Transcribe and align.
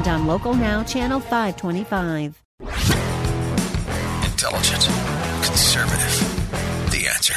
and 0.00 0.08
on 0.08 0.26
Local 0.26 0.54
Now, 0.54 0.82
Channel 0.82 1.20
525. 1.20 2.42
Intelligent, 4.24 4.84
conservative. 5.44 6.90
The 6.90 7.06
answer. 7.14 7.34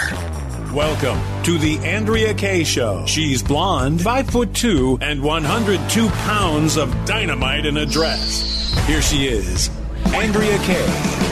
Welcome 0.74 1.20
to 1.44 1.58
the 1.58 1.78
Andrea 1.80 2.34
Kaye 2.34 2.64
Show. 2.64 3.06
She's 3.06 3.44
blonde, 3.44 4.02
five 4.02 4.30
foot 4.30 4.54
two, 4.54 4.98
and 5.02 5.22
102 5.22 6.08
pounds 6.10 6.78
of 6.78 6.90
dynamite 7.06 7.66
in 7.66 7.78
a 7.78 7.86
dress. 7.86 8.74
Here 8.88 9.02
she 9.02 9.28
is, 9.28 9.70
Andrea 10.14 10.58
Kaye. 10.60 11.23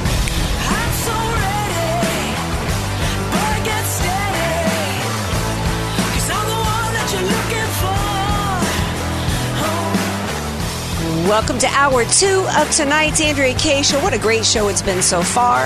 Welcome 11.28 11.60
to 11.60 11.68
hour 11.68 12.04
two 12.06 12.48
of 12.58 12.72
tonight's 12.72 13.22
Andrea 13.22 13.54
Kaye 13.54 13.84
Show. 13.84 14.00
What 14.00 14.14
a 14.14 14.18
great 14.18 14.44
show 14.44 14.70
it's 14.70 14.82
been 14.82 15.04
so 15.04 15.22
far. 15.22 15.62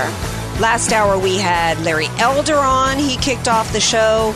Last 0.60 0.92
hour 0.92 1.18
we 1.18 1.38
had 1.38 1.80
Larry 1.80 2.08
Elder 2.18 2.56
on. 2.56 2.98
He 2.98 3.16
kicked 3.16 3.48
off 3.48 3.72
the 3.72 3.80
show. 3.80 4.34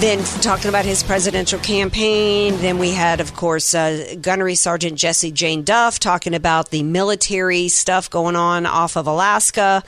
Then 0.00 0.22
talking 0.42 0.68
about 0.68 0.84
his 0.84 1.02
presidential 1.02 1.58
campaign. 1.58 2.56
Then 2.58 2.78
we 2.78 2.92
had, 2.92 3.20
of 3.20 3.34
course, 3.34 3.74
uh, 3.74 4.14
Gunnery 4.20 4.54
Sergeant 4.54 4.96
Jesse 4.96 5.32
Jane 5.32 5.64
Duff 5.64 5.98
talking 5.98 6.34
about 6.34 6.70
the 6.70 6.84
military 6.84 7.66
stuff 7.66 8.08
going 8.08 8.36
on 8.36 8.64
off 8.64 8.96
of 8.96 9.08
Alaska, 9.08 9.82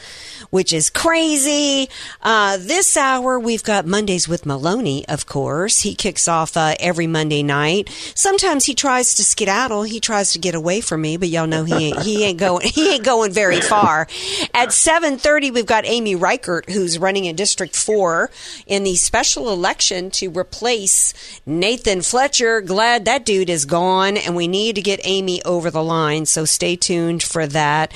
which 0.50 0.72
is 0.72 0.90
crazy. 0.90 1.88
Uh, 2.22 2.56
this 2.56 2.96
hour 2.96 3.38
we've 3.38 3.62
got 3.62 3.86
Mondays 3.86 4.26
with 4.26 4.44
Maloney, 4.44 5.06
of 5.06 5.26
course. 5.26 5.82
He 5.82 5.94
kicks 5.94 6.26
off 6.26 6.56
uh, 6.56 6.74
every 6.80 7.06
Monday 7.06 7.44
night. 7.44 7.88
Sometimes 8.16 8.64
he 8.64 8.74
tries 8.74 9.14
to 9.14 9.22
skedaddle. 9.22 9.84
He 9.84 10.00
tries 10.00 10.32
to 10.32 10.40
get 10.40 10.56
away 10.56 10.80
from 10.80 11.02
me, 11.02 11.18
but 11.18 11.28
y'all 11.28 11.46
know 11.46 11.62
he 11.62 11.90
ain't, 11.90 12.02
he 12.02 12.24
ain't 12.24 12.38
going 12.40 12.66
he 12.66 12.94
ain't 12.94 13.04
going 13.04 13.32
very 13.32 13.60
far. 13.60 14.08
At 14.54 14.72
seven 14.72 15.18
thirty, 15.18 15.52
we've 15.52 15.66
got 15.66 15.86
Amy 15.86 16.16
Reichert, 16.16 16.68
who's 16.68 16.98
running 16.98 17.26
in 17.26 17.36
District 17.36 17.76
Four 17.76 18.32
in 18.66 18.82
the 18.82 18.96
special 18.96 19.52
election 19.52 19.99
to 20.08 20.30
replace 20.30 21.12
Nathan 21.44 22.00
Fletcher. 22.00 22.62
Glad 22.62 23.04
that 23.04 23.26
dude 23.26 23.50
is 23.50 23.66
gone, 23.66 24.16
and 24.16 24.34
we 24.34 24.48
need 24.48 24.76
to 24.76 24.82
get 24.82 25.00
Amy 25.04 25.42
over 25.44 25.70
the 25.70 25.82
line. 25.82 26.24
So 26.24 26.46
stay 26.46 26.76
tuned 26.76 27.22
for 27.22 27.46
that. 27.48 27.92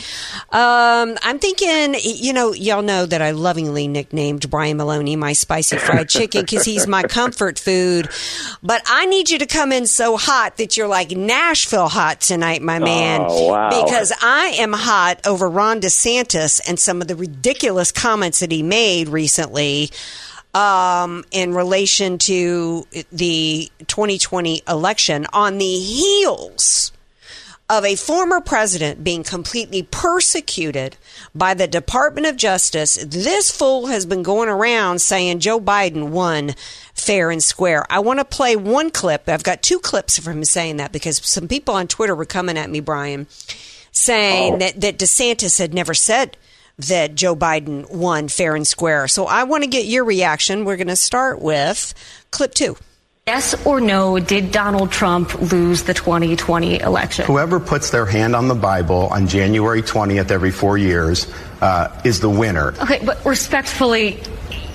Um, 0.50 1.16
I'm 1.22 1.38
thinking, 1.38 1.94
you 2.02 2.32
know, 2.32 2.52
y'all 2.52 2.82
know 2.82 3.06
that 3.06 3.22
I 3.22 3.30
lovingly 3.30 3.88
nicknamed 3.88 4.50
Brian 4.50 4.76
Maloney 4.76 5.16
my 5.16 5.32
spicy 5.32 5.78
fried 5.78 6.08
chicken 6.08 6.42
because 6.42 6.64
he's 6.64 6.86
my 6.86 7.02
comfort 7.02 7.58
food. 7.58 8.08
But 8.62 8.82
I 8.86 9.06
need 9.06 9.30
you 9.30 9.38
to 9.38 9.46
come 9.46 9.72
in 9.72 9.86
so 9.86 10.16
hot 10.16 10.56
that 10.56 10.76
you're 10.76 10.88
like 10.88 11.12
Nashville 11.12 11.88
hot 11.88 12.20
tonight, 12.20 12.60
my 12.60 12.78
man. 12.78 13.22
Oh, 13.26 13.52
wow. 13.52 13.84
Because 13.84 14.12
I 14.20 14.56
am 14.58 14.72
hot 14.72 15.20
over 15.26 15.48
Ron 15.48 15.80
DeSantis 15.80 16.60
and 16.66 16.78
some 16.78 17.00
of 17.00 17.08
the 17.08 17.16
ridiculous 17.16 17.92
comments 17.92 18.40
that 18.40 18.50
he 18.50 18.62
made 18.62 19.08
recently 19.08 19.90
um, 20.54 21.24
in 21.30 21.54
relation 21.54 22.18
to 22.18 22.86
the 23.12 23.70
2020 23.86 24.62
election 24.68 25.26
on 25.32 25.58
the 25.58 25.78
heels 25.78 26.92
of 27.70 27.84
a 27.84 27.96
former 27.96 28.40
president 28.42 29.02
being 29.02 29.22
completely 29.24 29.82
persecuted 29.82 30.96
by 31.34 31.54
the 31.54 31.66
Department 31.66 32.26
of 32.26 32.36
Justice. 32.36 32.96
This 33.02 33.50
fool 33.50 33.86
has 33.86 34.04
been 34.04 34.22
going 34.22 34.50
around 34.50 35.00
saying 35.00 35.40
Joe 35.40 35.58
Biden 35.58 36.10
won 36.10 36.54
fair 36.92 37.30
and 37.30 37.42
square. 37.42 37.86
I 37.90 38.00
want 38.00 38.18
to 38.20 38.24
play 38.24 38.54
one 38.54 38.90
clip. 38.90 39.28
I've 39.28 39.42
got 39.42 39.62
two 39.62 39.80
clips 39.80 40.18
from 40.18 40.34
him 40.38 40.44
saying 40.44 40.76
that 40.76 40.92
because 40.92 41.16
some 41.26 41.48
people 41.48 41.74
on 41.74 41.88
Twitter 41.88 42.14
were 42.14 42.26
coming 42.26 42.58
at 42.58 42.68
me, 42.70 42.80
Brian, 42.80 43.26
saying 43.92 44.54
Oh. 44.54 44.58
that, 44.58 44.80
that 44.82 44.98
DeSantis 44.98 45.58
had 45.58 45.72
never 45.72 45.94
said 45.94 46.36
that 46.78 47.14
Joe 47.14 47.36
Biden 47.36 47.90
won 47.92 48.28
fair 48.28 48.56
and 48.56 48.66
square. 48.66 49.08
So 49.08 49.26
I 49.26 49.44
want 49.44 49.64
to 49.64 49.70
get 49.70 49.86
your 49.86 50.04
reaction. 50.04 50.64
We're 50.64 50.76
going 50.76 50.88
to 50.88 50.96
start 50.96 51.40
with 51.40 51.94
clip 52.30 52.54
two. 52.54 52.76
Yes 53.26 53.54
or 53.64 53.80
no, 53.80 54.18
did 54.18 54.52
Donald 54.52 54.92
Trump 54.92 55.40
lose 55.50 55.84
the 55.84 55.94
2020 55.94 56.80
election? 56.80 57.24
Whoever 57.24 57.58
puts 57.58 57.88
their 57.88 58.04
hand 58.04 58.36
on 58.36 58.48
the 58.48 58.54
Bible 58.54 59.06
on 59.06 59.28
January 59.28 59.80
20th 59.80 60.30
every 60.30 60.50
four 60.50 60.76
years 60.76 61.26
uh, 61.62 61.88
is 62.04 62.20
the 62.20 62.28
winner. 62.28 62.74
Okay, 62.82 63.00
but 63.02 63.24
respectfully, 63.24 64.20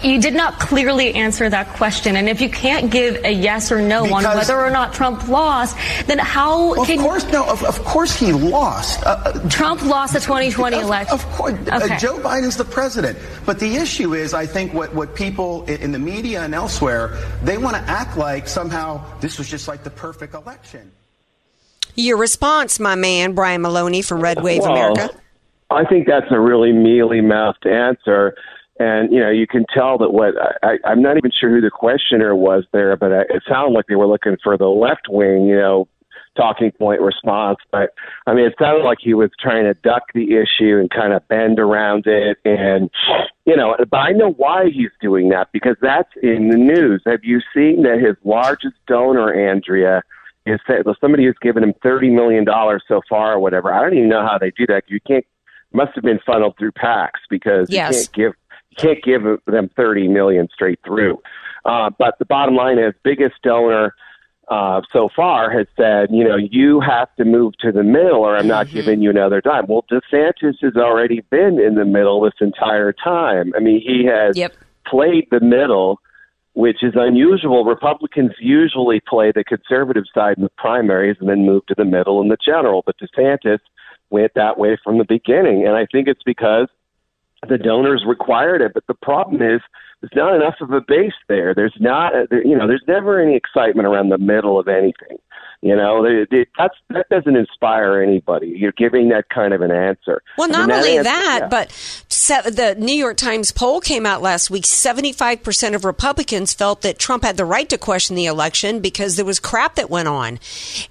you 0.04 0.22
did 0.22 0.34
not 0.34 0.60
clearly 0.60 1.14
answer 1.16 1.50
that 1.50 1.70
question. 1.70 2.16
And 2.16 2.30
if 2.30 2.42
you 2.42 2.50
can't 2.50 2.92
give 2.92 3.24
a 3.24 3.32
yes 3.32 3.72
or 3.72 3.82
no 3.82 4.04
on 4.14 4.24
whether 4.24 4.60
or 4.60 4.70
not 4.70 4.94
Trump 4.94 5.28
lost, 5.28 5.78
then 6.08 6.20
how 6.20 6.76
Well, 6.76 6.86
can 6.86 7.00
of 7.00 7.06
course, 7.06 7.32
no. 7.32 7.46
Of, 7.46 7.64
of 7.64 7.84
course, 7.84 8.16
he 8.16 8.32
lost. 8.32 9.04
Uh, 9.04 9.22
uh, 9.26 9.50
Trump 9.50 9.84
lost 9.84 10.14
the 10.14 10.20
2020 10.20 10.78
of, 10.78 10.84
election? 10.84 11.14
Of 11.14 11.26
course, 11.32 11.54
uh, 11.72 11.80
Okay. 11.84 11.98
Joe 11.98 12.18
Biden's 12.18 12.58
the 12.58 12.66
president. 12.66 13.18
But 13.46 13.60
the 13.60 13.76
issue 13.76 14.14
is, 14.14 14.34
I 14.34 14.46
think 14.46 14.74
what 14.74 14.94
what 14.94 15.16
people 15.16 15.66
in 15.66 15.92
the 15.92 16.00
media 16.00 16.42
and 16.44 16.54
elsewhere 16.54 17.18
they 17.44 17.58
want 17.58 17.76
to 17.76 17.82
act 17.84 18.18
like 18.18 18.48
somehow 18.48 19.04
this 19.20 19.38
was 19.38 19.50
just 19.50 19.68
like 19.68 19.84
the 19.84 19.90
perfect 19.90 20.34
election. 20.34 20.92
Your 21.96 22.18
response, 22.18 22.80
my 22.80 22.96
man, 22.96 23.34
Brian 23.34 23.62
Maloney 23.62 24.02
from 24.02 24.22
Red 24.22 24.42
Wave 24.42 24.62
Well, 24.62 24.72
America. 24.72 25.10
I 25.70 25.86
think 25.86 26.08
that's 26.08 26.32
a 26.32 26.40
really 26.40 26.72
mealy 26.72 27.22
mouthed 27.22 27.66
answer. 27.68 28.36
And, 28.80 29.12
you 29.12 29.20
know, 29.20 29.30
you 29.30 29.46
can 29.46 29.66
tell 29.74 29.98
that 29.98 30.12
what 30.14 30.34
I, 30.64 30.78
I'm 30.86 31.02
not 31.02 31.18
even 31.18 31.32
sure 31.38 31.50
who 31.50 31.62
the 31.62 31.70
questioner 31.70 32.34
was 32.36 32.64
there, 32.72 32.96
but 32.96 33.12
I- 33.12 33.22
it 33.30 33.44
sounded 33.48 33.74
like 33.76 33.88
they 33.88 33.96
were 33.96 34.08
looking 34.08 34.38
for 34.42 34.58
the 34.58 34.68
left 34.68 35.08
wing, 35.10 35.46
you 35.48 35.56
know, 35.58 35.88
talking 36.38 36.72
point 36.72 37.02
response. 37.02 37.58
But 37.72 37.94
I 38.26 38.34
mean, 38.34 38.46
it 38.46 38.56
sounded 38.58 38.86
like 38.86 39.00
he 39.02 39.14
was 39.14 39.32
trying 39.40 39.66
to 39.66 39.74
duck 39.74 40.04
the 40.14 40.36
issue 40.38 40.78
and 40.80 40.90
kind 40.90 41.12
of 41.12 41.28
bend 41.28 41.60
around 41.60 42.06
it. 42.08 42.38
And, 42.46 42.90
you 43.46 43.58
know, 43.58 43.76
but 43.90 43.98
I 43.98 44.12
know 44.12 44.32
why 44.32 44.70
he's 44.74 44.92
doing 45.02 45.28
that 45.30 45.50
because 45.52 45.76
that's 45.82 46.10
in 46.24 46.48
the 46.50 46.58
news. 46.58 47.02
Have 47.06 47.24
you 47.24 47.42
seen 47.54 47.84
that 47.84 48.00
his 48.00 48.16
largest 48.24 48.76
donor, 48.88 49.34
Andrea, 49.34 50.02
is 50.46 50.60
somebody 51.02 51.26
who's 51.26 51.38
given 51.42 51.64
him 51.64 51.74
$30 51.84 52.14
million 52.14 52.46
so 52.88 53.02
far 53.10 53.34
or 53.34 53.40
whatever? 53.40 53.74
I 53.74 53.82
don't 53.82 53.94
even 53.98 54.10
know 54.10 54.26
how 54.26 54.38
they 54.38 54.52
do 54.52 54.66
that. 54.68 54.84
You 54.88 55.00
can't, 55.06 55.26
must 55.74 55.92
have 55.96 56.04
been 56.04 56.20
funneled 56.26 56.56
through 56.58 56.72
PACs 56.72 57.20
because 57.30 57.70
Yes. 57.70 57.92
you 57.92 57.98
can't 58.00 58.14
give 58.14 58.34
can't 58.82 59.04
give 59.04 59.22
them 59.46 59.70
30 59.76 60.08
million 60.08 60.48
straight 60.54 60.80
through. 60.86 61.22
Uh, 61.66 61.90
but 61.98 62.18
the 62.20 62.26
bottom 62.26 62.56
line 62.56 62.80
is, 62.80 62.94
biggest 63.04 63.36
donor 63.44 63.94
uh, 64.48 64.82
so 64.92 65.10
far 65.16 65.52
has 65.52 65.68
said, 65.78 66.08
you 66.12 66.24
know, 66.24 66.36
you 66.36 66.80
have 66.80 67.14
to 67.18 67.26
move 67.26 67.54
to 67.60 67.72
the 67.72 67.84
middle, 67.84 68.22
or 68.22 68.36
I'm 68.38 68.48
not 68.48 68.68
Mm-hmm. 68.68 68.76
giving 68.78 69.02
you 69.02 69.10
another 69.12 69.42
dime. 69.42 69.66
Well, 69.68 69.86
DeSantis 69.92 70.56
has 70.62 70.76
already 70.76 71.22
been 71.30 71.60
in 71.60 71.76
the 71.76 71.86
middle 71.86 72.22
this 72.22 72.34
entire 72.42 72.92
time. 72.94 73.54
I 73.56 73.60
mean, 73.60 73.80
he 73.82 74.06
has 74.06 74.36
Yep. 74.38 74.54
played 74.88 75.28
the 75.32 75.40
middle. 75.42 76.00
Which 76.54 76.84
is 76.84 76.94
unusual. 76.96 77.64
Republicans 77.64 78.32
usually 78.40 79.00
play 79.08 79.32
the 79.32 79.46
conservative 79.46 80.04
side 80.14 80.36
in 80.38 80.44
the 80.44 80.50
primaries 80.58 81.16
and 81.20 81.30
then 81.30 81.46
move 81.46 81.66
to 81.68 81.76
the 81.78 81.86
middle 81.86 82.22
in 82.22 82.28
the 82.28 82.38
general. 82.44 82.82
But 82.86 82.96
DeSantis 83.00 83.60
went 84.10 84.34
that 84.34 84.58
way 84.58 84.76
from 84.84 84.98
the 84.98 85.06
beginning. 85.06 85.66
And 85.66 85.78
I 85.78 85.86
think 85.90 86.08
it's 86.10 86.24
because 86.26 86.68
the 87.48 87.58
donors 87.58 88.04
required 88.08 88.62
it. 88.62 88.74
But 88.74 88.88
the 88.88 88.94
problem 88.94 89.42
is 89.42 89.62
there's 90.02 90.12
not 90.16 90.36
enough 90.36 90.56
of 90.62 90.72
a 90.72 90.82
base 90.82 91.14
there. 91.28 91.54
There's 91.54 91.76
not, 91.80 92.14
you 92.32 92.58
know, 92.58 92.68
there's 92.68 92.84
never 92.88 93.20
any 93.22 93.36
excitement 93.36 93.88
around 93.88 94.10
the 94.10 94.18
middle 94.18 94.60
of 94.60 94.68
anything. 94.68 95.18
You 95.62 95.76
know, 95.76 96.02
they, 96.02 96.26
they, 96.32 96.46
that's 96.58 96.76
that 96.90 97.10
doesn't 97.10 97.36
inspire 97.36 98.02
anybody. 98.02 98.48
You're 98.48 98.72
giving 98.72 99.10
that 99.10 99.28
kind 99.28 99.54
of 99.54 99.62
an 99.62 99.72
answer. 99.72 100.22
Well, 100.38 100.48
I 100.56 100.58
mean, 100.60 100.68
not 100.68 100.78
only 100.78 100.98
answer- 100.98 101.04
that, 101.04 101.40
yeah. 101.42 101.48
but 101.50 101.72
se- 102.08 102.50
the 102.52 102.76
New 102.80 102.94
York 102.94 103.18
Times 103.18 103.52
poll 103.52 103.82
came 103.82 104.06
out 104.06 104.22
last 104.22 104.50
week. 104.50 104.64
75% 104.64 105.76
of 105.76 105.84
Republicans 105.84 106.54
felt 106.54 106.82
that 106.84 106.98
Trump 106.98 107.24
had 107.26 107.36
the 107.36 107.44
right 107.44 107.68
to 107.68 107.78
question 107.78 108.16
the 108.16 108.26
election 108.26 108.80
because 108.80 109.18
there 109.18 109.26
was 109.26 109.42
crap 109.42 109.76
that 109.76 109.90
went 109.90 110.08
on. 110.08 110.40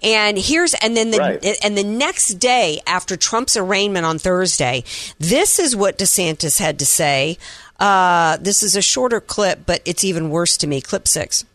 And 0.03 0.37
here's, 0.37 0.75
and 0.75 0.95
then 0.95 1.13
the, 1.13 1.19
Right. 1.19 1.57
and 1.65 1.79
the 1.79 1.85
next 1.85 2.35
day 2.35 2.81
after 2.87 3.17
Trump's 3.17 3.57
arraignment 3.57 4.05
on 4.05 4.19
Thursday, 4.19 4.85
this 5.19 5.59
is 5.59 5.75
what 5.75 5.97
DeSantis 5.97 6.61
had 6.61 6.79
to 6.81 6.85
say. 6.87 7.39
Uh, 7.81 8.37
this 8.37 8.63
is 8.63 8.77
a 8.77 8.83
shorter 8.83 9.21
clip, 9.21 9.61
but 9.65 9.81
it's 9.87 10.05
even 10.05 10.29
worse 10.29 10.59
to 10.59 10.67
me. 10.67 10.83
Clip 10.83 11.09
six. 11.09 11.47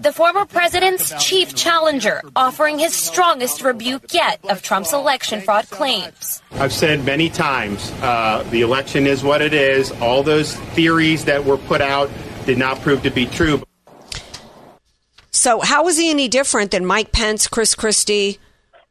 The 0.00 0.12
former 0.12 0.44
president's 0.44 1.12
chief 1.24 1.54
challenger, 1.54 2.22
offering 2.36 2.78
his 2.78 2.94
strongest 2.94 3.62
rebuke 3.62 4.12
yet 4.12 4.38
of 4.48 4.62
Trump's 4.62 4.92
election 4.92 5.40
fraud 5.40 5.68
claims. 5.70 6.42
I've 6.52 6.72
said 6.72 7.04
many 7.04 7.28
times 7.28 7.90
uh, 8.00 8.44
the 8.50 8.62
election 8.62 9.06
is 9.06 9.24
what 9.24 9.42
it 9.42 9.52
is. 9.52 9.90
All 10.00 10.22
those 10.22 10.54
theories 10.54 11.24
that 11.24 11.44
were 11.44 11.58
put 11.58 11.80
out 11.80 12.10
did 12.46 12.58
not 12.58 12.80
prove 12.80 13.02
to 13.02 13.10
be 13.10 13.26
true. 13.26 13.62
So, 15.30 15.60
how 15.60 15.86
is 15.88 15.98
he 15.98 16.10
any 16.10 16.28
different 16.28 16.70
than 16.70 16.84
Mike 16.84 17.12
Pence, 17.12 17.46
Chris 17.46 17.74
Christie, 17.74 18.38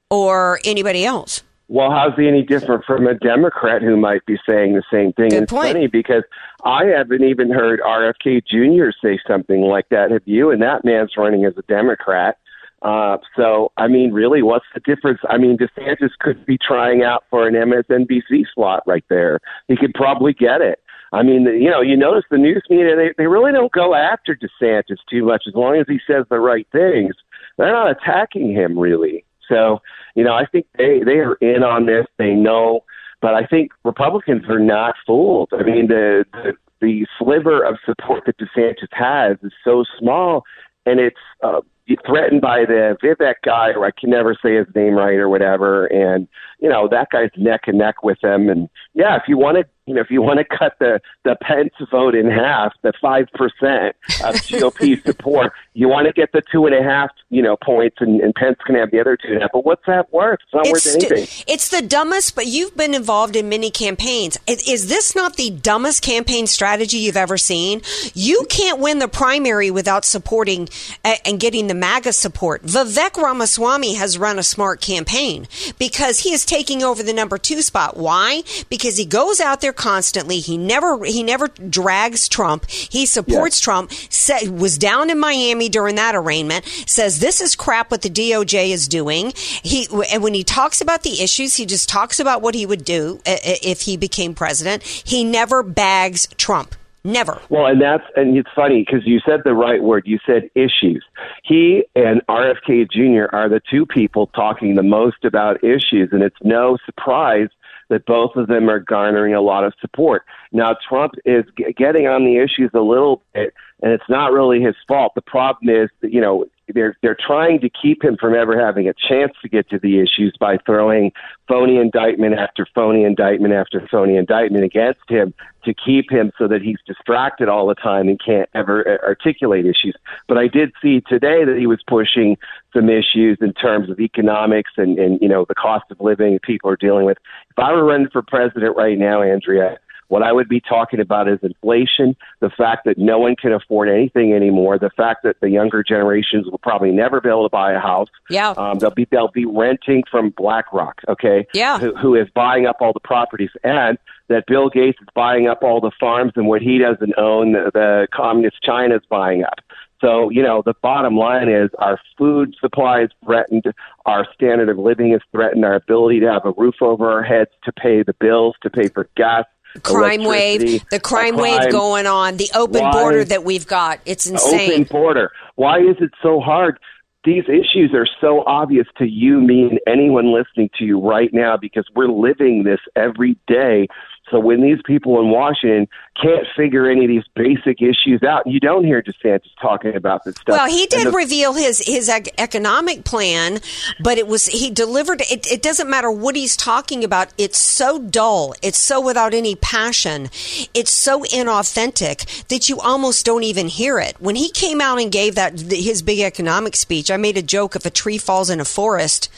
or 0.09 0.59
anybody 0.63 1.05
else? 1.05 1.41
Well, 1.69 1.91
how's 1.91 2.17
he 2.17 2.27
any 2.27 2.43
different 2.43 2.85
from 2.85 3.07
a 3.07 3.15
Democrat 3.15 3.81
who 3.81 3.97
might 3.97 4.25
be 4.25 4.37
saying 4.47 4.73
the 4.73 4.83
same 4.91 5.11
thing? 5.13 5.29
Good 5.29 5.43
it's 5.43 5.51
point. 5.51 5.73
funny 5.73 5.87
because 5.87 6.23
I 6.63 6.85
haven't 6.85 7.23
even 7.23 7.49
heard 7.49 7.81
RFK 7.81 8.45
Jr. 8.47 8.91
say 9.03 9.19
something 9.27 9.61
like 9.61 9.89
that. 9.89 10.11
Have 10.11 10.21
you? 10.25 10.49
And 10.49 10.61
that 10.61 10.85
man's 10.85 11.11
running 11.17 11.43
as 11.43 11.53
a 11.57 11.63
Democrat. 11.63 12.37
Uh, 12.81 13.17
so, 13.35 13.71
I 13.75 13.87
mean, 13.87 14.13
really, 14.13 14.43
what's 14.43 14.65
the 14.73 14.79
difference? 14.79 15.19
I 15.29 15.37
mean, 15.37 15.57
DeSantis 15.57 16.11
could 16.19 16.45
be 16.45 16.57
trying 16.57 17.03
out 17.03 17.23
for 17.29 17.47
an 17.47 17.55
MSNBC 17.55 18.45
slot 18.53 18.83
right 18.85 19.03
there. 19.09 19.39
He 19.67 19.75
could 19.75 19.93
probably 19.93 20.33
get 20.33 20.61
it. 20.61 20.79
I 21.11 21.23
mean, 21.23 21.43
you 21.45 21.69
know, 21.69 21.81
you 21.81 21.97
notice 21.97 22.25
the 22.29 22.37
news 22.37 22.63
media, 22.69 22.95
they, 22.95 23.13
they 23.17 23.27
really 23.27 23.51
don't 23.51 23.71
go 23.71 23.95
after 23.95 24.35
DeSantis 24.35 24.97
too 25.09 25.25
much 25.25 25.43
as 25.47 25.53
long 25.55 25.77
as 25.77 25.85
he 25.87 25.99
says 26.05 26.25
the 26.29 26.39
right 26.39 26.67
things. 26.71 27.15
They're 27.57 27.71
not 27.71 27.89
attacking 27.89 28.51
him 28.51 28.77
really. 28.77 29.25
So, 29.49 29.81
you 30.15 30.23
know, 30.23 30.33
I 30.33 30.45
think 30.45 30.65
they, 30.77 31.01
they 31.03 31.19
are 31.19 31.35
in 31.35 31.63
on 31.63 31.85
this. 31.85 32.05
They 32.17 32.33
know, 32.33 32.81
but 33.21 33.33
I 33.33 33.45
think 33.45 33.71
Republicans 33.83 34.43
are 34.49 34.59
not 34.59 34.95
fooled. 35.05 35.49
I 35.53 35.63
mean, 35.63 35.87
the, 35.87 36.25
the, 36.33 36.53
the 36.81 37.07
sliver 37.17 37.63
of 37.63 37.77
support 37.85 38.23
that 38.25 38.37
DeSantis 38.37 38.87
has 38.91 39.37
is 39.41 39.53
so 39.63 39.83
small 39.99 40.43
and 40.85 40.99
it's, 40.99 41.17
uh, 41.43 41.61
threatened 42.05 42.41
by 42.41 42.65
the 42.65 42.97
Vivek 43.01 43.35
guy, 43.45 43.69
or 43.69 43.85
I 43.85 43.91
can 43.97 44.09
never 44.09 44.35
say 44.41 44.55
his 44.55 44.67
name 44.75 44.95
right 44.95 45.15
or 45.15 45.29
whatever. 45.29 45.85
And 45.85 46.27
you 46.59 46.69
know 46.69 46.87
that 46.89 47.09
guy's 47.11 47.29
neck 47.37 47.61
and 47.67 47.77
neck 47.77 48.03
with 48.03 48.17
him. 48.21 48.49
And 48.49 48.69
yeah, 48.93 49.15
if 49.15 49.23
you 49.27 49.37
want 49.37 49.57
to, 49.57 49.65
you 49.87 49.93
know, 49.93 50.01
if 50.01 50.11
you 50.11 50.21
want 50.21 50.39
to 50.39 50.45
cut 50.45 50.73
the 50.79 50.99
the 51.23 51.35
Pence 51.41 51.73
vote 51.89 52.13
in 52.13 52.29
half, 52.29 52.73
the 52.83 52.93
five 53.01 53.27
percent 53.33 53.95
of 54.23 54.35
GOP 54.45 55.01
support, 55.03 55.53
you 55.73 55.87
want 55.87 56.07
to 56.07 56.13
get 56.13 56.31
the 56.33 56.41
two 56.51 56.65
and 56.65 56.75
a 56.75 56.83
half, 56.83 57.09
you 57.29 57.41
know, 57.41 57.55
points, 57.55 57.97
and, 57.99 58.19
and 58.19 58.35
Pence 58.35 58.57
can 58.65 58.75
have 58.75 58.91
the 58.91 58.99
other 58.99 59.17
two 59.17 59.29
and 59.29 59.37
a 59.37 59.41
half. 59.41 59.51
But 59.53 59.65
what's 59.65 59.85
that 59.87 60.11
worth? 60.11 60.39
It's 60.43 60.53
not 60.53 60.67
It's, 60.67 60.85
worth 60.85 60.95
anything. 60.95 61.45
it's 61.47 61.69
the 61.69 61.81
dumbest, 61.81 62.35
but 62.35 62.47
you've 62.47 62.75
been 62.75 62.93
involved 62.93 63.35
in 63.37 63.47
many 63.47 63.71
campaigns. 63.71 64.37
Is, 64.45 64.67
is 64.67 64.89
this 64.89 65.15
not 65.15 65.37
the 65.37 65.49
dumbest 65.49 66.03
campaign 66.03 66.47
strategy 66.47 66.97
you've 66.97 67.17
ever 67.17 67.37
seen? 67.37 67.81
You 68.13 68.45
can't 68.49 68.79
win 68.79 68.99
the 68.99 69.07
primary 69.07 69.71
without 69.71 70.03
supporting 70.03 70.67
uh, 71.05 71.15
and 71.25 71.39
getting 71.39 71.67
the 71.67 71.73
MAGA 71.75 72.11
support. 72.11 72.63
Vivek 72.63 73.15
Ramaswamy 73.15 73.93
has 73.93 74.17
run 74.17 74.37
a 74.37 74.43
smart 74.43 74.81
campaign 74.81 75.47
because 75.79 76.19
he 76.19 76.33
is 76.33 76.45
taking 76.45 76.83
over 76.83 77.03
the 77.03 77.13
number 77.13 77.37
two 77.37 77.61
spot. 77.61 77.95
Why? 77.95 78.43
Because 78.69 78.97
he 78.97 79.05
goes 79.05 79.39
out 79.39 79.61
there 79.61 79.73
constantly. 79.77 80.39
He 80.39 80.57
never 80.57 81.03
he 81.05 81.23
never 81.23 81.47
drags 81.47 82.27
Trump. 82.27 82.69
He 82.69 83.05
supports 83.05 83.59
Trump. 83.59 83.91
Sa- 84.09 84.49
was 84.49 84.77
down 84.77 85.09
in 85.09 85.19
Miami 85.19 85.69
during 85.69 85.95
that 85.95 86.15
arraignment. 86.15 86.65
Says 86.85 87.19
this 87.19 87.39
is 87.39 87.55
crap 87.55 87.91
what 87.91 88.01
the 88.01 88.09
DOJ 88.09 88.71
is 88.71 88.87
doing. 88.87 89.31
He 89.35 89.87
and 90.11 90.21
when 90.21 90.33
he 90.33 90.43
talks 90.43 90.81
about 90.81 91.03
the 91.03 91.21
issues, 91.21 91.55
he 91.55 91.65
just 91.65 91.87
talks 91.87 92.19
about 92.19 92.41
what 92.41 92.55
he 92.55 92.65
would 92.65 92.83
do 92.83 93.21
if 93.25 93.81
he 93.81 93.95
became 93.95 94.33
president. 94.33 94.83
He 94.83 95.23
never 95.23 95.63
bags 95.63 96.27
Trump. 96.37 96.75
Never. 97.07 97.39
Well, 97.49 97.67
and 97.67 97.81
that's 97.81 98.03
and 98.17 98.35
it's 98.37 98.49
funny 98.53 98.83
because 98.85 99.07
you 99.07 99.21
said 99.25 99.41
the 99.45 99.53
right 99.53 99.81
word. 99.81 100.03
You 100.05 100.19
said 100.25 100.49
issues. 100.55 101.05
He 101.41 101.85
and 101.95 102.21
RFK 102.27 102.91
Jr. 102.91 103.33
are 103.33 103.47
the 103.47 103.61
two 103.71 103.85
people 103.85 104.27
talking 104.27 104.75
the 104.75 104.83
most 104.83 105.23
about 105.23 105.63
issues, 105.63 106.09
and 106.11 106.21
it's 106.21 106.35
no 106.43 106.77
surprise 106.85 107.47
that 107.89 108.05
both 108.05 108.35
of 108.35 108.47
them 108.47 108.69
are 108.69 108.79
garnering 108.79 109.33
a 109.33 109.41
lot 109.41 109.63
of 109.63 109.73
support. 109.79 110.23
Now, 110.51 110.75
Trump 110.87 111.13
is 111.25 111.45
g- 111.57 111.73
getting 111.75 112.07
on 112.07 112.25
the 112.25 112.37
issues 112.37 112.71
a 112.73 112.81
little 112.81 113.21
bit, 113.33 113.53
and 113.81 113.91
it's 113.91 114.09
not 114.09 114.31
really 114.31 114.61
his 114.61 114.75
fault. 114.87 115.13
The 115.15 115.21
problem 115.21 115.69
is 115.69 115.89
you 116.01 116.21
know 116.21 116.45
they're 116.73 116.97
they're 117.01 117.17
trying 117.19 117.59
to 117.61 117.69
keep 117.69 118.03
him 118.03 118.17
from 118.19 118.35
ever 118.35 118.59
having 118.59 118.87
a 118.87 118.93
chance 118.93 119.33
to 119.41 119.49
get 119.49 119.69
to 119.69 119.79
the 119.79 119.99
issues 119.99 120.35
by 120.39 120.57
throwing 120.65 121.11
phony 121.47 121.77
indictment 121.77 122.35
after 122.37 122.67
phony 122.75 123.03
indictment 123.03 123.53
after 123.53 123.87
phony 123.89 124.17
indictment 124.17 124.63
against 124.63 124.99
him 125.07 125.33
to 125.63 125.73
keep 125.73 126.09
him 126.09 126.31
so 126.37 126.47
that 126.47 126.61
he's 126.61 126.77
distracted 126.85 127.49
all 127.49 127.67
the 127.67 127.75
time 127.75 128.07
and 128.07 128.19
can't 128.23 128.49
ever 128.53 128.99
articulate 129.03 129.65
issues. 129.65 129.95
But 130.27 130.37
I 130.37 130.47
did 130.47 130.71
see 130.81 131.01
today 131.01 131.43
that 131.43 131.57
he 131.57 131.67
was 131.67 131.79
pushing 131.87 132.37
some 132.73 132.89
issues 132.89 133.37
in 133.41 133.53
terms 133.53 133.89
of 133.89 133.99
economics 133.99 134.71
and, 134.77 134.97
and 134.97 135.19
you 135.21 135.27
know 135.27 135.45
the 135.47 135.55
cost 135.55 135.85
of 135.91 135.99
living 135.99 136.39
people 136.43 136.69
are 136.69 136.77
dealing 136.77 137.05
with. 137.05 137.17
If 137.49 137.59
I 137.59 137.71
were 137.73 137.85
running 137.85 138.09
for 138.09 138.21
president 138.21 138.75
right 138.75 138.97
now, 138.97 139.21
Andrea, 139.21 139.77
what 140.07 140.23
I 140.23 140.31
would 140.31 140.47
be 140.47 140.61
talking 140.61 140.99
about 140.99 141.27
is 141.27 141.39
inflation, 141.41 142.15
the 142.39 142.49
fact 142.49 142.85
that 142.85 142.97
no 142.97 143.19
one 143.19 143.35
can 143.35 143.51
afford 143.51 143.89
anything 143.89 144.33
anymore, 144.33 144.79
the 144.79 144.89
fact 144.89 145.23
that 145.23 145.39
the 145.41 145.49
younger 145.49 145.83
generations 145.83 146.45
will 146.45 146.59
probably 146.59 146.91
never 146.91 147.19
be 147.19 147.29
able 147.29 147.43
to 147.43 147.49
buy 147.49 147.73
a 147.73 147.79
house. 147.79 148.07
Yeah. 148.29 148.53
Um, 148.57 148.79
they'll 148.79 148.91
be 148.91 149.07
they'll 149.11 149.31
be 149.31 149.45
renting 149.45 150.03
from 150.09 150.33
BlackRock, 150.37 151.01
okay? 151.07 151.47
Yeah. 151.53 151.79
Who, 151.79 151.95
who 151.95 152.15
is 152.15 152.27
buying 152.33 152.65
up 152.65 152.77
all 152.81 152.93
the 152.93 152.99
properties 152.99 153.51
and 153.63 153.97
that 154.29 154.45
Bill 154.47 154.69
Gates 154.69 154.97
is 155.01 155.07
buying 155.15 155.47
up 155.47 155.63
all 155.63 155.79
the 155.79 155.91
farms 155.99 156.33
and 156.35 156.47
what 156.47 156.61
he 156.61 156.77
doesn't 156.79 157.17
own, 157.17 157.53
the, 157.53 157.71
the 157.73 158.07
communist 158.13 158.57
China 158.61 158.95
is 158.95 159.01
buying 159.09 159.43
up. 159.43 159.59
So, 159.99 160.29
you 160.29 160.43
know, 160.43 160.61
the 160.63 160.75
bottom 160.81 161.15
line 161.15 161.49
is 161.49 161.69
our 161.79 161.99
food 162.17 162.55
supply 162.61 163.03
is 163.03 163.09
threatened, 163.25 163.63
our 164.05 164.27
standard 164.33 164.69
of 164.69 164.77
living 164.77 165.13
is 165.13 165.21
threatened, 165.31 165.65
our 165.65 165.75
ability 165.75 166.19
to 166.19 166.31
have 166.31 166.45
a 166.45 166.51
roof 166.51 166.75
over 166.81 167.09
our 167.09 167.23
heads, 167.23 167.49
to 167.63 167.71
pay 167.71 168.03
the 168.03 168.13
bills, 168.13 168.55
to 168.61 168.69
pay 168.69 168.89
for 168.89 169.09
gas. 169.15 169.45
Crime 169.83 170.23
wave, 170.23 170.83
the 170.89 170.99
crime 170.99 171.35
wave 171.37 171.71
going 171.71 172.07
on, 172.07 172.37
the 172.37 172.49
open 172.55 172.81
Why? 172.81 172.91
border 172.91 173.23
that 173.25 173.43
we've 173.43 173.67
got. 173.67 173.99
It's 174.05 174.27
insane. 174.27 174.71
Open 174.71 174.83
border. 174.83 175.31
Why 175.55 175.79
is 175.79 175.97
it 175.99 176.11
so 176.21 176.39
hard? 176.39 176.79
These 177.23 177.43
issues 177.49 177.93
are 177.93 178.07
so 178.21 178.43
obvious 178.45 178.87
to 178.99 179.05
you, 179.05 179.41
me, 179.41 179.63
and 179.63 179.79
anyone 179.85 180.33
listening 180.33 180.69
to 180.77 180.85
you 180.85 180.99
right 180.99 181.29
now 181.33 181.57
because 181.57 181.85
we're 181.93 182.07
living 182.07 182.63
this 182.63 182.79
every 182.95 183.37
day. 183.47 183.87
So 184.29 184.39
when 184.39 184.61
these 184.61 184.79
people 184.85 185.19
in 185.21 185.29
Washington 185.29 185.87
can't 186.21 186.45
figure 186.55 186.89
any 186.89 187.05
of 187.05 187.09
these 187.09 187.23
basic 187.33 187.81
issues 187.81 188.21
out, 188.23 188.45
you 188.45 188.59
don't 188.59 188.83
hear 188.83 189.01
DeSantis 189.01 189.49
talking 189.61 189.95
about 189.95 190.25
this 190.25 190.35
stuff. 190.35 190.57
Well, 190.57 190.67
he 190.69 190.85
did 190.87 191.07
the- 191.07 191.11
reveal 191.11 191.53
his 191.53 191.79
his 191.85 192.09
ec- 192.09 192.33
economic 192.37 193.05
plan, 193.05 193.59
but 194.01 194.17
it 194.17 194.27
was 194.27 194.47
he 194.47 194.69
delivered. 194.69 195.21
It, 195.31 195.49
it 195.49 195.61
doesn't 195.61 195.89
matter 195.89 196.11
what 196.11 196.35
he's 196.35 196.57
talking 196.57 197.03
about. 197.03 197.29
It's 197.37 197.57
so 197.57 197.99
dull. 197.99 198.53
It's 198.61 198.77
so 198.79 198.99
without 198.99 199.33
any 199.33 199.55
passion. 199.55 200.25
It's 200.73 200.91
so 200.91 201.21
inauthentic 201.23 202.47
that 202.47 202.67
you 202.67 202.79
almost 202.79 203.25
don't 203.25 203.43
even 203.43 203.67
hear 203.67 203.99
it. 203.99 204.15
When 204.19 204.35
he 204.35 204.49
came 204.49 204.81
out 204.81 204.99
and 204.99 205.11
gave 205.11 205.35
that 205.35 205.59
his 205.59 206.01
big 206.01 206.19
economic 206.19 206.75
speech, 206.75 207.09
I 207.09 207.17
made 207.17 207.37
a 207.37 207.41
joke: 207.41 207.75
if 207.75 207.85
a 207.85 207.89
tree 207.89 208.17
falls 208.17 208.49
in 208.49 208.59
a 208.59 208.65
forest 208.65 209.29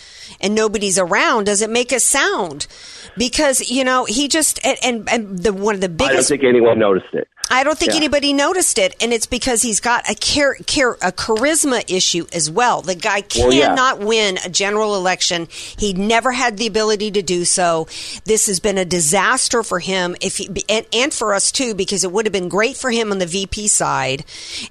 and 0.41 0.55
nobody's 0.55 0.97
around, 0.97 1.45
does 1.45 1.61
it 1.61 1.69
make 1.69 1.91
a 1.91 1.99
sound? 1.99 2.67
Because 3.17 3.69
you 3.69 3.83
know 3.83 4.05
he 4.05 4.27
just 4.27 4.59
and 4.83 5.09
and, 5.09 5.39
the 5.39 5.53
one 5.53 5.75
of 5.75 5.81
the 5.81 5.89
biggest. 5.89 6.11
I 6.11 6.13
don't 6.13 6.25
think 6.25 6.43
anyone 6.43 6.79
noticed 6.79 7.13
it. 7.13 7.27
I 7.49 7.63
don't 7.63 7.77
think 7.77 7.91
Yeah. 7.91 7.97
anybody 7.97 8.31
noticed 8.33 8.77
it, 8.77 8.95
and 9.01 9.11
it's 9.11 9.25
because 9.25 9.61
he's 9.61 9.79
got 9.79 10.09
a 10.09 10.13
char- 10.15 10.57
char- 10.67 10.97
a 11.01 11.11
charisma 11.11 11.83
issue 11.87 12.27
as 12.31 12.49
well. 12.49 12.81
The 12.81 12.95
guy 12.95 13.23
Well, 13.37 13.51
yeah. 13.53 13.67
cannot 13.69 13.99
win 13.99 14.37
a 14.45 14.49
general 14.49 14.95
election. 14.95 15.47
He 15.77 15.93
never 15.93 16.31
had 16.31 16.57
the 16.57 16.67
ability 16.67 17.11
to 17.11 17.21
do 17.21 17.45
so. 17.45 17.87
This 18.25 18.45
has 18.47 18.59
been 18.59 18.77
a 18.77 18.85
disaster 18.85 19.63
for 19.63 19.79
him, 19.79 20.15
if 20.21 20.37
he, 20.37 20.49
and, 20.69 20.85
and 20.93 21.13
for 21.13 21.33
us 21.33 21.51
too, 21.51 21.73
because 21.73 22.03
it 22.03 22.11
would 22.11 22.25
have 22.25 22.33
been 22.33 22.49
great 22.49 22.77
for 22.77 22.91
him 22.91 23.11
on 23.11 23.17
the 23.17 23.25
VP 23.25 23.67
side, 23.67 24.23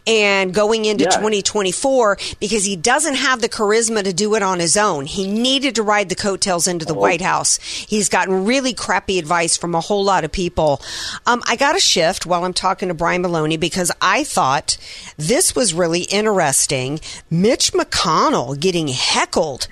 and 0.06 0.54
going 0.54 0.84
into 0.84 1.04
Yeah. 1.04 1.10
2024 1.10 2.16
because 2.38 2.64
he 2.64 2.76
doesn't 2.76 3.14
have 3.16 3.40
the 3.40 3.48
charisma 3.48 4.04
to 4.04 4.12
do 4.12 4.34
it 4.36 4.42
on 4.42 4.60
his 4.60 4.76
own. 4.76 5.06
He 5.06 5.26
needed 5.26 5.74
to 5.74 5.82
ride 5.82 6.08
the 6.10 6.14
coattails 6.14 6.66
into 6.68 6.84
the 6.84 6.94
Oh. 6.94 6.98
White 6.98 7.22
House. 7.22 7.58
He's 7.62 8.08
gotten 8.08 8.44
really 8.44 8.72
crappy 8.72 9.18
advice 9.18 9.56
from 9.56 9.74
a 9.74 9.80
whole 9.80 10.04
lot 10.04 10.22
of 10.24 10.30
people. 10.30 10.80
Um, 11.26 11.42
I 11.46 11.56
got 11.56 11.72
to 11.72 11.80
shift 11.80 12.24
while 12.26 12.44
I'm 12.44 12.52
talking 12.52 12.67
to 12.76 12.94
Brian 12.94 13.22
Maloney 13.22 13.56
because 13.56 13.90
I 14.02 14.24
thought 14.24 14.76
this 15.16 15.54
was 15.56 15.72
really 15.74 16.02
interesting. 16.02 17.00
Mitch 17.30 17.72
McConnell 17.72 18.58
getting 18.60 18.88
heckled. 18.88 19.68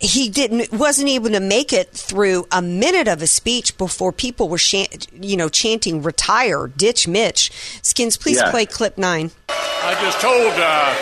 He 0.00 0.28
didn't 0.28 0.72
wasn't 0.72 1.08
able 1.08 1.30
to 1.30 1.40
make 1.40 1.72
it 1.72 1.90
through 1.90 2.46
a 2.50 2.60
minute 2.60 3.06
of 3.08 3.20
his 3.20 3.30
speech 3.30 3.76
before 3.78 4.12
people 4.12 4.48
were, 4.48 4.58
shan- 4.58 4.86
you 5.12 5.36
know, 5.36 5.48
chanting 5.48 6.02
"retire, 6.02 6.66
ditch 6.66 7.06
Mitch." 7.06 7.52
Skins, 7.82 8.16
please 8.16 8.38
Yeah. 8.38 8.50
play 8.50 8.66
clip 8.66 8.98
nine. 8.98 9.30
I 9.48 9.94
just 10.02 10.20
told 10.20 10.52
uh, 10.58 10.94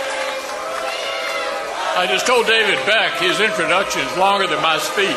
I 1.99 2.07
just 2.07 2.26
told 2.26 2.47
David 2.47 2.79
Beck 2.87 3.12
his 3.21 3.41
introduction 3.41 4.02
is 4.02 4.17
longer 4.19 4.47
than 4.47 4.61
my 4.62 4.79
speech. 4.79 5.17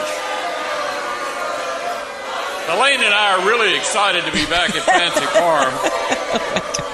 Elaine 2.69 3.03
and 3.03 3.13
I 3.13 3.37
are 3.37 3.47
really 3.47 3.75
excited 3.75 4.25
to 4.25 4.31
be 4.31 4.45
back 4.47 4.75
at 4.75 4.83
Fancy 4.83 5.25
Farm. 5.37 6.81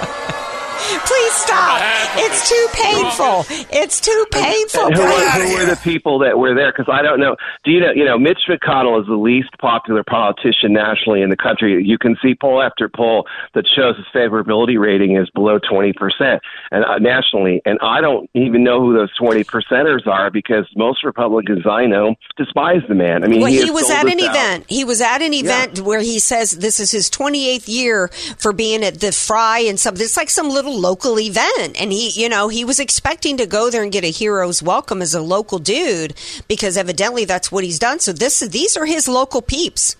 Please 1.06 1.32
stop. 1.34 1.80
It's 2.16 2.48
too 2.48 2.66
painful. 2.72 3.44
It's 3.70 4.00
too 4.00 4.26
painful. 4.30 4.92
who, 4.92 5.00
were, 5.00 5.30
who 5.30 5.54
were 5.54 5.64
the 5.66 5.80
people 5.82 6.18
that 6.20 6.38
were 6.38 6.54
there? 6.54 6.72
Because 6.72 6.92
I 6.92 7.02
don't 7.02 7.20
know. 7.20 7.36
Do 7.64 7.70
you 7.70 7.80
know? 7.80 7.92
You 7.94 8.04
know, 8.04 8.18
Mitch 8.18 8.40
McConnell 8.48 9.00
is 9.00 9.06
the 9.06 9.14
least 9.16 9.50
popular 9.60 10.02
politician 10.04 10.72
nationally 10.72 11.22
in 11.22 11.30
the 11.30 11.36
country. 11.36 11.82
You 11.84 11.98
can 11.98 12.16
see 12.22 12.34
poll 12.34 12.62
after 12.62 12.88
poll 12.88 13.26
that 13.54 13.64
shows 13.74 13.96
his 13.96 14.06
favorability 14.14 14.78
rating 14.78 15.16
is 15.16 15.28
below 15.30 15.58
twenty 15.58 15.92
percent, 15.92 16.42
and 16.70 16.84
uh, 16.84 16.98
nationally. 16.98 17.62
And 17.64 17.78
I 17.82 18.00
don't 18.00 18.28
even 18.34 18.64
know 18.64 18.80
who 18.80 18.94
those 18.94 19.14
twenty 19.16 19.44
percenters 19.44 20.06
are 20.06 20.30
because 20.30 20.66
most 20.76 21.04
Republicans 21.04 21.66
I 21.66 21.86
know 21.86 22.14
despise 22.36 22.82
the 22.88 22.94
man. 22.94 23.24
I 23.24 23.28
mean, 23.28 23.40
well, 23.40 23.50
he, 23.50 23.62
he 23.64 23.70
was 23.70 23.90
at 23.90 24.06
an 24.06 24.18
event. 24.20 24.64
He 24.68 24.84
was 24.84 25.00
at 25.00 25.22
an 25.22 25.32
event 25.34 25.78
Yeah. 25.78 25.84
where 25.84 26.00
he 26.00 26.18
says 26.18 26.50
this 26.52 26.80
is 26.80 26.90
his 26.90 27.10
28th 27.10 27.68
year 27.68 28.08
for 28.38 28.52
being 28.52 28.82
at 28.84 29.00
the 29.00 29.12
Fry 29.12 29.60
and 29.60 29.78
some. 29.78 29.94
It's 29.94 30.16
like 30.16 30.30
some 30.30 30.48
little 30.48 30.71
local 30.72 31.18
event, 31.18 31.80
and 31.80 31.92
he, 31.92 32.10
you 32.10 32.28
know, 32.28 32.48
he 32.48 32.64
was 32.64 32.80
expecting 32.80 33.36
to 33.36 33.46
go 33.46 33.70
there 33.70 33.82
and 33.82 33.92
get 33.92 34.04
a 34.04 34.10
hero's 34.10 34.62
welcome 34.62 35.02
as 35.02 35.14
a 35.14 35.20
local 35.20 35.58
dude 35.58 36.14
because 36.48 36.76
evidently 36.76 37.24
that's 37.24 37.52
what 37.52 37.64
he's 37.64 37.78
done. 37.78 38.00
So 38.00 38.12
this, 38.12 38.40
these 38.40 38.76
are 38.76 38.86
his 38.86 39.08
local 39.08 39.42
peeps. 39.42 39.96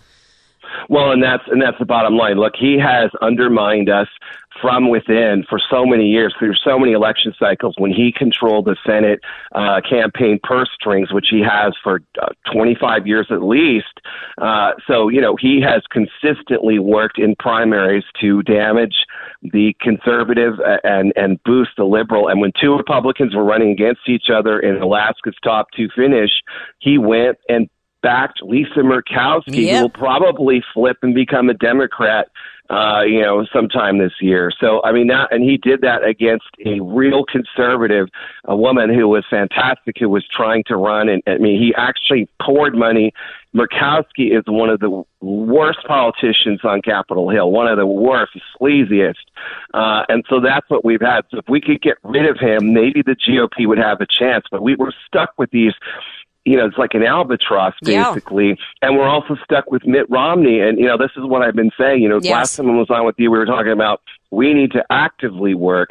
Well, 0.88 1.12
and 1.12 1.22
that's 1.22 1.42
and 1.48 1.60
that's 1.60 1.78
the 1.78 1.84
bottom 1.84 2.16
line. 2.16 2.36
Look, 2.36 2.54
he 2.58 2.78
has 2.78 3.10
undermined 3.20 3.88
us 3.88 4.08
from 4.62 4.88
within 4.88 5.44
for 5.50 5.60
so 5.70 5.84
many 5.84 6.06
years 6.06 6.34
through 6.38 6.54
so 6.54 6.78
many 6.78 6.92
election 6.92 7.34
cycles. 7.38 7.74
When 7.76 7.92
he 7.92 8.12
controlled 8.16 8.64
the 8.66 8.76
Senate 8.86 9.20
uh, 9.54 9.80
campaign 9.88 10.38
purse 10.42 10.70
strings, 10.74 11.12
which 11.12 11.26
he 11.30 11.40
has 11.42 11.74
for 11.82 12.00
uh, 12.22 12.28
25 12.52 13.06
years 13.06 13.26
at 13.30 13.42
least, 13.42 14.00
uh, 14.40 14.70
so 14.86 15.08
you 15.08 15.20
know 15.20 15.36
he 15.36 15.60
has 15.60 15.82
consistently 15.90 16.78
worked 16.78 17.18
in 17.18 17.34
primaries 17.36 18.04
to 18.20 18.42
damage 18.44 18.94
the 19.42 19.74
conservative 19.80 20.54
uh, 20.60 20.78
and 20.84 21.12
and 21.16 21.42
boost 21.42 21.72
the 21.76 21.84
liberal. 21.84 22.28
And 22.28 22.40
when 22.40 22.52
two 22.58 22.76
Republicans 22.76 23.34
were 23.34 23.44
running 23.44 23.72
against 23.72 24.08
each 24.08 24.30
other 24.32 24.60
in 24.60 24.80
Alaska's 24.80 25.34
top 25.42 25.66
two 25.76 25.88
finish, 25.94 26.30
he 26.78 26.96
went 26.96 27.38
and 27.48 27.68
backed 28.02 28.42
Lisa 28.42 28.80
Murkowski, 28.80 29.64
Yep. 29.66 29.76
who 29.76 29.82
will 29.82 29.90
probably 29.90 30.62
flip 30.74 30.98
and 31.02 31.14
become 31.14 31.48
a 31.48 31.54
Democrat, 31.54 32.28
uh, 32.72 33.02
you 33.02 33.20
know, 33.20 33.46
sometime 33.52 33.98
this 33.98 34.14
year. 34.20 34.50
So, 34.58 34.80
I 34.82 34.92
mean, 34.92 35.08
that, 35.08 35.30
and 35.30 35.44
he 35.44 35.58
did 35.58 35.82
that 35.82 36.02
against 36.04 36.46
a 36.64 36.80
real 36.80 37.22
conservative, 37.24 38.08
a 38.44 38.56
woman 38.56 38.92
who 38.92 39.08
was 39.08 39.24
fantastic, 39.28 39.96
who 40.00 40.08
was 40.08 40.24
trying 40.34 40.64
to 40.68 40.76
run. 40.76 41.10
And 41.10 41.22
I 41.26 41.36
mean, 41.36 41.60
he 41.60 41.74
actually 41.76 42.30
poured 42.40 42.74
money. 42.74 43.12
Murkowski 43.54 44.34
is 44.34 44.44
one 44.46 44.70
of 44.70 44.80
the 44.80 45.02
worst 45.20 45.80
politicians 45.86 46.60
on 46.64 46.80
Capitol 46.80 47.28
Hill, 47.28 47.50
one 47.50 47.68
of 47.68 47.76
the 47.76 47.86
worst, 47.86 48.32
sleaziest. 48.58 49.16
Uh, 49.74 50.04
and 50.08 50.24
so 50.30 50.40
that's 50.40 50.68
what 50.70 50.82
we've 50.82 51.02
had. 51.02 51.26
So 51.30 51.38
if 51.38 51.44
we 51.50 51.60
could 51.60 51.82
get 51.82 51.98
rid 52.02 52.24
of 52.24 52.38
him, 52.38 52.72
maybe 52.72 53.02
the 53.02 53.16
GOP 53.16 53.66
would 53.66 53.76
have 53.76 54.00
a 54.00 54.06
chance. 54.06 54.46
But 54.50 54.62
we 54.62 54.76
were 54.76 54.94
stuck 55.06 55.34
with 55.36 55.50
these 55.50 55.74
you 56.44 56.56
know, 56.56 56.66
it's 56.66 56.78
like 56.78 56.94
an 56.94 57.04
albatross 57.04 57.74
Yeah. 57.82 58.08
basically. 58.10 58.58
And 58.80 58.96
we're 58.96 59.08
also 59.08 59.36
stuck 59.44 59.70
with 59.70 59.86
Mitt 59.86 60.06
Romney. 60.10 60.60
And, 60.60 60.78
you 60.78 60.86
know, 60.86 60.96
this 60.98 61.10
is 61.16 61.24
what 61.24 61.42
I've 61.42 61.54
been 61.54 61.70
saying. 61.78 62.02
You 62.02 62.08
know, 62.08 62.18
Yes. 62.22 62.32
last 62.32 62.56
time 62.56 62.70
I 62.70 62.74
was 62.74 62.90
on 62.90 63.04
with 63.06 63.14
you, 63.18 63.30
we 63.30 63.38
were 63.38 63.46
talking 63.46 63.72
about 63.72 64.00
we 64.32 64.52
need 64.54 64.72
to 64.72 64.82
actively 64.90 65.54
work 65.54 65.90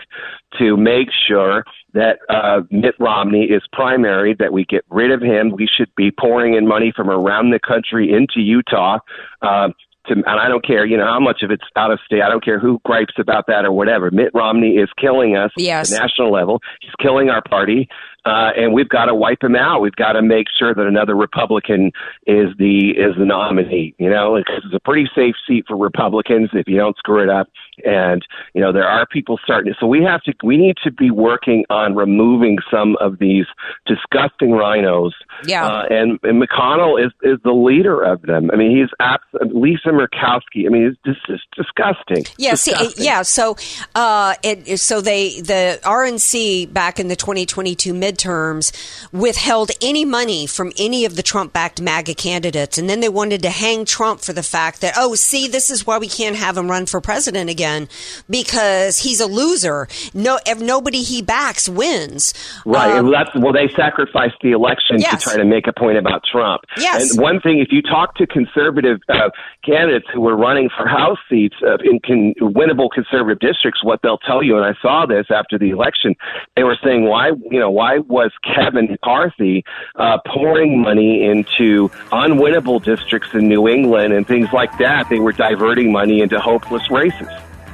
to 0.57 0.75
make 0.75 1.09
sure 1.27 1.63
that 1.93 2.17
uh, 2.29 2.61
Mitt 2.71 2.95
Romney 2.99 3.43
is 3.45 3.61
primary, 3.71 4.33
that 4.39 4.51
we 4.51 4.65
get 4.65 4.83
rid 4.89 5.11
of 5.11 5.21
him. 5.21 5.51
We 5.51 5.67
should 5.67 5.89
be 5.95 6.09
pouring 6.11 6.55
in 6.55 6.67
money 6.67 6.91
from 6.95 7.09
around 7.09 7.51
the 7.51 7.59
country 7.59 8.11
into 8.11 8.39
Utah. 8.41 8.97
Uh, 9.41 9.69
to, 10.07 10.13
and 10.13 10.25
I 10.25 10.47
don't 10.47 10.65
care, 10.65 10.83
you 10.83 10.97
know, 10.97 11.05
how 11.05 11.19
much 11.19 11.43
of 11.43 11.51
it's 11.51 11.63
out 11.75 11.91
of 11.91 11.99
state. 12.03 12.23
I 12.23 12.29
don't 12.29 12.43
care 12.43 12.57
who 12.57 12.81
gripes 12.83 13.13
about 13.19 13.45
that 13.45 13.65
or 13.65 13.71
whatever. 13.71 14.09
Mitt 14.09 14.31
Romney 14.33 14.77
is 14.77 14.89
killing 14.99 15.35
us 15.37 15.51
Yes. 15.55 15.91
at 15.91 15.95
the 15.95 16.01
national 16.01 16.31
level. 16.31 16.59
He's 16.81 16.89
killing 16.99 17.29
our 17.29 17.43
party, 17.43 17.87
uh, 18.25 18.51
and 18.55 18.73
we've 18.73 18.89
got 18.89 19.05
to 19.05 19.15
wipe 19.15 19.43
him 19.43 19.55
out. 19.55 19.81
We've 19.81 19.95
got 19.95 20.13
to 20.13 20.21
make 20.21 20.47
sure 20.57 20.73
that 20.73 20.85
another 20.85 21.15
Republican 21.15 21.91
is 22.27 22.49
the 22.57 22.91
is 22.91 23.15
the 23.17 23.25
nominee. 23.25 23.95
You 23.97 24.09
know, 24.09 24.37
because 24.37 24.63
it's 24.65 24.75
a 24.75 24.79
pretty 24.79 25.09
safe 25.15 25.35
seat 25.47 25.65
for 25.67 25.75
Republicans 25.77 26.49
if 26.53 26.67
you 26.67 26.77
don't 26.77 26.97
screw 26.97 27.23
it 27.23 27.29
up. 27.29 27.47
And 27.83 28.23
you 28.53 28.61
know, 28.61 28.71
there 28.71 28.87
are 28.87 29.05
people 29.07 29.39
starting. 29.43 29.73
So 29.79 29.87
we 29.87 30.03
have 30.03 30.21
to. 30.23 30.33
We 30.43 30.57
need 30.57 30.77
to 30.83 30.91
be 30.91 31.09
working 31.09 31.65
on 31.69 31.95
removing 31.95 32.57
some 32.69 32.95
of 32.99 33.17
these 33.19 33.45
disgusting 33.85 34.49
RINOs. 34.51 35.11
Yeah. 35.45 35.65
Uh, 35.65 35.83
and, 35.89 36.19
and 36.23 36.41
McConnell 36.41 37.03
is 37.03 37.11
is 37.23 37.39
the 37.43 37.51
leader 37.53 38.01
of 38.03 38.21
them. 38.23 38.51
I 38.51 38.55
mean, 38.55 38.77
he's 38.77 38.89
abs- 38.99 39.23
Lisa 39.53 39.89
Murkowski. 39.89 40.65
I 40.65 40.69
mean, 40.69 40.83
it's 40.83 40.99
just 41.05 41.19
it's 41.29 41.43
disgusting. 41.55 42.25
Yeah, 42.37 42.55
see, 42.55 42.71
Disgusting. 42.71 43.03
yeah. 43.05 43.21
So, 43.23 43.55
uh, 43.95 44.35
it, 44.43 44.79
so 44.79 45.01
they 45.01 45.41
the 45.41 45.79
RNC 45.83 46.71
back 46.71 46.99
in 46.99 47.07
the 47.07 47.15
2022 47.15 47.93
midterms 48.11 48.71
withheld 49.11 49.71
any 49.81 50.05
money 50.05 50.45
from 50.45 50.71
any 50.77 51.05
of 51.05 51.15
the 51.15 51.23
Trump-backed 51.23 51.81
MAGA 51.81 52.15
candidates, 52.15 52.77
and 52.77 52.89
then 52.89 52.99
they 52.99 53.09
wanted 53.09 53.41
to 53.43 53.49
hang 53.49 53.85
Trump 53.85 54.21
for 54.21 54.33
the 54.33 54.43
fact 54.43 54.81
that 54.81 54.93
oh, 54.97 55.15
see, 55.15 55.47
this 55.47 55.69
is 55.69 55.87
why 55.87 55.97
we 55.97 56.07
can't 56.07 56.35
have 56.35 56.57
him 56.57 56.69
run 56.69 56.85
for 56.85 57.01
president 57.01 57.49
again 57.49 57.87
because 58.29 58.99
he's 58.99 59.19
a 59.19 59.27
loser. 59.27 59.87
No, 60.13 60.39
if 60.45 60.59
nobody 60.59 61.01
he 61.01 61.21
backs 61.21 61.67
wins. 61.69 62.33
Right. 62.65 62.91
Um, 62.97 63.13
and 63.13 63.43
well, 63.43 63.53
they 63.53 63.69
sacrificed 63.75 64.35
the 64.41 64.51
election 64.51 64.99
Yes. 64.99 65.23
to 65.23 65.29
try 65.29 65.37
to 65.37 65.45
make 65.45 65.67
a 65.67 65.73
point 65.73 65.97
about 65.97 66.23
Trump. 66.29 66.61
Yes. 66.77 67.11
And 67.11 67.21
one 67.21 67.39
thing, 67.39 67.59
if 67.59 67.69
you 67.71 67.81
talk 67.81 68.15
to 68.15 68.27
conservative 68.27 68.99
uh, 69.09 69.29
candidates 69.65 70.07
who 70.13 70.21
were 70.21 70.35
running 70.35 70.69
for 70.75 70.87
House 70.87 71.19
seats 71.29 71.55
uh, 71.65 71.77
in 71.83 71.99
con- 72.05 72.33
winnable 72.39 72.89
conservative 72.93 73.39
districts, 73.39 73.83
what 73.83 74.01
they'll 74.03 74.17
tell 74.17 74.43
you, 74.43 74.57
and 74.57 74.65
I 74.65 74.73
saw 74.81 75.05
this 75.05 75.27
after 75.29 75.57
the 75.57 75.69
election, 75.69 76.15
they 76.55 76.63
were 76.63 76.77
saying, 76.83 77.05
why, 77.05 77.29
you 77.49 77.59
know, 77.59 77.69
why 77.69 77.99
was 78.07 78.31
Kevin 78.43 78.85
McCarthy 78.89 79.63
uh, 79.95 80.17
pouring 80.27 80.81
money 80.81 81.23
into 81.23 81.89
unwinnable 82.11 82.83
districts 82.83 83.29
in 83.33 83.47
New 83.47 83.67
England 83.67 84.13
and 84.13 84.27
things 84.27 84.49
like 84.53 84.77
that? 84.79 85.09
They 85.09 85.19
were 85.19 85.31
diverting 85.33 85.91
money 85.91 86.21
into 86.21 86.39
hopeless 86.39 86.89
races. 86.91 87.27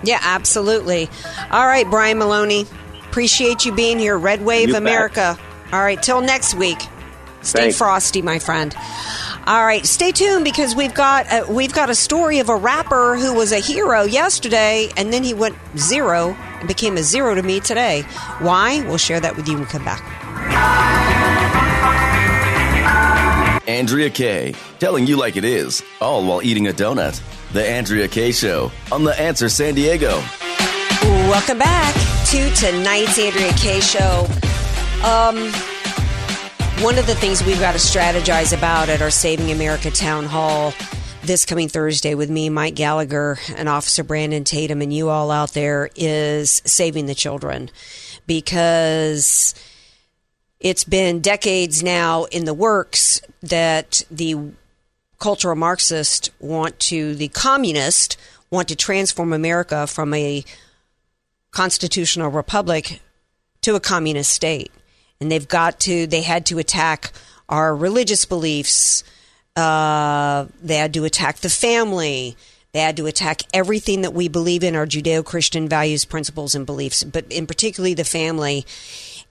Yeah, 0.03 0.19
absolutely. 0.21 1.09
All 1.51 1.65
right, 1.65 1.89
Brian 1.89 2.17
Maloney. 2.19 2.65
Appreciate 3.09 3.65
you 3.65 3.73
being 3.73 3.97
here. 3.97 4.17
Red 4.17 4.43
Wave 4.45 4.67
You 4.67 4.73
bet. 4.75 4.81
America. 4.83 5.37
All 5.73 5.81
right, 5.81 6.01
till 6.01 6.21
next 6.21 6.53
week. 6.53 6.79
Stay 7.41 7.59
Thanks. 7.61 7.77
frosty, 7.77 8.21
my 8.21 8.39
friend. 8.39 8.75
All 9.45 9.63
right, 9.63 9.85
stay 9.85 10.11
tuned 10.11 10.43
because 10.43 10.75
we've 10.75 10.93
got 10.93 11.31
uh, 11.31 11.45
we've 11.49 11.73
got 11.73 11.89
a 11.89 11.95
story 11.95 12.39
of 12.39 12.49
a 12.49 12.55
rapper 12.55 13.15
who 13.15 13.33
was 13.33 13.53
a 13.53 13.59
hero 13.59 14.03
yesterday, 14.03 14.89
and 14.97 15.13
then 15.13 15.23
he 15.23 15.33
went 15.33 15.55
zero 15.77 16.35
and 16.59 16.67
became 16.67 16.97
a 16.97 17.03
zero 17.03 17.33
to 17.35 17.41
me 17.41 17.61
today. 17.61 18.01
Why? 18.39 18.81
We'll 18.87 18.97
share 18.97 19.21
that 19.21 19.37
with 19.37 19.47
you 19.47 19.53
when 19.53 19.63
we 19.63 19.69
come 19.69 19.85
back. 19.85 20.03
Andrea 23.67 24.09
Kaye, 24.09 24.55
telling 24.79 25.05
you 25.05 25.17
like 25.17 25.37
it 25.37 25.45
is, 25.45 25.83
all 26.01 26.25
while 26.25 26.41
eating 26.41 26.67
a 26.67 26.71
donut. 26.71 27.21
The 27.53 27.65
Andrea 27.65 28.07
Kaye 28.07 28.31
Show 28.31 28.71
on 28.91 29.03
The 29.03 29.17
Answer 29.19 29.49
San 29.49 29.75
Diego. 29.75 30.21
Welcome 31.03 31.59
back 31.59 31.93
to 32.27 32.49
tonight's 32.55 33.17
Andrea 33.19 33.53
Kaye 33.53 33.79
show. 33.79 34.27
Um, 35.05 35.37
one 36.83 36.97
of 36.97 37.05
the 37.07 37.15
things 37.15 37.43
we've 37.45 37.59
got 37.59 37.73
to 37.73 37.77
strategize 37.77 38.57
about 38.57 38.89
at 38.89 39.01
our 39.01 39.09
Saving 39.09 39.51
America 39.51 39.91
town 39.91 40.25
hall 40.25 40.73
this 41.21 41.45
coming 41.45 41.67
Thursday 41.67 42.15
with 42.15 42.29
me, 42.29 42.49
Mike 42.49 42.75
Gallagher, 42.75 43.37
and 43.55 43.67
Officer 43.67 44.03
Brandon 44.03 44.43
Tatum, 44.43 44.81
and 44.81 44.93
you 44.93 45.09
all 45.09 45.29
out 45.29 45.51
there 45.51 45.89
is 45.95 46.61
saving 46.65 47.05
the 47.05 47.15
children 47.15 47.69
because 48.27 49.53
it's 50.59 50.83
been 50.83 51.21
decades 51.21 51.83
now 51.83 52.25
in 52.25 52.45
the 52.45 52.53
works 52.53 53.21
that 53.41 54.03
the 54.09 54.51
cultural 55.19 55.55
Marxist 55.55 56.31
want 56.39 56.79
to, 56.79 57.15
the 57.15 57.27
communist 57.29 58.17
want 58.49 58.67
to 58.69 58.75
transform 58.75 59.33
America 59.33 59.87
from 59.87 60.13
a 60.13 60.43
constitutional 61.51 62.29
republic 62.29 63.01
to 63.61 63.75
a 63.75 63.79
communist 63.79 64.31
state. 64.31 64.71
And 65.19 65.31
they've 65.31 65.47
got 65.47 65.79
to, 65.81 66.07
they 66.07 66.21
had 66.21 66.45
to 66.47 66.59
attack 66.59 67.11
our 67.49 67.75
religious 67.75 68.25
beliefs. 68.25 69.03
Uh, 69.55 70.45
they 70.61 70.75
had 70.75 70.93
to 70.93 71.05
attack 71.05 71.37
the 71.37 71.49
family. 71.49 72.37
They 72.73 72.79
had 72.79 72.97
to 72.97 73.07
attack 73.07 73.41
everything 73.53 74.01
that 74.01 74.13
we 74.13 74.27
believe 74.27 74.63
in, 74.63 74.75
our 74.75 74.85
Judeo 74.85 75.25
Christian 75.25 75.67
values, 75.67 76.05
principles, 76.05 76.53
and 76.53 76.65
beliefs, 76.65 77.03
but 77.03 77.25
in 77.31 77.47
particularly 77.47 77.95
the 77.95 78.03
family. 78.03 78.65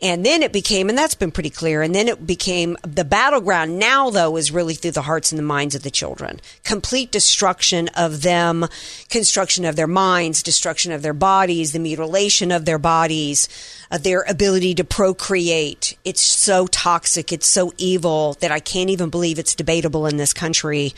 And 0.02 0.26
then 0.26 0.42
it 0.42 0.52
became, 0.52 0.90
and 0.90 0.98
that's 0.98 1.14
been 1.14 1.30
pretty 1.30 1.48
clear, 1.48 1.80
and 1.80 1.94
then 1.94 2.06
it 2.06 2.26
became 2.26 2.76
the 2.82 3.04
battleground 3.04 3.78
now, 3.78 4.10
though, 4.10 4.36
is 4.36 4.52
really 4.52 4.74
through 4.74 4.90
the 4.90 5.02
hearts 5.02 5.32
and 5.32 5.38
the 5.38 5.42
minds 5.42 5.74
of 5.74 5.84
the 5.84 5.90
children. 5.90 6.38
Complete 6.64 7.10
destruction 7.10 7.88
of 7.96 8.20
them, 8.20 8.66
construction 9.08 9.64
of 9.64 9.74
their 9.74 9.86
minds, 9.86 10.42
destruction 10.42 10.92
of 10.92 11.00
their 11.00 11.14
bodies, 11.14 11.72
the 11.72 11.78
mutilation 11.78 12.52
of 12.52 12.66
their 12.66 12.78
bodies, 12.78 13.48
of 13.90 14.02
their 14.02 14.22
ability 14.28 14.74
to 14.74 14.84
procreate. 14.84 15.96
It's 16.04 16.20
so 16.20 16.66
toxic, 16.66 17.32
it's 17.32 17.46
so 17.46 17.72
evil 17.78 18.36
that 18.40 18.52
I 18.52 18.60
can't 18.60 18.90
even 18.90 19.08
believe 19.08 19.38
it's 19.38 19.54
debatable 19.54 20.06
in 20.06 20.18
this 20.18 20.34
country. 20.34 20.92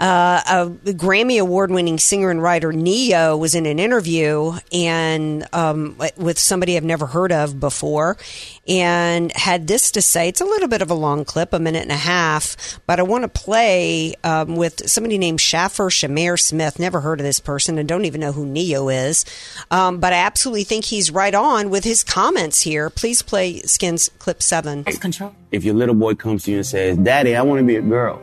Uh, 0.00 0.40
a 0.46 0.92
Grammy 0.92 1.38
award 1.38 1.70
winning 1.70 1.98
singer 1.98 2.30
and 2.30 2.42
writer 2.42 2.72
Ne-Yo 2.72 3.36
was 3.36 3.54
in 3.54 3.66
an 3.66 3.78
interview 3.78 4.52
and 4.72 5.46
um, 5.52 6.00
with 6.16 6.38
somebody 6.38 6.78
I've 6.78 6.84
never 6.84 7.04
heard 7.04 7.32
of 7.32 7.60
before 7.60 8.16
and 8.66 9.30
had 9.36 9.66
this 9.66 9.90
to 9.90 10.00
say. 10.00 10.28
It's 10.28 10.40
a 10.40 10.46
little 10.46 10.68
bit 10.68 10.80
of 10.80 10.90
a 10.90 10.94
long 10.94 11.26
clip, 11.26 11.52
a 11.52 11.58
minute 11.58 11.82
and 11.82 11.92
a 11.92 11.96
half, 11.96 12.80
but 12.86 12.98
I 12.98 13.02
want 13.02 13.24
to 13.24 13.28
play 13.28 14.14
um, 14.24 14.56
with 14.56 14.88
somebody 14.88 15.18
named 15.18 15.38
Shaffer 15.38 15.90
Shamir 15.90 16.40
Smith. 16.40 16.78
Never 16.78 17.00
heard 17.00 17.20
of 17.20 17.24
this 17.24 17.38
person 17.38 17.76
and 17.76 17.86
don't 17.86 18.06
even 18.06 18.22
know 18.22 18.32
who 18.32 18.46
Ne-Yo 18.46 18.88
is. 18.88 19.26
Um, 19.70 20.00
but 20.00 20.14
I 20.14 20.20
absolutely 20.20 20.64
think 20.64 20.86
he's 20.86 21.10
right 21.10 21.34
on 21.34 21.68
with 21.68 21.84
his 21.84 22.02
comments 22.02 22.62
here. 22.62 22.88
Please 22.88 23.20
play 23.20 23.60
Skins 23.60 24.10
clip 24.18 24.42
seven. 24.42 24.84
Control. 24.84 25.34
If 25.50 25.62
your 25.62 25.74
little 25.74 25.94
boy 25.94 26.14
comes 26.14 26.44
to 26.44 26.52
you 26.52 26.58
and 26.58 26.66
says, 26.66 26.96
Daddy, 26.96 27.36
I 27.36 27.42
want 27.42 27.58
to 27.58 27.66
be 27.66 27.76
a 27.76 27.82
girl 27.82 28.22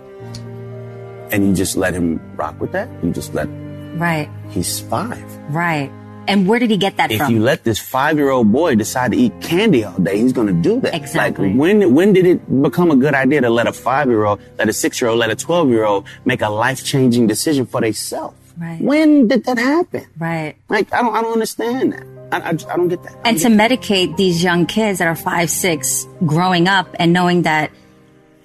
and 1.31 1.47
you 1.47 1.53
just 1.53 1.77
let 1.77 1.93
him 1.93 2.19
rock 2.35 2.59
with 2.59 2.71
that. 2.71 2.89
You 3.03 3.11
just 3.11 3.33
let. 3.33 3.47
Right. 3.95 4.29
He's 4.49 4.79
five. 4.79 5.23
Right. 5.49 5.91
And 6.27 6.45
where 6.45 6.59
did 6.59 6.69
he 6.69 6.75
get 6.75 6.97
that 6.97 7.09
if 7.09 7.19
from? 7.19 7.33
you 7.33 7.39
let 7.39 7.63
this 7.63 7.79
five-year-old 7.79 8.51
boy 8.51 8.75
decide 8.75 9.13
to 9.13 9.17
eat 9.17 9.31
candy 9.39 9.85
all 9.85 9.97
day, 9.97 10.17
he's 10.17 10.33
going 10.33 10.47
to 10.47 10.53
do 10.53 10.81
that. 10.81 10.93
Exactly. 10.93 11.49
Like 11.49 11.57
when 11.57 11.93
when 11.93 12.11
did 12.11 12.25
it 12.27 12.61
become 12.61 12.91
a 12.91 12.97
good 12.97 13.13
idea 13.13 13.39
to 13.41 13.49
let 13.49 13.65
a 13.65 13.71
five-year-old, 13.71 14.41
let 14.57 14.67
a 14.67 14.73
six-year-old, 14.73 15.17
let 15.17 15.29
a 15.29 15.35
twelve-year-old 15.35 16.05
make 16.25 16.41
a 16.41 16.49
life-changing 16.49 17.27
decision 17.27 17.65
for 17.65 17.79
themselves? 17.79 18.35
Right. 18.57 18.81
When 18.81 19.29
did 19.29 19.45
that 19.45 19.57
happen? 19.57 20.05
Right. 20.19 20.55
Like 20.67 20.91
I 20.91 21.01
don't 21.01 21.15
I 21.15 21.21
don't 21.21 21.31
understand 21.31 21.93
that. 21.93 22.03
I, 22.29 22.39
I, 22.39 22.49
I 22.49 22.75
don't 22.75 22.89
get 22.89 23.01
that. 23.03 23.15
And 23.23 23.37
to 23.39 23.47
medicate 23.47 24.17
these 24.17 24.43
young 24.43 24.65
kids 24.65 24.99
that 24.99 25.07
are 25.07 25.15
five, 25.15 25.49
six, 25.49 26.05
growing 26.25 26.67
up 26.67 26.93
and 26.99 27.13
knowing 27.13 27.43
that 27.43 27.71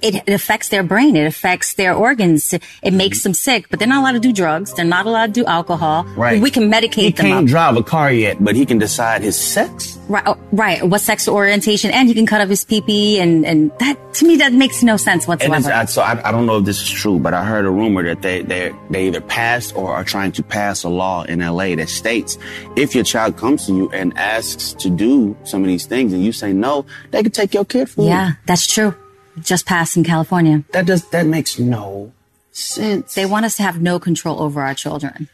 it, 0.03 0.17
it 0.27 0.33
affects 0.33 0.69
their 0.69 0.83
brain. 0.83 1.17
It 1.17 1.27
affects 1.27 1.75
their 1.75 1.95
organs. 1.95 2.53
It 2.83 2.93
makes 2.93 3.19
mm-hmm. 3.19 3.31
them 3.31 3.35
sick, 3.35 3.69
but 3.71 3.79
they're 3.79 3.89
not 3.89 4.01
allowed 4.01 4.13
to 4.13 4.21
do 4.21 4.33
drugs. 4.33 4.75
They're 4.75 4.85
not 4.85 5.07
allowed 5.07 5.27
to 5.27 5.33
do 5.33 5.47
alcohol. 5.47 6.05
Right. 6.17 6.41
We 6.41 6.51
can 6.51 6.71
medicate 6.71 6.95
He 6.95 7.11
them 7.11 7.27
can't 7.27 7.45
up. 7.45 7.51
drive 7.51 7.77
a 7.77 7.83
car 7.83 8.13
yet, 8.13 8.43
but 8.43 8.57
he 8.57 8.67
can 8.67 8.79
decide 8.79 9.23
his 9.23 9.39
sex. 9.39 9.99
Right, 10.09 10.25
oh, 10.27 10.37
right. 10.53 10.83
What 10.87 11.01
sexual 11.01 11.35
orientation, 11.35 11.91
and 11.91 12.09
he 12.09 12.15
can 12.15 12.27
cut 12.27 12.41
off 12.41 12.49
his 12.49 12.65
pee 12.65 13.21
and 13.21 13.47
and 13.47 13.71
that 13.79 13.97
to 14.15 14.27
me 14.27 14.37
that 14.37 14.53
makes 14.53 14.83
no 14.83 14.97
sense 14.97 15.27
whatsoever. 15.27 15.73
I, 15.73 15.85
so 15.87 16.03
I, 16.03 16.29
I 16.29 16.33
don't 16.33 16.47
know 16.47 16.59
if 16.59 16.65
this 16.65 16.83
is 16.83 16.91
true, 16.91 17.19
but 17.19 17.35
I 17.35 17.45
heard 17.45 17.65
a 17.65 17.71
rumor 17.71 18.03
that 18.03 18.23
they 18.23 18.43
they 18.43 18.73
they 18.91 19.07
either 19.07 19.21
passed 19.21 19.77
or 19.77 19.95
are 19.95 20.05
trying 20.05 20.33
to 20.33 20.43
pass 20.43 20.83
a 20.85 20.89
law 20.89 21.23
in 21.23 21.39
LA 21.41 21.77
that 21.77 21.89
states 21.89 22.37
if 22.77 22.95
your 22.95 23.05
child 23.05 23.37
comes 23.37 23.67
to 23.67 23.75
you 23.75 23.91
and 23.91 24.17
asks 24.19 24.75
to 24.75 24.91
do 24.91 25.37
some 25.45 25.63
of 25.63 25.69
these 25.69 25.87
things 25.87 26.13
and 26.13 26.25
you 26.25 26.33
say 26.33 26.53
no, 26.53 26.85
they 27.11 27.23
can 27.23 27.33
take 27.33 27.55
your 27.55 27.65
kid 27.65 27.89
from 27.89 28.05
you. 28.05 28.11
yeah, 28.11 28.33
that's 28.47 28.67
true. 28.67 28.95
Just 29.41 29.65
passed 29.67 29.97
in 29.97 30.05
California. 30.05 30.65
That 30.73 30.87
does 30.87 31.09
that 31.11 31.27
makes 31.27 31.59
no 31.59 32.13
sense. 32.53 33.15
They 33.15 33.25
want 33.27 33.47
us 33.47 33.57
to 33.57 33.63
have 33.63 33.81
no 33.81 33.99
control 33.99 34.43
over 34.43 34.61
our 34.63 34.75
children 34.75 35.29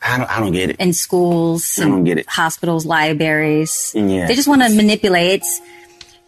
I 0.00 0.16
don't 0.16 0.30
I 0.30 0.38
don't 0.38 0.52
get 0.52 0.70
it. 0.70 0.76
in 0.78 0.92
schools, 0.92 1.80
I 1.80 1.84
don't 1.88 2.04
get 2.04 2.18
it. 2.18 2.28
hospitals, 2.28 2.86
libraries. 2.86 3.92
Yeah. 3.96 4.26
They 4.28 4.36
just 4.36 4.46
want 4.46 4.62
to 4.62 4.68
manipulate. 4.72 5.42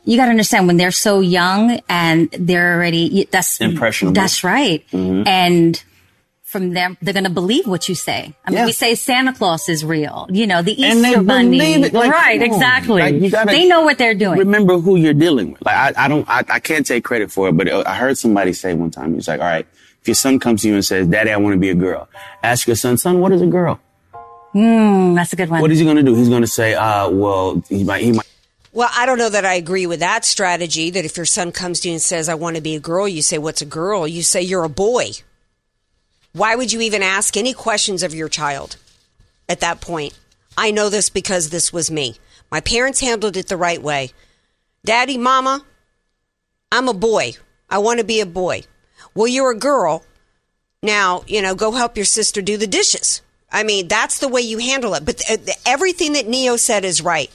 You 0.05 0.17
got 0.17 0.25
to 0.25 0.33
understand 0.33 0.67
when 0.67 0.77
they're 0.77 0.91
so 0.91 1.21
young 1.21 1.81
and 1.89 2.29
they're 2.33 2.75
already 2.75 3.29
that's 3.31 3.61
Impressionable. 3.61 4.15
That's 4.15 4.43
right. 4.43 4.85
Mhm. 4.91 5.27
And 5.29 5.83
from 6.55 6.73
them, 6.73 6.97
they're 7.03 7.13
going 7.21 7.25
to 7.33 7.37
believe 7.43 7.67
what 7.67 7.89
you 7.89 7.95
say. 7.97 8.33
I 8.45 8.51
mean, 8.51 8.59
Yeah. 8.61 8.67
we 8.67 8.73
say 8.73 8.95
Santa 8.95 9.33
Claus 9.35 9.69
is 9.69 9.85
real. 9.85 10.27
You 10.31 10.47
know, 10.47 10.63
the 10.63 10.73
Easter 10.73 10.87
and 10.95 11.05
they 11.05 11.15
Bunny. 11.17 11.59
believe 11.59 11.85
it. 11.87 11.93
Like, 11.93 12.11
right, 12.13 12.39
come 12.41 12.51
exactly. 12.53 13.03
Like, 13.03 13.15
you 13.21 13.31
gotta 13.31 13.51
they 13.51 13.67
know 13.67 13.83
what 13.83 13.99
they're 13.99 14.15
doing. 14.15 14.39
Remember 14.39 14.79
who 14.79 14.97
you're 14.97 15.13
dealing 15.27 15.53
with. 15.53 15.63
Like 15.67 15.77
I, 15.97 16.05
I 16.05 16.09
don't, 16.09 16.25
I, 16.29 16.45
I 16.49 16.61
can't 16.61 16.87
take 16.87 17.03
credit 17.05 17.31
for 17.33 17.49
it, 17.49 17.57
but 17.57 17.69
I 17.87 17.95
heard 17.97 18.17
somebody 18.17 18.53
say 18.53 18.73
one 18.75 18.91
time, 18.93 19.15
he's 19.15 19.27
like, 19.29 19.41
all 19.41 19.47
right, 19.47 19.67
if 20.01 20.07
your 20.09 20.15
son 20.15 20.39
comes 20.39 20.63
to 20.63 20.69
you 20.69 20.75
and 20.75 20.85
says, 20.85 21.07
daddy, 21.09 21.31
I 21.31 21.37
want 21.37 21.55
to 21.55 21.59
be 21.61 21.71
a 21.71 21.75
girl, 21.75 22.09
ask 22.43 22.67
your 22.67 22.77
son, 22.77 22.97
son, 22.97 23.19
what 23.21 23.33
is 23.33 23.43
a 23.43 23.47
girl? 23.47 23.81
Mm, 24.55 25.15
that's 25.17 25.33
a 25.33 25.37
good 25.37 25.51
one. 25.51 25.61
What 25.61 25.73
is 25.73 25.79
he 25.81 25.85
going 25.85 25.97
to 25.97 26.03
do? 26.03 26.15
He's 26.15 26.29
going 26.29 26.43
to 26.43 26.47
say, 26.47 26.75
uh, 26.75 27.09
well, 27.11 27.63
he 27.69 27.83
might, 27.85 28.03
he 28.03 28.13
might. 28.13 28.27
Well, 28.73 28.89
I 28.93 29.07
don't 29.07 29.19
know 29.19 29.29
that 29.29 29.45
I 29.45 29.55
agree 29.55 29.87
with 29.87 30.01
that 30.01 30.25
strategy. 30.25 30.91
That 30.91 31.05
if 31.05 31.17
your 31.17 31.27
son 31.27 31.53
comes 31.53 31.81
to 31.81 31.89
you 31.89 31.95
and 31.95 32.03
says, 32.03 32.29
I 32.29 32.35
want 32.35 32.57
to 32.57 32.63
be 32.63 32.75
a 32.75 32.81
girl, 32.81 33.07
you 33.09 33.23
say, 33.23 33.39
What's 33.39 33.63
a 33.63 33.67
girl? 33.67 34.07
You 34.07 34.23
say, 34.23 34.43
You're 34.43 34.65
a 34.65 34.69
boy. 34.69 35.11
Why 36.35 36.57
would 36.57 36.73
you 36.73 36.81
even 36.81 37.03
ask 37.03 37.37
any 37.37 37.53
questions 37.55 38.03
of 38.03 38.13
your 38.13 38.29
child 38.29 38.77
at 39.49 39.61
that 39.61 39.81
point? 39.81 40.19
I 40.59 40.73
know 40.73 40.89
this 40.89 41.09
because 41.09 41.51
this 41.51 41.73
was 41.73 41.93
me. 41.93 42.17
My 42.51 42.61
parents 42.61 43.01
handled 43.01 43.37
it 43.37 43.47
the 43.47 43.57
right 43.57 43.81
way. 43.81 44.11
Daddy, 44.85 45.17
mama, 45.17 45.65
I'm 46.73 46.89
a 46.89 46.95
boy. 46.95 47.35
I 47.71 47.79
want 47.79 48.01
to 48.01 48.05
be 48.05 48.21
a 48.21 48.27
boy. 48.27 48.65
Well, 49.15 49.29
you're 49.29 49.53
a 49.53 49.59
girl. 49.59 50.05
Now, 50.83 51.23
you 51.29 51.41
know, 51.41 51.55
go 51.55 51.71
help 51.71 51.97
your 51.97 52.05
sister 52.05 52.43
do 52.43 52.57
the 52.57 52.67
dishes. 52.67 53.23
I 53.51 53.63
mean, 53.63 53.87
that's 53.87 54.19
the 54.19 54.29
way 54.29 54.41
you 54.41 54.59
handle 54.59 54.95
it. 54.95 55.05
But 55.05 55.23
uh, 55.23 55.37
th- 55.37 55.45
th- 55.47 55.59
everything 55.65 56.15
that 56.15 56.27
Ne-Yo 56.27 56.57
said 56.57 56.85
is 56.85 57.01
right. 57.01 57.31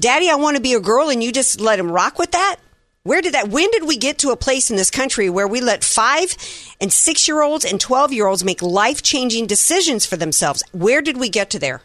Daddy, 0.00 0.30
I 0.30 0.36
want 0.36 0.56
to 0.56 0.62
be 0.62 0.72
a 0.72 0.80
girl, 0.80 1.10
and 1.10 1.22
you 1.22 1.30
just 1.30 1.60
let 1.60 1.78
him 1.78 1.92
rock 1.92 2.18
with 2.18 2.32
that? 2.32 2.56
Where 3.04 3.20
did 3.20 3.34
that, 3.34 3.48
when 3.48 3.70
did 3.72 3.84
we 3.84 3.96
get 3.96 4.18
to 4.18 4.30
a 4.30 4.36
place 4.36 4.70
in 4.70 4.76
this 4.76 4.90
country 4.90 5.28
where 5.28 5.48
we 5.48 5.60
let 5.60 5.82
five 5.82 6.36
and 6.80 6.92
six 6.92 7.26
year 7.26 7.42
olds 7.42 7.64
and 7.64 7.80
12 7.80 8.12
year 8.12 8.26
olds 8.26 8.44
make 8.44 8.62
life 8.62 9.02
changing 9.02 9.46
decisions 9.46 10.06
for 10.06 10.16
themselves? 10.16 10.62
Where 10.72 11.02
did 11.02 11.16
we 11.16 11.28
get 11.28 11.50
to 11.50 11.58
there? 11.58 11.82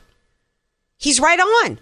He's 0.97 1.19
right 1.19 1.39
on. 1.39 1.79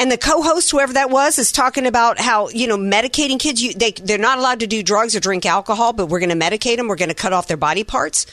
And 0.00 0.10
the 0.10 0.16
co-host, 0.16 0.70
whoever 0.70 0.94
that 0.94 1.10
was, 1.10 1.38
is 1.38 1.52
talking 1.52 1.86
about 1.86 2.18
how 2.18 2.48
you 2.48 2.66
know 2.66 2.78
medicating 2.78 3.38
kids. 3.38 3.62
You, 3.62 3.74
they 3.74 3.90
they're 3.92 4.16
not 4.16 4.38
allowed 4.38 4.60
to 4.60 4.66
do 4.66 4.82
drugs 4.82 5.14
or 5.14 5.20
drink 5.20 5.44
alcohol, 5.44 5.92
but 5.92 6.06
we're 6.06 6.20
going 6.20 6.30
to 6.30 6.36
medicate 6.36 6.78
them. 6.78 6.88
We're 6.88 6.96
going 6.96 7.10
to 7.10 7.14
cut 7.14 7.34
off 7.34 7.48
their 7.48 7.58
body 7.58 7.84
parts. 7.84 8.24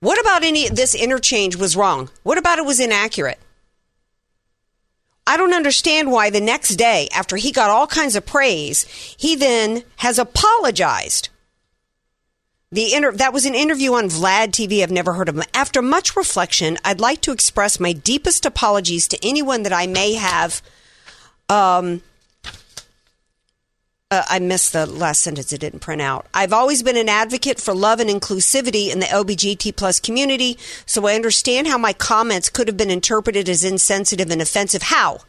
What 0.00 0.20
about 0.20 0.44
any 0.44 0.68
this 0.68 0.94
interchange 0.94 1.56
was 1.56 1.74
wrong? 1.74 2.10
What 2.22 2.36
about 2.36 2.58
it 2.58 2.66
was 2.66 2.80
inaccurate? 2.80 3.38
I 5.28 5.36
don't 5.36 5.52
understand 5.52 6.10
why 6.10 6.30
the 6.30 6.40
next 6.40 6.76
day, 6.76 7.06
after 7.14 7.36
he 7.36 7.52
got 7.52 7.68
all 7.68 7.86
kinds 7.86 8.16
of 8.16 8.24
praise, 8.24 8.84
he 9.18 9.36
then 9.36 9.84
has 9.96 10.18
apologized. 10.18 11.28
The 12.72 12.94
inter- 12.94 13.12
that 13.12 13.34
was 13.34 13.44
an 13.44 13.54
interview 13.54 13.92
on 13.92 14.08
Vlad 14.08 14.52
TV. 14.52 14.82
I've 14.82 14.90
never 14.90 15.12
heard 15.12 15.28
of 15.28 15.36
him. 15.36 15.44
After 15.52 15.82
much 15.82 16.16
reflection, 16.16 16.78
I'd 16.82 17.00
like 17.00 17.20
to 17.22 17.32
express 17.32 17.78
my 17.78 17.92
deepest 17.92 18.46
apologies 18.46 19.06
to 19.08 19.18
anyone 19.22 19.64
that 19.64 19.72
I 19.72 19.86
may 19.86 20.14
have. 20.14 20.62
Um, 21.50 22.02
uh, 24.10 24.22
I 24.28 24.38
missed 24.38 24.72
the 24.72 24.86
last 24.86 25.20
sentence; 25.20 25.52
it 25.52 25.60
didn't 25.60 25.80
print 25.80 26.00
out. 26.00 26.26
I've 26.32 26.52
always 26.52 26.82
been 26.82 26.96
an 26.96 27.08
advocate 27.08 27.60
for 27.60 27.74
love 27.74 28.00
and 28.00 28.08
inclusivity 28.08 28.90
in 28.90 29.00
the 29.00 29.06
LBGT 29.06 29.76
plus 29.76 30.00
community, 30.00 30.58
so 30.86 31.06
I 31.06 31.14
understand 31.14 31.66
how 31.66 31.76
my 31.76 31.92
comments 31.92 32.48
could 32.48 32.68
have 32.68 32.76
been 32.76 32.90
interpreted 32.90 33.48
as 33.48 33.64
insensitive 33.64 34.30
and 34.30 34.40
offensive. 34.40 34.82
How? 34.82 35.20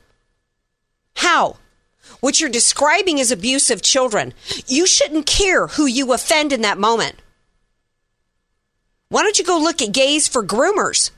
How? 1.17 1.57
What 2.21 2.39
you're 2.39 2.49
describing 2.49 3.17
is 3.17 3.31
abuse 3.31 3.69
of 3.69 3.81
children. 3.81 4.33
You 4.67 4.87
shouldn't 4.87 5.25
care 5.25 5.67
who 5.67 5.85
you 5.85 6.13
offend 6.13 6.53
in 6.53 6.61
that 6.61 6.77
moment. 6.77 7.15
Why 9.09 9.23
don't 9.23 9.37
you 9.37 9.45
go 9.45 9.57
look 9.57 9.81
at 9.81 9.91
gays 9.91 10.27
for 10.27 10.43
groomers? 10.43 11.11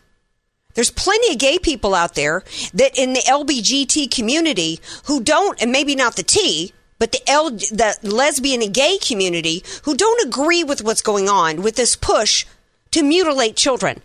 There's 0.73 0.91
plenty 0.91 1.33
of 1.33 1.39
gay 1.39 1.59
people 1.59 1.93
out 1.93 2.15
there 2.15 2.43
that 2.73 2.97
in 2.97 3.13
the 3.13 3.19
LBGT 3.19 4.09
community 4.09 4.79
who 5.05 5.21
don't, 5.21 5.61
and 5.61 5.71
maybe 5.71 5.95
not 5.95 6.15
the 6.15 6.23
T, 6.23 6.73
but 7.01 7.13
the 7.13 7.27
L, 7.27 7.49
the 7.49 7.97
lesbian 8.03 8.61
and 8.61 8.71
gay 8.71 8.99
community 8.99 9.63
who 9.85 9.97
don't 9.97 10.23
agree 10.23 10.63
with 10.63 10.83
what's 10.83 11.01
going 11.01 11.27
on 11.27 11.63
with 11.63 11.75
this 11.75 11.95
push 11.95 12.45
to 12.91 13.01
mutilate 13.01 13.55
children. 13.55 14.03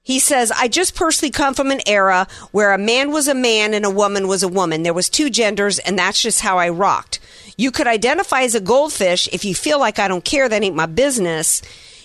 He 0.00 0.20
says, 0.20 0.52
I 0.52 0.68
just 0.68 0.94
personally 0.94 1.32
come 1.32 1.54
from 1.54 1.72
an 1.72 1.80
era 1.84 2.28
where 2.52 2.72
a 2.72 2.78
man 2.78 3.10
was 3.10 3.26
a 3.26 3.34
man 3.34 3.74
and 3.74 3.84
a 3.84 3.90
woman 3.90 4.28
was 4.28 4.44
a 4.44 4.48
woman. 4.48 4.84
There 4.84 4.94
was 4.94 5.08
two 5.08 5.28
genders 5.28 5.80
and 5.80 5.98
that's 5.98 6.22
just 6.22 6.42
how 6.42 6.58
I 6.58 6.68
rocked. 6.68 7.18
You 7.56 7.72
could 7.72 7.88
identify 7.88 8.42
as 8.42 8.54
a 8.54 8.60
goldfish. 8.60 9.28
If 9.32 9.44
you 9.44 9.52
feel 9.52 9.80
like 9.80 9.98
I 9.98 10.06
don't 10.06 10.24
care, 10.24 10.48
that 10.48 10.62
ain't 10.62 10.76
my 10.76 10.86
business. 10.86 11.60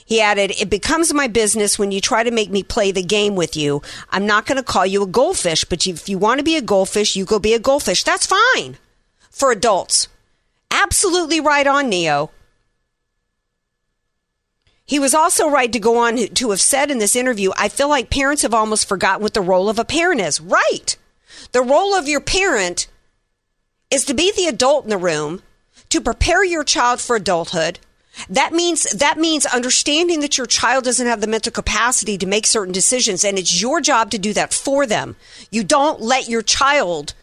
He 0.08 0.22
added, 0.22 0.54
it 0.58 0.70
becomes 0.70 1.13
my 1.13 1.28
business 1.28 1.78
when 1.78 1.91
you 1.91 2.00
try 2.00 2.24
to 2.24 2.32
make 2.32 2.50
me 2.50 2.63
play 2.63 2.93
the 2.93 3.04
game 3.04 3.36
with 3.36 3.58
you. 3.58 3.82
I'm 4.10 4.26
not 4.26 4.46
going 4.46 4.56
to 4.56 4.63
call 4.63 4.86
you 4.86 5.04
a 5.04 5.06
goldfish, 5.06 5.65
but 5.65 5.86
if 5.86 6.08
you 6.08 6.17
want 6.17 6.38
to 6.38 6.46
be 6.46 6.56
a 6.56 6.62
goldfish, 6.62 7.17
you 7.17 7.26
go 7.26 7.39
be 7.39 7.54
a 7.54 7.60
goldfish. 7.60 8.06
That's 8.06 8.26
fine 8.26 8.78
for 9.30 9.52
adults. 9.52 10.08
Absolutely 10.72 11.41
right 11.41 11.67
on, 11.67 11.89
Ne-Yo. 11.89 12.32
He 14.86 14.98
was 14.98 15.13
also 15.13 15.50
right 15.50 15.74
to 15.74 15.80
go 15.80 15.98
on 15.98 16.15
to 16.15 16.52
have 16.52 16.62
said 16.62 16.89
in 16.89 17.00
this 17.00 17.17
interview, 17.17 17.52
I 17.58 17.67
feel 17.67 17.89
like 17.89 18.10
parents 18.10 18.43
have 18.43 18.54
almost 18.54 18.88
forgotten 18.88 19.22
what 19.22 19.34
the 19.34 19.41
role 19.41 19.67
of 19.67 19.78
a 19.78 19.84
parent 19.84 20.22
is. 20.22 20.39
Right. 20.39 20.96
The 21.52 21.62
role 21.62 21.93
of 21.93 22.08
your 22.08 22.22
parent 22.22 22.88
is 23.91 24.06
to 24.06 24.13
be 24.13 24.32
the 24.32 24.48
adult 24.48 24.86
in 24.86 24.89
the 24.89 24.98
room, 24.98 25.41
to 25.89 26.00
prepare 26.00 26.46
your 26.46 26.63
child 26.63 27.02
for 27.02 27.17
adulthood. 27.17 27.80
That 28.30 28.54
means 28.54 28.84
that 28.92 29.18
means 29.18 29.46
understanding 29.46 30.22
that 30.22 30.38
your 30.38 30.48
child 30.48 30.84
doesn't 30.84 31.08
have 31.08 31.22
the 31.22 31.28
mental 31.28 31.52
capacity 31.52 32.18
to 32.18 32.26
make 32.26 32.46
certain 32.46 32.74
decisions 32.74 33.24
and 33.24 33.38
it's 33.38 33.62
your 33.62 33.82
job 33.82 34.12
to 34.12 34.18
do 34.18 34.34
that 34.34 34.54
for 34.54 34.86
them. 34.86 35.16
You 35.52 35.64
don't 35.64 36.02
let 36.02 36.28
your 36.28 36.42
child 36.42 37.14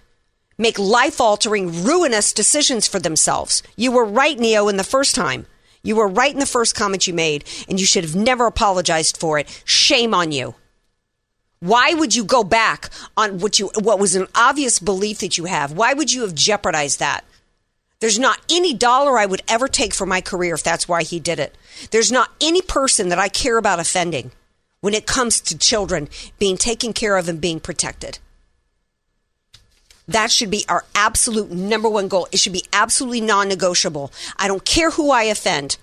make 0.59 0.79
life 0.79 1.21
altering, 1.21 1.85
ruinous 1.85 2.33
decisions 2.33 2.87
for 2.87 3.01
themselves. 3.01 3.63
You 3.77 3.93
were 3.93 4.05
right, 4.05 4.39
Ne-Yo, 4.39 4.69
in 4.69 4.77
the 4.77 4.85
first 4.85 5.15
time. 5.15 5.47
You 5.83 5.97
were 5.97 6.09
right 6.09 6.33
in 6.33 6.41
the 6.41 6.47
first 6.47 6.75
comment 6.75 7.07
you 7.07 7.13
made, 7.13 7.45
and 7.69 7.79
you 7.79 7.85
should 7.85 8.05
have 8.05 8.17
never 8.17 8.47
apologized 8.47 9.19
for 9.19 9.39
it. 9.39 9.63
Shame 9.65 10.15
on 10.15 10.33
you. 10.33 10.55
Why 11.61 11.95
would 11.95 12.15
you 12.15 12.25
go 12.25 12.45
back 12.45 12.91
on 13.17 13.39
what 13.39 13.59
you 13.59 13.71
what 13.81 13.99
was 13.99 14.15
an 14.15 14.27
obvious 14.35 14.79
belief 14.79 15.21
that 15.21 15.39
you 15.39 15.47
have? 15.47 15.73
Why 15.73 15.95
would 15.95 16.13
you 16.13 16.23
have 16.23 16.35
jeopardized 16.35 16.99
that? 16.99 17.25
There's 18.05 18.19
not 18.19 18.43
any 18.51 18.75
dollar 18.75 19.19
I 19.19 19.25
would 19.25 19.40
ever 19.49 19.67
take 19.67 19.95
for 19.95 20.05
my 20.05 20.21
career 20.21 20.55
if 20.55 20.62
that's 20.62 20.87
why 20.87 21.05
he 21.05 21.19
did 21.19 21.38
it. 21.38 21.57
There's 21.90 22.12
not 22.12 22.29
any 22.38 22.61
person 22.61 23.09
that 23.09 23.19
I 23.19 23.31
care 23.31 23.57
about 23.57 23.81
offending 23.81 24.31
when 24.83 24.93
it 24.93 25.07
comes 25.07 25.40
to 25.40 25.57
children 25.57 26.11
being 26.38 26.59
taken 26.59 26.93
care 26.93 27.17
of 27.17 27.31
and 27.31 27.40
being 27.40 27.61
protected. 27.61 28.19
That 30.07 30.31
should 30.31 30.51
be 30.51 30.67
our 30.69 30.85
absolute 30.95 31.51
number 31.51 31.88
one 31.88 32.09
goal. 32.09 32.29
It 32.31 32.40
should 32.40 32.53
be 32.53 32.67
absolutely 32.75 33.23
non 33.23 33.49
negotiable. 33.49 34.12
I 34.37 34.49
don't 34.49 34.67
care 34.67 34.90
who 34.90 35.11
I 35.11 35.23
offend. 35.23 35.79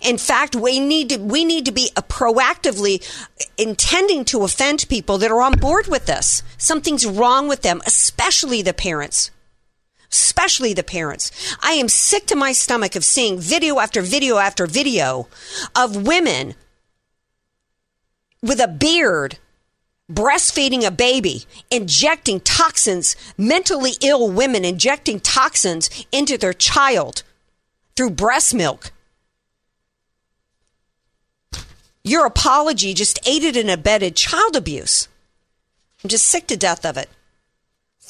In 0.00 0.18
fact, 0.18 0.56
we 0.56 0.80
need 0.80 1.10
to 1.10 1.18
we 1.18 1.44
need 1.44 1.66
to 1.66 1.72
be 1.72 1.90
proactively 1.94 3.00
intending 3.56 4.24
to 4.24 4.42
offend 4.42 4.88
people 4.88 5.18
that 5.18 5.30
are 5.30 5.40
on 5.40 5.56
board 5.56 5.86
with 5.86 6.06
this. 6.06 6.42
Something's 6.58 7.06
wrong 7.06 7.46
with 7.46 7.62
them, 7.62 7.80
especially 7.86 8.60
the 8.60 8.74
parents. 8.74 9.30
Especially 10.12 10.74
the 10.74 10.82
parents. 10.82 11.30
I 11.62 11.72
am 11.72 11.88
sick 11.88 12.26
to 12.26 12.36
my 12.36 12.52
stomach 12.52 12.94
of 12.94 13.04
seeing 13.04 13.40
video 13.40 13.78
after 13.78 14.02
video 14.02 14.36
after 14.36 14.66
video 14.66 15.26
of 15.74 16.06
women 16.06 16.54
with 18.42 18.60
a 18.60 18.68
beard 18.68 19.38
breastfeeding 20.10 20.86
a 20.86 20.90
baby, 20.90 21.44
injecting 21.70 22.40
toxins, 22.40 23.16
mentally 23.38 23.92
ill 24.02 24.30
women 24.30 24.64
injecting 24.64 25.20
toxins 25.20 25.88
into 26.12 26.36
their 26.36 26.52
child 26.52 27.22
through 27.96 28.10
breast 28.10 28.54
milk. 28.54 28.92
Your 32.04 32.26
apology 32.26 32.94
just 32.94 33.18
aided 33.26 33.56
and 33.56 33.70
abetted 33.70 34.16
child 34.16 34.56
abuse. 34.56 35.08
I'm 36.02 36.10
just 36.10 36.26
sick 36.26 36.48
to 36.48 36.56
death 36.56 36.84
of 36.84 36.96
it. 36.96 37.08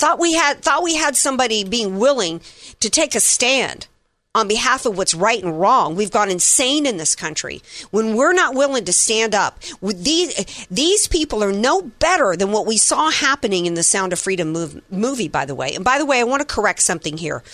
Thought 0.02 0.18
we 0.18 0.34
had 0.34 0.62
thought 0.62 0.82
we 0.82 0.96
had 0.96 1.14
somebody 1.14 1.62
being 1.62 1.96
willing 2.00 2.40
to 2.80 2.90
take 2.90 3.14
a 3.14 3.20
stand 3.20 3.86
on 4.34 4.48
behalf 4.48 4.84
of 4.84 4.98
what's 4.98 5.14
right 5.14 5.40
and 5.40 5.60
wrong. 5.60 5.94
We've 5.94 6.10
gone 6.10 6.28
insane 6.28 6.86
in 6.86 6.96
this 6.96 7.14
country 7.14 7.62
when 7.92 8.16
we're 8.16 8.32
not 8.32 8.56
willing 8.56 8.84
to 8.86 8.92
stand 8.92 9.32
up. 9.32 9.60
These 9.80 10.66
these 10.68 11.06
people 11.06 11.44
are 11.44 11.52
no 11.52 11.82
better 11.82 12.34
than 12.34 12.50
what 12.50 12.66
we 12.66 12.78
saw 12.78 13.12
happening 13.12 13.66
in 13.66 13.74
the 13.74 13.84
Sound 13.84 14.12
of 14.12 14.18
Freedom 14.18 14.82
movie. 14.90 15.28
By 15.28 15.44
the 15.44 15.54
way, 15.54 15.72
and 15.72 15.84
by 15.84 15.98
the 15.98 16.04
way, 16.04 16.18
I 16.18 16.24
want 16.24 16.40
to 16.40 16.52
correct 16.52 16.82
something 16.82 17.16
here 17.16 17.44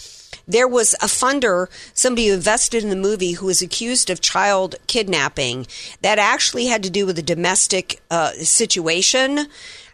there 0.46 0.66
was 0.66 0.94
a 0.94 1.06
funder, 1.06 1.68
somebody 1.92 2.28
who 2.28 2.34
invested 2.34 2.82
in 2.82 2.88
the 2.88 2.96
movie, 2.96 3.32
who 3.32 3.46
was 3.46 3.60
accused 3.60 4.08
of 4.08 4.22
child 4.22 4.76
kidnapping. 4.86 5.66
That 6.00 6.18
actually 6.18 6.66
had 6.66 6.82
to 6.84 6.90
do 6.90 7.04
with 7.04 7.18
a 7.18 7.22
domestic 7.22 8.00
uh, 8.10 8.30
situation. 8.32 9.46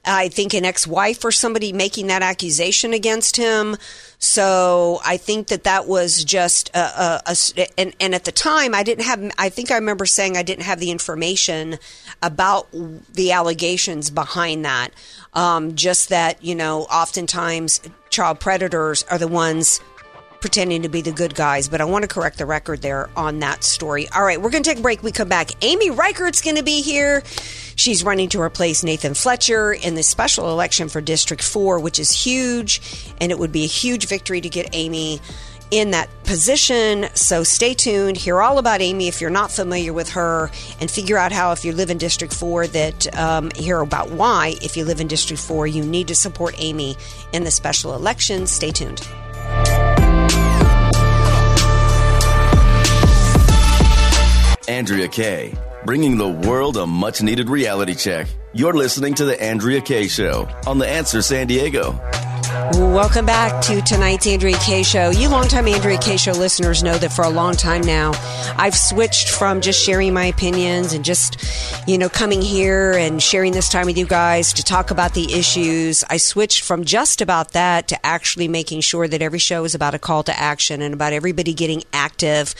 I 0.04 0.28
think 0.28 0.54
an 0.54 0.64
ex-wife 0.64 1.24
or 1.24 1.32
somebody 1.32 1.72
making 1.72 2.08
that 2.08 2.22
accusation 2.22 2.92
against 2.92 3.36
him. 3.36 3.76
So 4.18 5.00
I 5.04 5.16
think 5.16 5.48
that 5.48 5.64
that 5.64 5.86
was 5.86 6.24
just 6.24 6.70
a, 6.74 6.78
a, 6.78 7.22
a, 7.26 7.80
and, 7.80 7.94
and 8.00 8.14
at 8.14 8.24
the 8.24 8.32
time 8.32 8.74
I 8.74 8.82
didn't 8.82 9.04
have. 9.04 9.32
I 9.38 9.48
think 9.48 9.70
I 9.70 9.76
remember 9.76 10.06
saying 10.06 10.36
I 10.36 10.42
didn't 10.42 10.64
have 10.64 10.80
the 10.80 10.90
information 10.90 11.78
about 12.22 12.68
the 13.12 13.32
allegations 13.32 14.10
behind 14.10 14.64
that. 14.64 14.90
Um, 15.34 15.74
just 15.74 16.10
that 16.10 16.42
you 16.42 16.54
know, 16.54 16.82
oftentimes 16.82 17.80
child 18.10 18.40
predators 18.40 19.02
are 19.04 19.18
the 19.18 19.28
ones 19.28 19.80
pretending 20.44 20.82
to 20.82 20.90
be 20.90 21.00
the 21.00 21.10
good 21.10 21.34
guys, 21.34 21.70
but 21.70 21.80
I 21.80 21.86
want 21.86 22.02
to 22.02 22.06
correct 22.06 22.36
the 22.36 22.44
record 22.44 22.82
there 22.82 23.08
on 23.16 23.38
that 23.38 23.64
story. 23.64 24.10
All 24.10 24.22
right, 24.22 24.38
we're 24.38 24.50
going 24.50 24.62
to 24.62 24.68
take 24.68 24.78
a 24.78 24.82
break. 24.82 25.02
We 25.02 25.10
come 25.10 25.26
back. 25.26 25.52
Amy 25.64 25.88
Reichert's 25.88 26.42
going 26.42 26.56
to 26.56 26.62
be 26.62 26.82
here. 26.82 27.22
She's 27.76 28.04
running 28.04 28.28
to 28.28 28.42
replace 28.42 28.84
Nathan 28.84 29.14
Fletcher 29.14 29.72
in 29.72 29.94
the 29.94 30.02
special 30.02 30.50
election 30.50 30.90
for 30.90 31.00
District 31.00 31.42
4, 31.42 31.80
which 31.80 31.98
is 31.98 32.10
huge, 32.10 32.82
and 33.22 33.32
it 33.32 33.38
would 33.38 33.52
be 33.52 33.64
a 33.64 33.66
huge 33.66 34.06
victory 34.06 34.42
to 34.42 34.50
get 34.50 34.68
Amy 34.74 35.18
in 35.70 35.92
that 35.92 36.10
position. 36.24 37.06
So 37.14 37.42
stay 37.42 37.72
tuned. 37.72 38.18
Hear 38.18 38.42
all 38.42 38.58
about 38.58 38.82
Amy 38.82 39.08
if 39.08 39.22
you're 39.22 39.30
not 39.30 39.50
familiar 39.50 39.94
with 39.94 40.10
her, 40.10 40.50
and 40.78 40.90
figure 40.90 41.16
out 41.16 41.32
how, 41.32 41.52
if 41.52 41.64
you 41.64 41.72
live 41.72 41.88
in 41.88 41.96
District 41.96 42.34
4, 42.34 42.66
that 42.66 43.18
um, 43.18 43.50
hear 43.56 43.80
about 43.80 44.10
why, 44.10 44.56
if 44.60 44.76
you 44.76 44.84
live 44.84 45.00
in 45.00 45.08
District 45.08 45.40
4, 45.40 45.66
you 45.66 45.82
need 45.82 46.08
to 46.08 46.14
support 46.14 46.54
Amy 46.58 46.98
in 47.32 47.44
the 47.44 47.50
special 47.50 47.94
election. 47.94 48.46
Stay 48.46 48.72
tuned. 48.72 49.00
Andrea 54.68 55.08
Kaye, 55.08 55.52
bringing 55.84 56.16
the 56.16 56.28
world 56.28 56.76
a 56.76 56.86
much 56.86 57.22
needed 57.22 57.50
reality 57.50 57.94
check. 57.94 58.26
You're 58.54 58.72
listening 58.72 59.14
to 59.14 59.24
The 59.24 59.40
Andrea 59.42 59.80
Kaye 59.80 60.08
Show 60.08 60.48
on 60.66 60.78
The 60.78 60.88
Answer 60.88 61.22
San 61.22 61.46
Diego. 61.46 61.92
Welcome 62.54 63.26
back 63.26 63.64
to 63.64 63.82
tonight's 63.82 64.28
Andrea 64.28 64.56
Kaye 64.58 64.84
Show. 64.84 65.10
You 65.10 65.28
longtime 65.28 65.66
Andrea 65.66 65.98
Kaye 65.98 66.16
Show 66.16 66.30
listeners 66.30 66.84
know 66.84 66.96
that 66.96 67.12
for 67.12 67.24
a 67.24 67.28
long 67.28 67.56
time 67.56 67.80
now, 67.80 68.12
I've 68.56 68.76
switched 68.76 69.28
from 69.28 69.60
just 69.60 69.84
sharing 69.84 70.14
my 70.14 70.26
opinions 70.26 70.92
and 70.92 71.04
just, 71.04 71.36
you 71.88 71.98
know, 71.98 72.08
coming 72.08 72.40
here 72.40 72.92
and 72.92 73.20
sharing 73.20 73.54
this 73.54 73.68
time 73.68 73.86
with 73.86 73.98
you 73.98 74.06
guys 74.06 74.52
to 74.52 74.62
talk 74.62 74.92
about 74.92 75.14
the 75.14 75.32
issues. 75.32 76.04
I 76.08 76.16
switched 76.16 76.62
from 76.62 76.84
just 76.84 77.20
about 77.20 77.54
that 77.54 77.88
to 77.88 78.06
actually 78.06 78.46
making 78.46 78.82
sure 78.82 79.08
that 79.08 79.20
every 79.20 79.40
show 79.40 79.64
is 79.64 79.74
about 79.74 79.94
a 79.94 79.98
call 79.98 80.22
to 80.22 80.38
action 80.38 80.80
and 80.80 80.94
about 80.94 81.12
everybody 81.12 81.54
getting 81.54 81.82
active, 81.92 82.54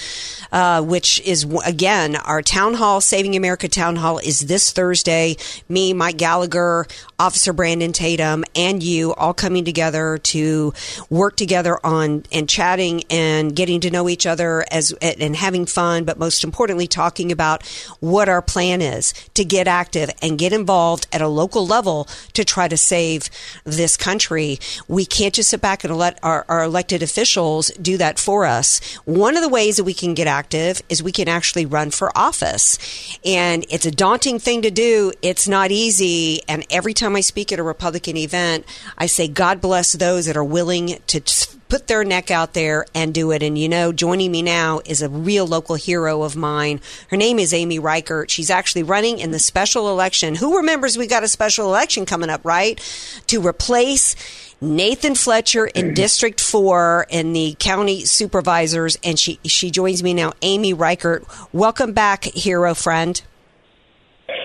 uh, 0.51 0.83
which 0.83 1.21
is, 1.21 1.47
again, 1.65 2.17
our 2.17 2.43
town 2.43 2.75
hall, 2.75 3.01
Saving 3.01 3.37
America 3.37 3.69
Town 3.69 3.95
Hall, 3.95 4.19
is 4.19 4.41
this 4.41 4.73
Thursday. 4.73 5.37
Me, 5.69 5.93
Mike 5.93 6.17
Gallagher, 6.17 6.89
Officer 7.19 7.53
Brandon 7.53 7.93
Tatum, 7.93 8.45
and 8.57 8.83
you 8.83 9.15
all 9.15 9.35
coming 9.35 9.65
together 9.65 10.19
to 10.19 10.73
work 11.11 11.37
together 11.37 11.79
on 11.85 12.25
and 12.33 12.49
chatting 12.49 13.05
and 13.11 13.55
getting 13.55 13.81
to 13.81 13.91
know 13.91 14.09
each 14.09 14.27
other 14.27 14.65
as 14.71 14.93
and 15.01 15.37
having 15.37 15.67
fun, 15.67 16.05
but 16.05 16.19
most 16.19 16.45
importantly, 16.45 16.87
talking 16.87 17.31
about 17.31 17.67
what 18.01 18.29
our 18.29 18.43
plan 18.43 18.83
is 18.83 19.13
to 19.35 19.45
get 19.45 19.69
active 19.69 20.11
and 20.23 20.39
get 20.39 20.53
involved 20.53 21.07
at 21.13 21.21
a 21.21 21.29
local 21.29 21.67
level 21.67 22.09
to 22.33 22.45
try 22.45 22.67
to 22.69 22.77
save 22.77 23.29
this 23.65 23.97
country. 23.97 24.59
We 24.89 25.05
can't 25.05 25.35
just 25.35 25.51
sit 25.51 25.61
back 25.61 25.85
and 25.85 25.97
let 25.97 26.19
our, 26.23 26.45
our 26.49 26.65
elected 26.65 27.03
officials 27.03 27.69
do 27.81 27.97
that 27.99 28.19
for 28.19 28.45
us. 28.45 28.81
One 29.05 29.37
of 29.37 29.43
the 29.43 29.49
ways 29.49 29.77
that 29.77 29.85
we 29.85 29.95
can 29.95 30.15
get 30.15 30.27
active 30.27 30.83
is 30.89 31.03
we 31.03 31.13
can 31.13 31.29
actually 31.29 31.67
run 31.67 31.91
for 31.91 32.17
office. 32.17 32.79
And 33.25 33.67
it's 33.69 33.87
a 33.87 33.91
daunting 33.91 34.39
thing 34.39 34.63
to 34.63 34.71
do. 34.71 35.13
It's 35.23 35.47
not 35.47 35.71
easy. 35.71 36.43
And 36.49 36.67
every 36.71 36.95
time 36.95 37.04
I 37.13 37.21
speak 37.21 37.53
at 37.53 37.59
a 37.59 37.63
Republican 37.63 38.17
event, 38.17 38.65
I 38.97 39.07
say, 39.07 39.29
God 39.29 39.61
bless 39.61 39.93
those 39.93 40.27
that 40.27 40.37
are 40.37 40.45
willing 40.45 40.99
to 41.07 41.21
put 41.69 41.87
their 41.87 42.05
neck 42.05 42.31
out 42.31 42.55
there 42.55 42.87
and 42.95 43.13
do 43.13 43.31
it. 43.33 43.43
And 43.43 43.59
you 43.59 43.69
know, 43.69 43.93
joining 43.93 44.31
me 44.31 44.43
now 44.43 44.81
is 44.85 45.03
a 45.03 45.09
real 45.09 45.47
local 45.47 45.75
hero 45.75 46.23
of 46.23 46.37
mine. 46.37 46.81
Her 47.09 47.17
name 47.17 47.39
is 47.39 47.53
Amy 47.53 47.79
Reichert. 47.79 48.31
She's 48.31 48.51
actually 48.51 48.83
running 48.83 49.19
in 49.19 49.33
the 49.33 49.39
special 49.39 49.91
election. 49.91 50.37
Who 50.37 50.57
remembers 50.57 50.97
we 50.97 51.07
got 51.07 51.25
a 51.25 51.29
special 51.29 51.67
election 51.67 52.07
coming 52.07 52.31
up, 52.31 52.45
right? 52.45 52.79
To 53.27 53.47
replace 53.47 54.15
Nathan 54.61 55.15
Fletcher 55.15 55.67
in 55.67 55.87
mm-hmm. 55.87 55.95
District 55.95 56.41
4 56.41 57.07
and 57.11 57.35
the 57.35 57.57
county 57.59 58.05
supervisors. 58.05 58.97
And 59.03 59.19
she, 59.19 59.41
she 59.45 59.71
joins 59.71 60.03
me 60.03 60.15
now, 60.15 60.33
Amy 60.43 60.73
Reichert. 60.73 61.25
Welcome 61.53 61.93
back, 61.93 62.25
hero 62.25 62.75
friend. 62.75 63.21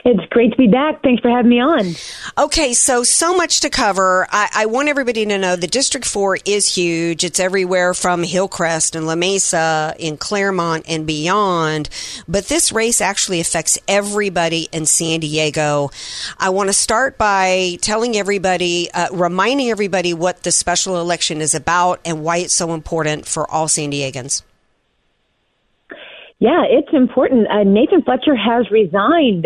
It's 0.09 0.25
great 0.31 0.49
to 0.49 0.57
be 0.57 0.67
back. 0.67 1.03
Thanks 1.03 1.21
for 1.21 1.29
having 1.29 1.51
me 1.51 1.59
on. 1.59 1.93
Okay, 2.35 2.73
so 2.73 3.03
so 3.03 3.37
much 3.37 3.59
to 3.59 3.69
cover. 3.69 4.27
I, 4.31 4.49
I, 4.55 4.65
want 4.65 4.89
everybody 4.89 5.23
to 5.23 5.37
know 5.37 5.55
the 5.55 5.67
District 5.67 6.03
4 6.03 6.39
is 6.45 6.73
huge. 6.73 7.23
It's 7.23 7.39
everywhere 7.39 7.93
from 7.93 8.23
Hillcrest 8.23 8.95
and 8.95 9.05
La 9.05 9.13
Mesa 9.13 9.93
in 9.99 10.17
Clairemont 10.17 10.85
and 10.89 11.05
beyond. 11.05 11.89
But 12.27 12.47
this 12.47 12.71
race 12.71 13.01
actually 13.01 13.39
affects 13.39 13.77
everybody 13.87 14.67
in 14.71 14.87
San 14.87 15.19
Diego. 15.19 15.91
I 16.39 16.49
want 16.49 16.69
to 16.69 16.73
start 16.73 17.19
by 17.19 17.77
telling 17.81 18.17
everybody, 18.17 18.89
uh, 18.91 19.09
reminding 19.11 19.69
everybody 19.69 20.15
what 20.15 20.41
the 20.41 20.51
special 20.51 20.99
election 20.99 21.39
is 21.39 21.53
about 21.53 21.99
and 22.03 22.23
why 22.23 22.37
it's 22.37 22.55
so 22.55 22.73
important 22.73 23.27
for 23.27 23.47
all 23.51 23.67
San 23.67 23.91
Diegans. 23.91 24.41
Yeah, 26.39 26.63
it's 26.67 26.93
important. 26.93 27.47
Uh, 27.47 27.63
Nathan 27.63 28.01
Fletcher 28.01 28.33
has 28.33 28.71
resigned 28.71 29.45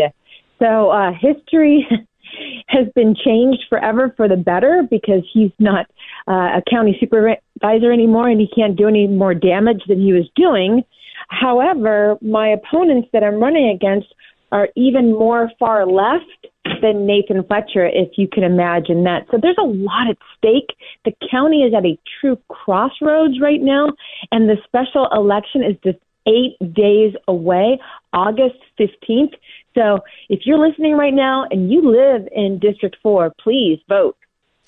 so 0.63 0.89
uh, 0.89 1.11
history 1.11 1.87
has 2.67 2.87
been 2.95 3.15
changed 3.15 3.63
forever 3.69 4.13
for 4.15 4.27
the 4.27 4.37
better 4.37 4.83
because 4.89 5.23
he's 5.33 5.51
not 5.59 5.85
uh, 6.27 6.57
a 6.57 6.63
county 6.69 6.97
supervisor 6.99 7.91
anymore 7.91 8.29
and 8.29 8.39
he 8.39 8.47
can't 8.55 8.75
do 8.75 8.87
any 8.87 9.07
more 9.07 9.33
damage 9.33 9.81
than 9.87 9.99
he 9.99 10.13
was 10.13 10.29
doing. 10.35 10.83
However, 11.27 12.17
my 12.21 12.49
opponents 12.49 13.09
that 13.13 13.23
I'm 13.23 13.35
running 13.35 13.69
against 13.69 14.07
are 14.51 14.69
even 14.75 15.11
more 15.11 15.51
far 15.59 15.85
left 15.85 16.47
than 16.81 17.05
Nathan 17.05 17.43
Fletcher, 17.43 17.87
if 17.87 18.17
you 18.17 18.27
can 18.27 18.43
imagine 18.43 19.03
that. 19.03 19.25
So 19.31 19.37
there's 19.41 19.57
a 19.59 19.65
lot 19.65 20.09
at 20.09 20.17
stake. 20.37 20.75
The 21.05 21.13
county 21.29 21.63
is 21.63 21.73
at 21.73 21.85
a 21.85 21.97
true 22.21 22.37
crossroads 22.49 23.41
right 23.41 23.61
now, 23.61 23.89
and 24.31 24.47
the 24.47 24.57
special 24.65 25.07
election 25.11 25.63
is 25.63 25.75
just 25.83 25.97
eight 26.27 26.55
days 26.73 27.13
away, 27.27 27.79
August 28.13 28.55
15th. 28.79 29.33
So 29.75 29.99
if 30.29 30.41
you're 30.45 30.59
listening 30.59 30.93
right 30.93 31.13
now 31.13 31.45
and 31.49 31.71
you 31.71 31.81
live 31.81 32.27
in 32.31 32.59
District 32.59 32.95
4, 33.01 33.33
please 33.41 33.79
vote. 33.87 34.17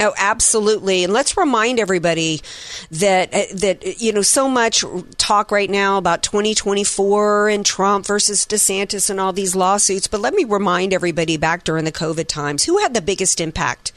Oh, 0.02 0.14
absolutely. 0.18 1.06
And 1.06 1.14
let's 1.14 1.38
remind 1.38 1.80
everybody 1.80 2.42
that 2.92 3.34
uh, 3.34 3.44
that 3.54 4.02
you 4.02 4.12
know 4.12 4.24
so 4.24 4.50
much 4.50 4.84
talk 5.18 5.52
right 5.52 5.70
now 5.70 5.98
about 5.98 6.22
2024 6.22 7.48
and 7.48 7.66
Trump 7.66 8.06
versus 8.06 8.46
DeSantis 8.46 9.10
and 9.10 9.22
all 9.22 9.32
these 9.32 9.56
lawsuits, 9.56 10.08
but 10.08 10.20
let 10.20 10.34
me 10.34 10.44
remind 10.44 10.92
everybody 10.92 11.38
back 11.38 11.64
during 11.64 11.86
the 11.86 11.94
COVID 11.94 12.28
times, 12.28 12.66
who 12.66 12.80
had 12.80 12.94
the 12.94 13.00
biggest 13.00 13.40
impact 13.40 13.94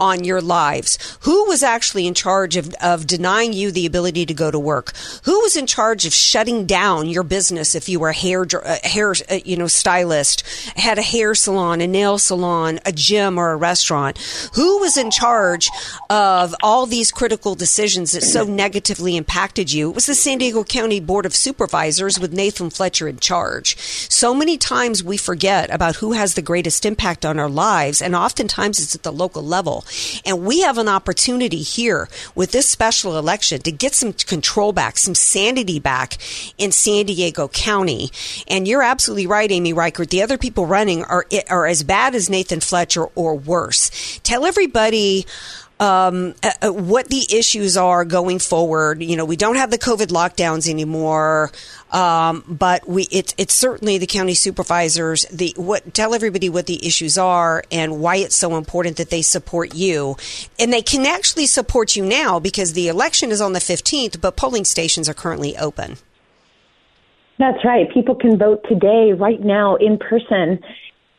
on 0.00 0.24
your 0.24 0.40
lives? 0.40 1.18
Who 1.20 1.44
was 1.44 1.62
actually 1.62 2.06
in 2.06 2.14
charge 2.14 2.56
of, 2.56 2.72
of 2.80 3.06
denying 3.06 3.52
you 3.52 3.70
the 3.70 3.84
ability 3.84 4.24
to 4.24 4.32
go 4.32 4.50
to 4.50 4.58
work? 4.58 4.94
Who 5.24 5.38
was 5.40 5.54
in 5.54 5.66
charge 5.66 6.06
of 6.06 6.14
shutting 6.14 6.64
down 6.64 7.10
your 7.10 7.24
business 7.24 7.74
if 7.74 7.90
you 7.90 8.00
were 8.00 8.08
a 8.08 8.14
hair 8.14 8.46
hair 8.84 9.14
uh, 9.30 9.40
you 9.44 9.58
know 9.58 9.66
stylist, 9.66 10.46
had 10.78 10.96
a 10.96 11.02
hair 11.02 11.34
salon, 11.34 11.82
a 11.82 11.86
nail 11.86 12.16
salon, 12.16 12.80
a 12.86 12.92
gym 12.92 13.36
or 13.36 13.50
a 13.50 13.56
restaurant? 13.56 14.16
Who 14.54 14.78
was 14.78 14.96
in 14.96 15.10
charge 15.10 15.41
charge 15.42 15.70
of 16.08 16.54
all 16.62 16.86
these 16.86 17.10
critical 17.10 17.54
decisions 17.54 18.12
that 18.12 18.22
so 18.22 18.44
negatively 18.44 19.16
impacted 19.16 19.72
you. 19.72 19.90
It 19.90 19.94
was 19.94 20.06
the 20.06 20.14
San 20.14 20.38
Diego 20.38 20.62
County 20.62 21.00
Board 21.00 21.26
of 21.26 21.34
Supervisors 21.34 22.20
with 22.20 22.32
Nathan 22.32 22.70
Fletcher 22.70 23.08
in 23.08 23.18
charge. 23.18 23.76
So 24.08 24.34
many 24.34 24.56
times 24.56 25.02
we 25.02 25.16
forget 25.16 25.68
about 25.70 25.96
who 25.96 26.12
has 26.12 26.34
the 26.34 26.42
greatest 26.42 26.86
impact 26.86 27.24
on 27.24 27.40
our 27.40 27.48
lives, 27.48 28.00
and 28.00 28.14
oftentimes 28.14 28.78
it's 28.80 28.94
at 28.94 29.02
the 29.02 29.12
local 29.12 29.42
level. 29.42 29.84
And 30.24 30.46
we 30.46 30.60
have 30.62 30.78
an 30.78 30.88
opportunity 30.88 31.62
here 31.62 32.08
with 32.34 32.52
this 32.52 32.68
special 32.68 33.18
election 33.18 33.60
to 33.62 33.72
get 33.72 33.94
some 33.94 34.12
control 34.12 34.72
back, 34.72 34.96
some 34.96 35.14
sanity 35.14 35.80
back 35.80 36.18
in 36.56 36.70
San 36.70 37.06
Diego 37.06 37.48
County. 37.48 38.10
And 38.46 38.68
you're 38.68 38.82
absolutely 38.82 39.26
right, 39.26 39.50
Amy 39.50 39.72
Reichert. 39.72 40.10
The 40.10 40.22
other 40.22 40.38
people 40.38 40.66
running 40.66 41.04
are 41.04 41.26
are 41.48 41.66
as 41.66 41.82
bad 41.82 42.14
as 42.14 42.30
Nathan 42.30 42.60
Fletcher 42.60 43.06
or 43.14 43.34
worse. 43.34 43.90
Tell 44.22 44.44
everybody 44.44 45.26
um, 45.80 46.34
uh, 46.42 46.50
uh, 46.62 46.72
what 46.72 47.08
the 47.08 47.26
issues 47.34 47.76
are 47.76 48.04
going 48.04 48.38
forward. 48.38 49.02
You 49.02 49.16
know, 49.16 49.24
we 49.24 49.36
don't 49.36 49.56
have 49.56 49.70
the 49.70 49.78
COVID 49.78 50.08
lockdowns 50.08 50.70
anymore, 50.70 51.50
um, 51.90 52.44
but 52.46 52.88
we 52.88 53.08
it's 53.10 53.34
it's 53.36 53.54
certainly 53.54 53.98
the 53.98 54.06
county 54.06 54.34
supervisors. 54.34 55.24
The 55.26 55.54
what 55.56 55.92
tell 55.92 56.14
everybody 56.14 56.48
what 56.48 56.66
the 56.66 56.86
issues 56.86 57.18
are 57.18 57.64
and 57.72 58.00
why 58.00 58.16
it's 58.16 58.36
so 58.36 58.56
important 58.56 58.96
that 58.98 59.10
they 59.10 59.22
support 59.22 59.74
you, 59.74 60.16
and 60.58 60.72
they 60.72 60.82
can 60.82 61.04
actually 61.04 61.46
support 61.46 61.96
you 61.96 62.04
now 62.04 62.38
because 62.38 62.74
the 62.74 62.88
election 62.88 63.32
is 63.32 63.40
on 63.40 63.52
the 63.52 63.60
fifteenth, 63.60 64.20
but 64.20 64.36
polling 64.36 64.64
stations 64.64 65.08
are 65.08 65.14
currently 65.14 65.56
open. 65.56 65.96
That's 67.38 67.64
right. 67.64 67.92
People 67.92 68.14
can 68.14 68.38
vote 68.38 68.64
today, 68.68 69.12
right 69.12 69.40
now, 69.40 69.74
in 69.74 69.98
person. 69.98 70.60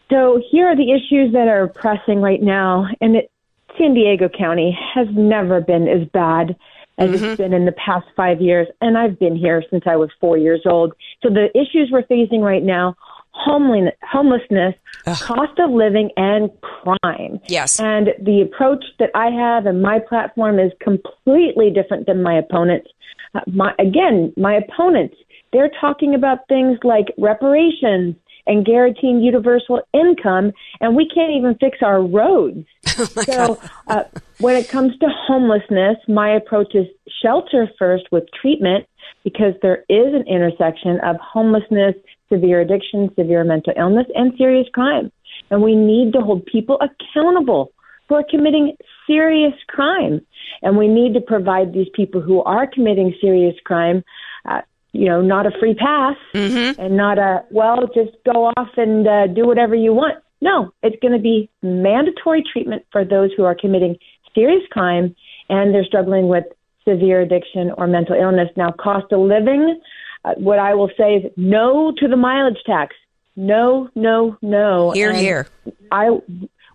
So 0.09 0.41
here 0.51 0.67
are 0.67 0.75
the 0.75 0.91
issues 0.91 1.33
that 1.33 1.49
are 1.49 1.67
pressing 1.67 2.21
right 2.21 2.41
now, 2.41 2.87
and 3.01 3.17
it, 3.17 3.31
San 3.77 3.93
Diego 3.93 4.29
County 4.29 4.77
has 4.93 5.07
never 5.11 5.61
been 5.61 5.87
as 5.87 6.07
bad 6.09 6.55
as 6.97 7.09
mm-hmm. 7.09 7.25
it's 7.25 7.37
been 7.37 7.53
in 7.53 7.65
the 7.65 7.71
past 7.73 8.05
five 8.15 8.39
years. 8.41 8.67
And 8.81 8.97
I've 8.97 9.17
been 9.19 9.35
here 9.35 9.63
since 9.69 9.83
I 9.87 9.95
was 9.95 10.09
four 10.19 10.37
years 10.37 10.61
old. 10.65 10.93
So 11.21 11.29
the 11.29 11.49
issues 11.57 11.89
we're 11.91 12.05
facing 12.05 12.41
right 12.41 12.63
now 12.63 12.95
homelessness, 13.35 14.75
Ugh. 15.07 15.17
cost 15.21 15.59
of 15.59 15.71
living, 15.71 16.11
and 16.17 16.49
crime. 16.61 17.39
Yes. 17.47 17.79
And 17.79 18.09
the 18.21 18.41
approach 18.41 18.83
that 18.99 19.09
I 19.15 19.29
have 19.29 19.65
and 19.65 19.81
my 19.81 19.99
platform 19.99 20.59
is 20.59 20.71
completely 20.79 21.71
different 21.71 22.05
than 22.05 22.21
my 22.21 22.37
opponents. 22.37 22.89
Uh, 23.33 23.41
my, 23.47 23.73
again, 23.79 24.33
my 24.37 24.55
opponents, 24.55 25.15
they're 25.51 25.71
talking 25.81 26.15
about 26.15 26.47
things 26.47 26.77
like 26.83 27.07
reparations 27.17 28.15
and 28.45 28.65
guaranteeing 28.65 29.21
universal 29.21 29.81
income, 29.93 30.51
and 30.81 30.95
we 30.95 31.07
can't 31.07 31.31
even 31.31 31.55
fix 31.55 31.79
our 31.81 32.01
roads. 32.01 32.65
Oh 32.95 33.05
so, 33.23 33.59
uh, 33.87 34.03
when 34.39 34.55
it 34.55 34.69
comes 34.69 34.97
to 34.99 35.07
homelessness, 35.09 35.97
my 36.07 36.29
approach 36.29 36.75
is 36.75 36.85
shelter 37.23 37.67
first 37.79 38.05
with 38.11 38.23
treatment 38.39 38.85
because 39.23 39.53
there 39.61 39.83
is 39.89 40.13
an 40.13 40.25
intersection 40.27 40.99
of 41.03 41.15
homelessness, 41.15 41.95
severe 42.31 42.61
addiction, 42.61 43.09
severe 43.17 43.43
mental 43.43 43.73
illness, 43.77 44.05
and 44.15 44.33
serious 44.37 44.67
crime. 44.73 45.11
And 45.49 45.61
we 45.61 45.75
need 45.75 46.13
to 46.13 46.21
hold 46.21 46.45
people 46.45 46.77
accountable 46.81 47.71
for 48.07 48.23
committing 48.29 48.75
serious 49.07 49.53
crime. 49.67 50.21
And 50.61 50.77
we 50.77 50.87
need 50.87 51.13
to 51.13 51.21
provide 51.21 51.73
these 51.73 51.87
people 51.95 52.21
who 52.21 52.43
are 52.43 52.67
committing 52.67 53.15
serious 53.21 53.55
crime 53.65 54.03
uh, 54.49 54.61
you 54.93 55.05
know, 55.05 55.21
not 55.21 55.45
a 55.45 55.51
free 55.59 55.73
pass 55.73 56.15
mm-hmm. 56.33 56.79
and 56.79 56.95
not 56.95 57.17
a, 57.17 57.43
well, 57.51 57.87
just 57.93 58.11
go 58.25 58.51
off 58.55 58.69
and 58.77 59.07
uh, 59.07 59.27
do 59.27 59.45
whatever 59.45 59.75
you 59.75 59.93
want. 59.93 60.23
No, 60.39 60.71
it's 60.81 60.95
going 61.01 61.13
to 61.13 61.19
be 61.19 61.49
mandatory 61.61 62.43
treatment 62.51 62.85
for 62.91 63.03
those 63.03 63.31
who 63.35 63.43
are 63.43 63.55
committing 63.55 63.97
serious 64.35 64.63
crime 64.71 65.15
and 65.49 65.73
they're 65.73 65.83
struggling 65.83 66.27
with 66.27 66.45
severe 66.87 67.21
addiction 67.21 67.71
or 67.77 67.87
mental 67.87 68.15
illness. 68.15 68.49
Now, 68.55 68.71
cost 68.71 69.11
of 69.11 69.21
living, 69.21 69.79
uh, 70.25 70.33
what 70.37 70.59
I 70.59 70.73
will 70.75 70.91
say 70.97 71.15
is 71.15 71.31
no 71.37 71.93
to 71.97 72.07
the 72.07 72.17
mileage 72.17 72.61
tax. 72.65 72.95
No, 73.35 73.89
no, 73.95 74.37
no. 74.41 74.91
Here, 74.91 75.09
and 75.09 75.17
here. 75.17 75.47
I 75.91 76.09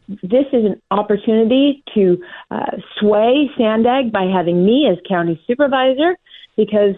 this 0.08 0.46
is 0.52 0.64
an 0.64 0.80
opportunity 0.90 1.84
to 1.94 2.16
uh, 2.50 2.78
sway 2.98 3.50
Sandag 3.58 4.10
by 4.10 4.24
having 4.24 4.64
me 4.64 4.88
as 4.90 4.98
county 5.06 5.40
supervisor 5.46 6.16
because 6.56 6.94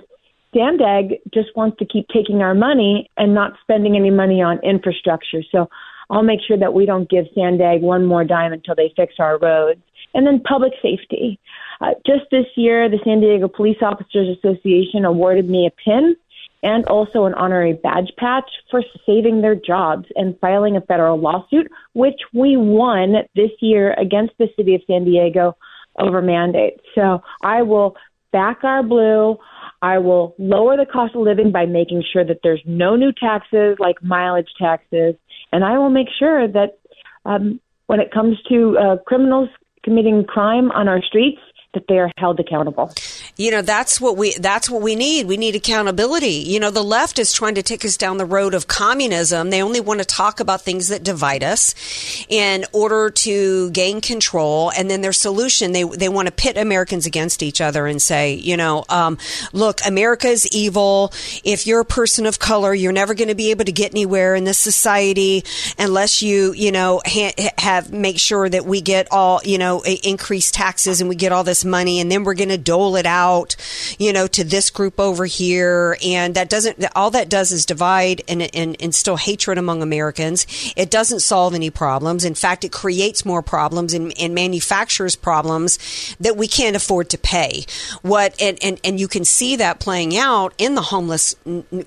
Sandag 0.55 1.19
just 1.33 1.55
wants 1.57 1.79
to 1.79 1.85
keep 1.85 2.07
taking 2.09 2.43
our 2.43 2.55
money 2.55 3.09
and 3.17 3.35
not 3.35 3.53
spending 3.63 3.97
any 3.97 4.11
money 4.11 4.43
on 4.43 4.59
infrastructure. 4.65 5.43
So 5.51 5.69
I'll 6.11 6.23
make 6.23 6.41
sure 6.47 6.59
that 6.59 6.75
we 6.75 6.87
don't 6.87 7.09
give 7.09 7.27
Sandag 7.35 7.83
one 7.83 8.05
more 8.05 8.25
dime 8.25 8.53
until 8.53 8.75
they 8.75 8.93
fix 8.97 9.15
our 9.19 9.39
roads. 9.39 9.81
And 10.13 10.27
then 10.27 10.41
public 10.41 10.73
safety. 10.83 11.39
Uh, 11.81 11.91
just 12.05 12.25
this 12.33 12.47
year, 12.57 12.89
the 12.89 12.99
San 13.05 13.21
Diego 13.21 13.47
Police 13.47 13.79
Officers 13.81 14.37
Association 14.37 15.05
awarded 15.05 15.49
me 15.49 15.67
a 15.67 15.71
pin 15.71 16.17
and 16.63 16.85
also 16.87 17.25
an 17.25 17.35
honorary 17.35 17.75
badge 17.75 18.11
patch 18.19 18.51
for 18.71 18.83
saving 19.07 19.41
their 19.41 19.55
jobs 19.55 20.07
and 20.17 20.39
filing 20.41 20.77
a 20.77 20.81
federal 20.81 21.19
lawsuit, 21.19 21.71
which 21.95 22.21
we 22.35 22.57
won 22.57 23.15
this 23.35 23.51
year 23.61 23.95
against 23.95 24.35
the 24.39 24.49
city 24.57 24.75
of 24.75 24.83
San 24.87 25.05
Diego 25.05 25.57
over 25.99 26.21
mandates. 26.21 26.81
So 26.95 27.23
I 27.43 27.63
will 27.63 27.97
back 28.33 28.63
our 28.63 28.83
blue. 28.83 29.39
I 29.83 29.99
will 29.99 30.35
lower 30.39 30.77
the 30.77 30.87
cost 30.87 31.15
of 31.15 31.23
living 31.23 31.53
by 31.53 31.67
making 31.67 32.05
sure 32.13 32.25
that 32.25 32.41
there's 32.43 32.63
no 32.67 32.97
new 32.97 33.13
taxes 33.13 33.77
like 33.79 34.03
mileage 34.03 34.51
taxes, 34.59 35.15
and 35.53 35.65
I 35.65 35.79
will 35.79 35.91
make 35.91 36.09
sure 36.19 36.47
that 36.47 36.79
um, 37.25 37.61
when 37.87 38.01
it 38.01 38.13
comes 38.13 38.37
to 38.49 38.79
uh, 38.79 38.97
criminals 39.07 39.49
committing 39.83 40.25
crime 40.25 40.71
on 40.73 40.87
our 40.89 41.03
streets, 41.03 41.41
that 41.73 41.87
they 41.87 41.99
are 41.99 42.11
held 42.17 42.41
accountable. 42.41 42.93
You 43.37 43.53
know, 43.53 43.63
that's 43.63 44.01
what 44.01 44.17
we 44.17 44.35
that's 44.35 44.69
what 44.69 44.83
we 44.83 44.97
need. 44.97 45.27
We 45.27 45.37
need 45.37 45.55
accountability. 45.55 46.45
You 46.47 46.59
know, 46.59 46.71
the 46.71 46.83
left 46.83 47.19
is 47.19 47.33
trying 47.33 47.55
to 47.55 47.63
take 47.63 47.85
us 47.85 47.97
down 47.97 48.17
the 48.17 48.27
road 48.27 48.55
of 48.55 48.67
communism. 48.67 49.51
They 49.51 49.63
only 49.63 49.81
want 49.81 50.01
to 50.01 50.07
talk 50.07 50.41
about 50.41 50.63
things 50.63 50.89
that 50.89 51.05
divide 51.05 51.45
us 51.45 52.27
in 52.29 52.65
order 52.73 53.11
to 53.11 53.71
gain 53.71 54.01
control. 54.01 54.73
And 54.77 54.91
then 54.91 55.01
their 55.01 55.13
solution, 55.13 55.71
they 55.71 55.85
they 55.85 56.09
want 56.09 56.27
to 56.27 56.33
pit 56.33 56.57
Americans 56.57 57.07
against 57.07 57.41
each 57.43 57.61
other 57.61 57.87
and 57.87 58.03
say, 58.03 58.35
you 58.35 58.57
know, 58.57 58.85
um, 58.89 59.17
look, 59.53 59.79
America 59.87 60.27
is 60.27 60.49
evil. 60.53 61.13
If 61.45 61.69
you're 61.69 61.81
a 61.81 61.85
person 61.85 62.27
of 62.27 62.41
color, 62.41 62.75
you're 62.75 62.91
never 62.91 63.15
going 63.15 63.29
to 63.29 63.37
be 63.37 63.53
able 63.53 63.65
to 63.67 63.73
get 63.73 63.93
anywhere 63.93 64.35
in 64.35 64.43
this 64.43 64.59
society 64.59 65.45
unless 65.79 66.21
you, 66.21 66.53
you 66.53 66.73
know, 66.73 67.01
ha- 67.07 67.53
have 67.59 67.93
make 67.93 68.19
sure 68.19 68.49
that 68.49 68.65
we 68.65 68.81
get 68.81 69.07
all, 69.13 69.41
you 69.45 69.57
know, 69.59 69.83
increased 69.83 70.55
taxes 70.55 71.01
and 71.01 71.09
we 71.09 71.15
get 71.15 71.31
all 71.31 71.45
this 71.45 71.60
this 71.61 71.71
money 71.71 72.01
and 72.01 72.11
then 72.11 72.25
we're 72.25 72.35
going 72.35 72.49
to 72.49 72.59
dole 72.59 72.97
it 72.97 73.07
out, 73.07 73.57
you 73.99 74.13
know, 74.13 74.27
to 74.27 74.45
this 74.45 74.71
group 74.71 74.99
over 74.99 75.27
here. 75.27 75.97
And 76.03 76.35
that 76.35 76.49
doesn't, 76.49 76.85
all 76.97 77.11
that 77.11 77.29
does 77.29 77.53
is 77.53 77.67
divide 77.67 78.23
and, 78.29 78.55
and 78.55 78.77
instill 78.77 79.17
hatred 79.17 79.59
among 79.59 79.83
Americans. 79.83 80.47
It 80.77 80.91
doesn't 80.91 81.21
solve 81.21 81.55
any 81.55 81.71
problems. 81.71 82.25
In 82.25 82.35
fact, 82.35 82.65
it 82.65 82.73
creates 82.73 83.25
more 83.25 83.43
problems 83.43 83.95
and, 83.95 84.13
and 84.19 84.35
manufactures 84.35 85.17
problems 85.17 86.17
that 86.21 86.37
we 86.37 86.47
can't 86.47 86.77
afford 86.77 87.11
to 87.11 87.19
pay. 87.19 87.65
What, 88.03 88.41
and, 88.41 88.59
and, 88.63 88.81
and 88.85 88.99
you 88.99 89.09
can 89.09 89.25
see 89.25 89.57
that 89.57 89.81
playing 89.81 90.17
out 90.17 90.55
in 90.59 90.75
the 90.75 90.83
homeless 90.83 91.37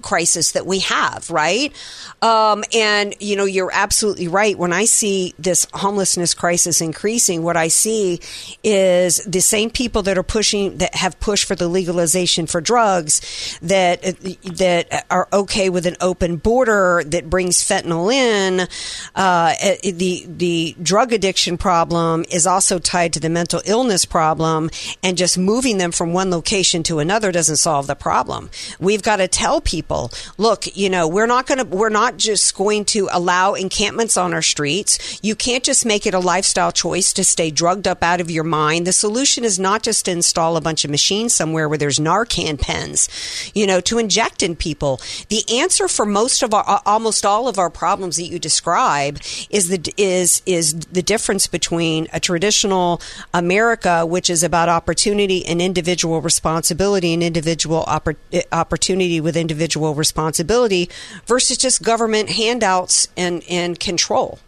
crisis 0.01 0.51
that 0.51 0.65
we 0.65 0.79
have, 0.79 1.29
right? 1.29 1.73
Um, 2.21 2.63
and, 2.73 3.15
you 3.19 3.35
know, 3.35 3.45
you're 3.45 3.71
absolutely 3.73 4.27
right. 4.27 4.57
When 4.57 4.73
I 4.73 4.85
see 4.85 5.33
this 5.39 5.67
homelessness 5.73 6.33
crisis 6.33 6.81
increasing, 6.81 7.43
what 7.43 7.57
I 7.57 7.67
see 7.67 8.19
is 8.63 9.17
the 9.25 9.41
same 9.41 9.62
same 9.63 9.69
people 9.69 10.01
that 10.03 10.17
are 10.17 10.23
pushing 10.23 10.77
that 10.77 10.95
have 10.95 11.19
pushed 11.19 11.45
for 11.45 11.55
the 11.55 11.67
legalization 11.67 12.45
for 12.47 12.59
drugs 12.59 13.21
that 13.61 14.01
that 14.43 15.05
are 15.09 15.27
okay 15.31 15.69
with 15.69 15.85
an 15.85 15.95
open 16.01 16.35
border 16.35 17.01
that 17.05 17.29
brings 17.29 17.57
fentanyl 17.57 18.13
in. 18.13 18.67
Uh, 19.15 19.53
the 19.83 20.25
the 20.27 20.75
drug 20.81 21.13
addiction 21.13 21.57
problem 21.57 22.25
is 22.29 22.45
also 22.45 22.77
tied 22.77 23.13
to 23.13 23.19
the 23.19 23.29
mental 23.29 23.61
illness 23.65 24.05
problem, 24.05 24.69
and 25.01 25.17
just 25.17 25.37
moving 25.37 25.77
them 25.77 25.91
from 25.91 26.13
one 26.13 26.29
location 26.29 26.83
to 26.83 26.99
another 26.99 27.31
doesn't 27.31 27.57
solve 27.57 27.87
the 27.87 27.95
problem. 27.95 28.49
We've 28.79 29.03
got 29.03 29.17
to 29.17 29.27
tell 29.27 29.61
people, 29.61 30.11
look, 30.37 30.75
you 30.75 30.89
know, 30.89 31.07
we're 31.07 31.27
not 31.27 31.47
going 31.47 31.59
to 31.59 31.65
we're 31.65 31.89
not 31.89 32.17
just 32.17 32.55
going 32.55 32.85
to 32.85 33.07
allow 33.11 33.53
encampments 33.53 34.17
on 34.17 34.33
our 34.33 34.41
streets. 34.41 35.19
You 35.23 35.35
can't 35.35 35.63
just 35.63 35.85
make 35.85 36.05
it 36.05 36.13
a 36.13 36.19
lifestyle 36.19 36.71
choice 36.71 37.13
to 37.13 37.23
stay 37.23 37.49
drugged 37.49 37.87
up 37.87 38.03
out 38.03 38.19
of 38.19 38.29
your 38.29 38.43
mind. 38.43 38.85
The 38.85 38.93
solution 38.93 39.45
is 39.45 39.52
not 39.59 39.83
just 39.83 40.05
to 40.05 40.11
install 40.11 40.57
a 40.57 40.61
bunch 40.61 40.85
of 40.85 40.91
machines 40.91 41.33
somewhere 41.33 41.67
where 41.67 41.77
there's 41.77 41.99
Narcan 41.99 42.59
pens, 42.59 43.09
you 43.53 43.65
know, 43.67 43.81
to 43.81 43.99
inject 43.99 44.43
in 44.43 44.55
people. 44.55 44.99
The 45.29 45.43
answer 45.59 45.87
for 45.87 46.05
most 46.05 46.43
of 46.43 46.53
our, 46.53 46.81
almost 46.85 47.25
all 47.25 47.47
of 47.47 47.57
our 47.57 47.69
problems 47.69 48.17
that 48.17 48.23
you 48.23 48.39
describe 48.39 49.19
is 49.49 49.69
the 49.69 49.93
is 49.97 50.41
is 50.45 50.73
the 50.73 51.01
difference 51.01 51.47
between 51.47 52.07
a 52.13 52.19
traditional 52.19 53.01
America, 53.33 54.05
which 54.05 54.29
is 54.29 54.43
about 54.43 54.69
opportunity 54.69 55.45
and 55.45 55.61
individual 55.61 56.21
responsibility 56.21 57.13
and 57.13 57.23
individual 57.23 57.83
oppor- 57.87 58.15
eh, 58.31 58.43
opportunity 58.51 59.19
with 59.19 59.35
individual 59.35 59.93
responsibility, 59.93 60.89
versus 61.25 61.57
just 61.57 61.81
government 61.83 62.29
handouts 62.29 63.07
and 63.17 63.43
and 63.49 63.79
control. 63.79 64.39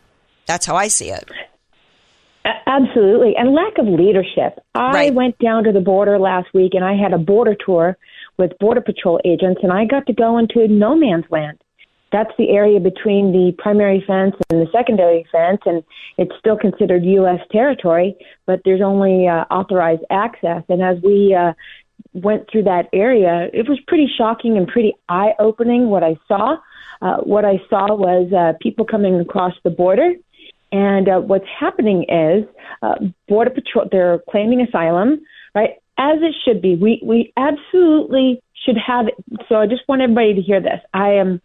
That's 0.46 0.66
how 0.66 0.76
I 0.76 0.88
see 0.88 1.10
it. 1.10 1.30
Absolutely. 2.68 3.36
And 3.36 3.54
lack 3.54 3.78
of 3.80 3.88
leadership. 3.88 4.60
I 4.76 4.92
right. 4.92 5.14
went 5.14 5.38
down 5.40 5.64
to 5.64 5.72
the 5.72 5.80
border 5.80 6.20
last 6.20 6.48
week 6.54 6.74
and 6.76 6.86
I 6.86 6.96
had 6.96 7.14
a 7.14 7.18
border 7.18 7.56
tour 7.66 7.98
with 8.38 8.52
Border 8.60 8.82
Patrol 8.82 9.20
agents, 9.24 9.62
and 9.64 9.72
I 9.72 9.86
got 9.86 10.06
to 10.08 10.14
go 10.14 10.38
into 10.38 10.68
no 10.68 10.96
man's 10.96 11.26
land. 11.30 11.58
That's 12.12 12.32
the 12.38 12.50
area 12.50 12.80
between 12.80 13.32
the 13.32 13.54
primary 13.58 14.04
fence 14.06 14.36
and 14.50 14.62
the 14.62 14.72
secondary 14.72 15.26
fence, 15.32 15.62
and 15.66 15.84
it's 16.18 16.34
still 16.40 16.58
considered 16.58 17.04
U.S. 17.04 17.40
territory, 17.52 18.16
but 18.46 18.62
there's 18.64 18.82
only 18.82 19.28
uh, 19.28 19.46
authorized 19.50 20.04
access. 20.10 20.64
And 20.70 20.82
as 20.82 20.98
we 21.02 21.34
uh, 21.34 21.54
went 22.14 22.50
through 22.50 22.64
that 22.64 22.90
area, 22.94 23.50
it 23.54 23.68
was 23.68 23.80
pretty 23.88 24.08
shocking 24.18 24.58
and 24.58 24.68
pretty 24.68 24.94
eye 25.10 25.34
opening 25.40 25.90
what 25.90 26.04
I 26.04 26.18
saw. 26.28 26.58
Uh, 27.02 27.18
what 27.18 27.44
I 27.44 27.60
saw 27.70 27.94
was 27.96 28.32
uh, 28.32 28.58
people 28.62 28.86
coming 28.86 29.20
across 29.20 29.54
the 29.64 29.70
border 29.70 30.14
and 30.76 31.08
uh, 31.08 31.20
what's 31.22 31.48
happening 31.58 32.04
is 32.10 32.44
uh, 32.82 32.96
Border 33.30 33.52
Patrol, 33.52 33.88
they're 33.90 34.20
claiming 34.30 34.60
asylum, 34.60 35.22
right? 35.54 35.76
As 35.98 36.18
it 36.22 36.36
should 36.44 36.62
be. 36.62 36.76
We, 36.76 37.02
we 37.02 37.32
absolutely 37.38 38.42
should 38.66 38.76
have 38.78 39.08
it. 39.08 39.14
So 39.48 39.56
I 39.56 39.68
just 39.68 39.88
want 39.88 40.02
everybody 40.02 40.34
to 40.34 40.42
hear 40.42 40.60
this. 40.60 40.82
I 40.94 41.14
am 41.14 41.42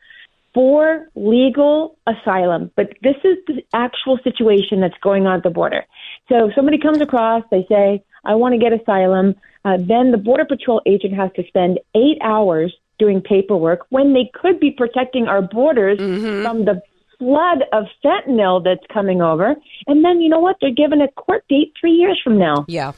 for 0.52 1.08
legal 1.14 1.96
asylum, 2.08 2.72
but 2.74 2.88
this 3.04 3.14
is 3.22 3.36
the 3.46 3.62
actual 3.72 4.18
situation 4.24 4.80
that's 4.80 4.98
going 5.00 5.28
on 5.28 5.36
at 5.36 5.42
the 5.44 5.50
border. 5.50 5.84
So 6.28 6.48
if 6.48 6.54
somebody 6.56 6.78
comes 6.78 7.00
across, 7.00 7.44
they 7.52 7.64
say, 7.68 8.02
I 8.24 8.34
want 8.34 8.54
to 8.54 8.58
get 8.58 8.72
asylum. 8.72 9.36
Uh, 9.64 9.76
then 9.78 10.10
the 10.10 10.18
Border 10.18 10.44
Patrol 10.44 10.82
agent 10.86 11.14
has 11.14 11.30
to 11.36 11.46
spend 11.46 11.78
eight 11.94 12.18
hours 12.20 12.74
doing 12.98 13.20
paperwork 13.20 13.86
when 13.90 14.12
they 14.12 14.28
could 14.34 14.58
be 14.58 14.72
protecting 14.72 15.28
our 15.28 15.40
borders 15.40 16.00
mm-hmm. 16.00 16.42
from 16.42 16.64
the 16.64 16.82
flood 17.20 17.64
of 17.72 17.84
fentanyl 18.04 18.64
that's 18.64 18.84
coming 18.92 19.22
over. 19.22 19.54
And 19.86 20.04
then 20.04 20.20
you 20.20 20.28
know 20.28 20.40
what? 20.40 20.56
They're 20.60 20.74
given 20.74 21.00
a 21.00 21.08
court 21.12 21.44
date 21.48 21.72
three 21.80 21.92
years 21.92 22.20
from 22.24 22.38
now. 22.38 22.64
Yeah. 22.66 22.92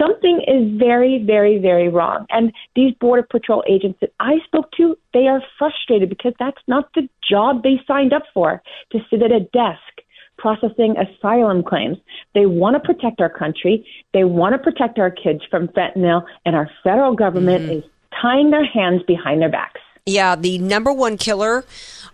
Something 0.00 0.40
is 0.46 0.78
very, 0.78 1.22
very, 1.24 1.58
very 1.58 1.88
wrong. 1.88 2.26
And 2.30 2.52
these 2.74 2.94
Border 3.00 3.26
Patrol 3.30 3.62
agents 3.68 3.98
that 4.00 4.12
I 4.18 4.36
spoke 4.46 4.70
to, 4.78 4.96
they 5.12 5.26
are 5.28 5.42
frustrated 5.58 6.08
because 6.08 6.32
that's 6.38 6.60
not 6.66 6.88
the 6.94 7.08
job 7.28 7.62
they 7.62 7.80
signed 7.86 8.12
up 8.12 8.22
for 8.32 8.62
to 8.92 8.98
sit 9.10 9.22
at 9.22 9.30
a 9.30 9.40
desk 9.40 10.04
processing 10.36 10.96
asylum 10.98 11.62
claims. 11.62 11.96
They 12.34 12.46
want 12.46 12.74
to 12.74 12.80
protect 12.80 13.20
our 13.20 13.30
country. 13.30 13.86
They 14.12 14.24
want 14.24 14.54
to 14.54 14.58
protect 14.58 14.98
our 14.98 15.10
kids 15.10 15.40
from 15.50 15.68
fentanyl, 15.68 16.24
and 16.44 16.56
our 16.56 16.68
federal 16.82 17.14
government 17.14 17.62
mm-hmm. 17.62 17.78
is 17.78 17.84
tying 18.20 18.50
their 18.50 18.66
hands 18.66 19.02
behind 19.06 19.40
their 19.40 19.50
backs. 19.50 19.80
Yeah, 20.06 20.36
the 20.36 20.58
number 20.58 20.92
one 20.92 21.16
killer 21.16 21.64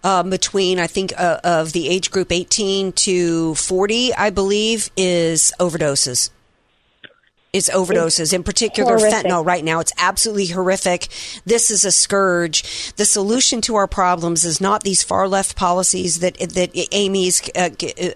um, 0.04 0.30
between, 0.30 0.78
I 0.78 0.86
think, 0.86 1.12
uh, 1.18 1.40
of 1.42 1.72
the 1.72 1.88
age 1.88 2.12
group 2.12 2.30
18 2.30 2.92
to 2.92 3.56
40, 3.56 4.14
I 4.14 4.30
believe, 4.30 4.90
is 4.96 5.52
overdoses. 5.58 6.30
It's 7.52 7.68
overdoses, 7.68 8.20
it's 8.20 8.32
in 8.32 8.44
particular 8.44 8.96
horrific. 8.96 9.26
fentanyl 9.26 9.44
right 9.44 9.64
now. 9.64 9.80
It's 9.80 9.92
absolutely 9.98 10.46
horrific. 10.46 11.08
This 11.44 11.72
is 11.72 11.84
a 11.84 11.90
scourge. 11.90 12.94
The 12.94 13.04
solution 13.04 13.60
to 13.62 13.74
our 13.74 13.88
problems 13.88 14.44
is 14.44 14.60
not 14.60 14.84
these 14.84 15.02
far 15.02 15.26
left 15.26 15.56
policies 15.56 16.20
that 16.20 16.38
that 16.38 16.70
Amy's 16.92 17.42
uh, 17.56 17.70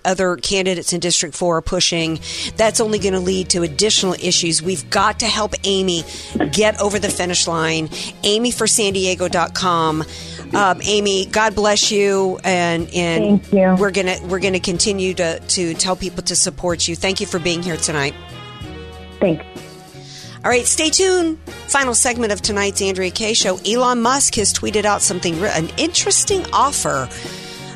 other 0.04 0.36
candidates 0.36 0.92
in 0.92 1.00
District 1.00 1.34
4 1.34 1.56
are 1.56 1.62
pushing. 1.62 2.20
That's 2.56 2.80
only 2.80 3.00
going 3.00 3.14
to 3.14 3.20
lead 3.20 3.48
to 3.50 3.62
additional 3.62 4.14
issues. 4.14 4.62
We've 4.62 4.88
got 4.88 5.18
to 5.20 5.26
help 5.26 5.54
Amy 5.64 6.04
get 6.52 6.80
over 6.80 7.00
the 7.00 7.10
finish 7.10 7.48
line. 7.48 7.88
AmyForSanDiego.com. 7.88 10.04
Um, 10.54 10.80
Amy, 10.84 11.26
God 11.26 11.56
bless 11.56 11.90
you, 11.90 12.38
and 12.44 12.88
and 12.94 13.42
Thank 13.42 13.52
you. 13.52 13.74
we're 13.82 13.90
gonna 13.90 14.16
we're 14.28 14.38
gonna 14.38 14.60
continue 14.60 15.12
to 15.14 15.40
to 15.40 15.74
tell 15.74 15.96
people 15.96 16.22
to 16.22 16.36
support 16.36 16.86
you. 16.86 16.94
Thank 16.94 17.20
you 17.20 17.26
for 17.26 17.40
being 17.40 17.60
here 17.62 17.76
tonight. 17.76 18.14
Thanks. 19.24 19.46
All 20.44 20.50
right, 20.50 20.66
stay 20.66 20.90
tuned. 20.90 21.38
Final 21.68 21.94
segment 21.94 22.30
of 22.30 22.42
tonight's 22.42 22.82
Andrea 22.82 23.10
Kaye 23.10 23.32
show. 23.32 23.56
Elon 23.66 24.02
Musk 24.02 24.34
has 24.34 24.52
tweeted 24.52 24.84
out 24.84 25.00
something 25.00 25.42
an 25.42 25.70
interesting 25.78 26.44
offer 26.52 27.08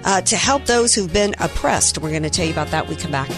uh, 0.05 0.21
to 0.21 0.37
help 0.37 0.67
those 0.67 0.95
who've 0.95 1.11
been 1.11 1.35
oppressed. 1.41 1.97
We're 1.97 2.11
going 2.11 2.25
to 2.25 2.31
tell 2.31 2.45
you 2.45 2.53
about 2.53 2.69
that. 2.73 2.87
When 2.87 2.97
we 2.97 3.03
come 3.03 3.13
back. 3.13 3.31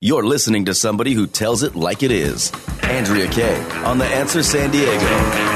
You're 0.00 0.24
listening 0.24 0.66
to 0.66 0.74
somebody 0.74 1.14
who 1.14 1.26
tells 1.26 1.64
it 1.64 1.74
like 1.74 2.04
it 2.04 2.12
is. 2.12 2.52
Andrea 2.84 3.26
Kaye 3.26 3.60
on 3.84 3.98
The 3.98 4.06
Answer 4.06 4.44
San 4.44 4.70
Diego. 4.70 5.53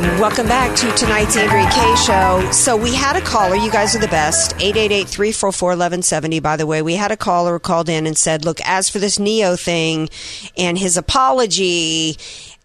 Welcome 0.00 0.48
back 0.48 0.74
to 0.76 0.90
tonight's 0.92 1.36
Andrea 1.36 1.68
Kaye 1.70 1.94
show. 1.96 2.50
So 2.52 2.74
we 2.74 2.94
had 2.94 3.16
a 3.16 3.20
caller. 3.20 3.54
You 3.54 3.70
guys 3.70 3.94
are 3.94 3.98
the 3.98 4.08
best. 4.08 4.52
888-344-1170. 4.56 6.42
By 6.42 6.56
the 6.56 6.66
way, 6.66 6.80
we 6.80 6.94
had 6.94 7.12
a 7.12 7.18
caller 7.18 7.58
called 7.58 7.90
in 7.90 8.06
and 8.06 8.16
said, 8.16 8.46
look, 8.46 8.62
as 8.64 8.88
for 8.88 8.98
this 8.98 9.18
Ne-Yo 9.18 9.56
thing 9.56 10.08
and 10.56 10.78
his 10.78 10.96
apology, 10.96 12.16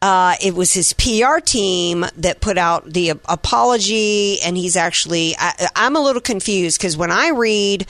uh, 0.06 0.36
it 0.40 0.54
was 0.54 0.72
his 0.72 0.94
PR 0.94 1.40
team 1.44 2.06
that 2.18 2.40
put 2.40 2.60
out 2.60 2.86
the 2.86 3.10
apology, 3.10 4.40
and 4.42 4.56
he's 4.56 4.78
actually. 4.78 5.36
I, 5.36 5.68
am 5.76 5.96
a 5.96 6.00
little 6.00 6.22
confused 6.22 6.78
because 6.78 6.96
when 6.96 7.10
I 7.10 7.30
read 7.30 7.88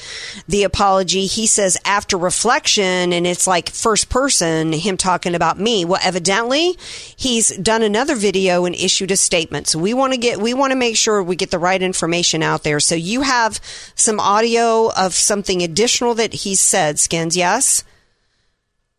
the 0.47 0.63
apology, 0.63 1.25
he 1.25 1.45
says 1.45 1.77
after 1.83 2.17
reflection, 2.17 3.11
and 3.11 3.27
it's 3.27 3.47
like 3.47 3.69
first 3.69 4.07
person, 4.07 4.71
him 4.71 4.95
talking 4.95 5.35
about 5.35 5.59
me. 5.59 5.83
Well, 5.83 5.99
evidently, 6.01 6.77
he's 7.17 7.49
done 7.57 7.81
another 7.81 8.15
video 8.15 8.63
and 8.63 8.75
issued 8.75 9.11
a 9.11 9.17
statement. 9.17 9.67
So 9.67 9.79
we 9.79 9.93
want 9.93 10.13
to 10.13 10.17
get, 10.17 10.39
we 10.39 10.53
want 10.53 10.71
to 10.71 10.77
make 10.77 10.95
sure 10.95 11.21
we 11.21 11.35
get 11.35 11.51
the 11.51 11.59
right 11.59 11.81
information 11.81 12.41
out 12.41 12.63
there. 12.63 12.79
So 12.79 12.95
you 12.95 13.23
have 13.23 13.59
some 13.95 14.21
audio 14.21 14.89
of 14.89 15.13
something 15.13 15.61
additional 15.61 16.13
that 16.13 16.31
he 16.31 16.55
said, 16.55 16.97
Skins, 16.97 17.35
yes? 17.35 17.83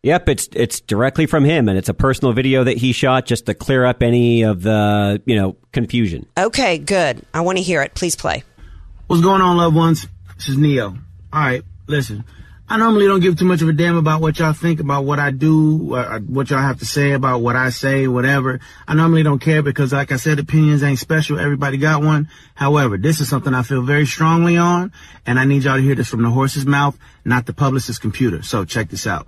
Yep, 0.03 0.29
it's 0.29 0.49
it's 0.53 0.79
directly 0.79 1.25
from 1.25 1.43
him, 1.43 1.67
and 1.67 1.77
it's 1.77 1.89
a 1.89 1.93
personal 1.93 2.31
video 2.31 2.63
that 2.63 2.77
he 2.77 2.91
shot 2.91 3.25
just 3.25 3.47
to 3.47 3.53
clear 3.53 3.83
up 3.83 4.03
any 4.03 4.43
of 4.43 4.61
the 4.61 5.21
you 5.25 5.35
know 5.35 5.57
confusion. 5.71 6.27
Okay, 6.37 6.77
good. 6.77 7.23
I 7.33 7.41
want 7.41 7.57
to 7.57 7.63
hear 7.63 7.81
it. 7.81 7.95
Please 7.95 8.15
play. 8.15 8.43
What's 9.07 9.23
going 9.23 9.41
on, 9.41 9.57
loved 9.57 9.75
ones? 9.75 10.07
This 10.35 10.49
is 10.49 10.57
Ne-Yo. 10.57 10.85
All 10.87 10.97
right, 11.33 11.63
listen. 11.87 12.25
I 12.69 12.77
normally 12.77 13.05
don't 13.07 13.21
give 13.21 13.37
too 13.37 13.45
much 13.45 13.61
of 13.61 13.69
a 13.69 13.73
damn 13.73 13.95
about 13.95 14.19
what 14.19 14.37
y'all 14.39 14.51
think 14.51 14.81
about 14.81 15.05
what 15.05 15.19
I 15.19 15.31
do, 15.31 15.95
uh, 15.95 16.19
what 16.19 16.49
y'all 16.49 16.59
have 16.59 16.79
to 16.79 16.85
say 16.85 17.13
about 17.13 17.39
what 17.39 17.55
I 17.55 17.69
say, 17.69 18.07
whatever. 18.07 18.59
I 18.85 18.93
normally 18.93 19.23
don't 19.23 19.39
care 19.39 19.63
because, 19.63 19.93
like 19.93 20.11
I 20.11 20.17
said, 20.17 20.37
opinions 20.37 20.83
ain't 20.83 20.99
special. 20.99 21.39
Everybody 21.39 21.77
got 21.77 22.03
one. 22.03 22.27
However, 22.55 22.97
this 22.97 23.21
is 23.21 23.29
something 23.29 23.53
I 23.53 23.63
feel 23.63 23.83
very 23.83 24.05
strongly 24.05 24.57
on, 24.57 24.91
and 25.25 25.39
I 25.39 25.45
need 25.45 25.63
y'all 25.63 25.77
to 25.77 25.81
hear 25.81 25.95
this 25.95 26.09
from 26.09 26.23
the 26.23 26.29
horse's 26.29 26.65
mouth, 26.65 26.97
not 27.23 27.45
the 27.45 27.53
publicist's 27.53 27.99
computer. 27.99 28.43
So 28.43 28.65
check 28.65 28.89
this 28.89 29.07
out. 29.07 29.27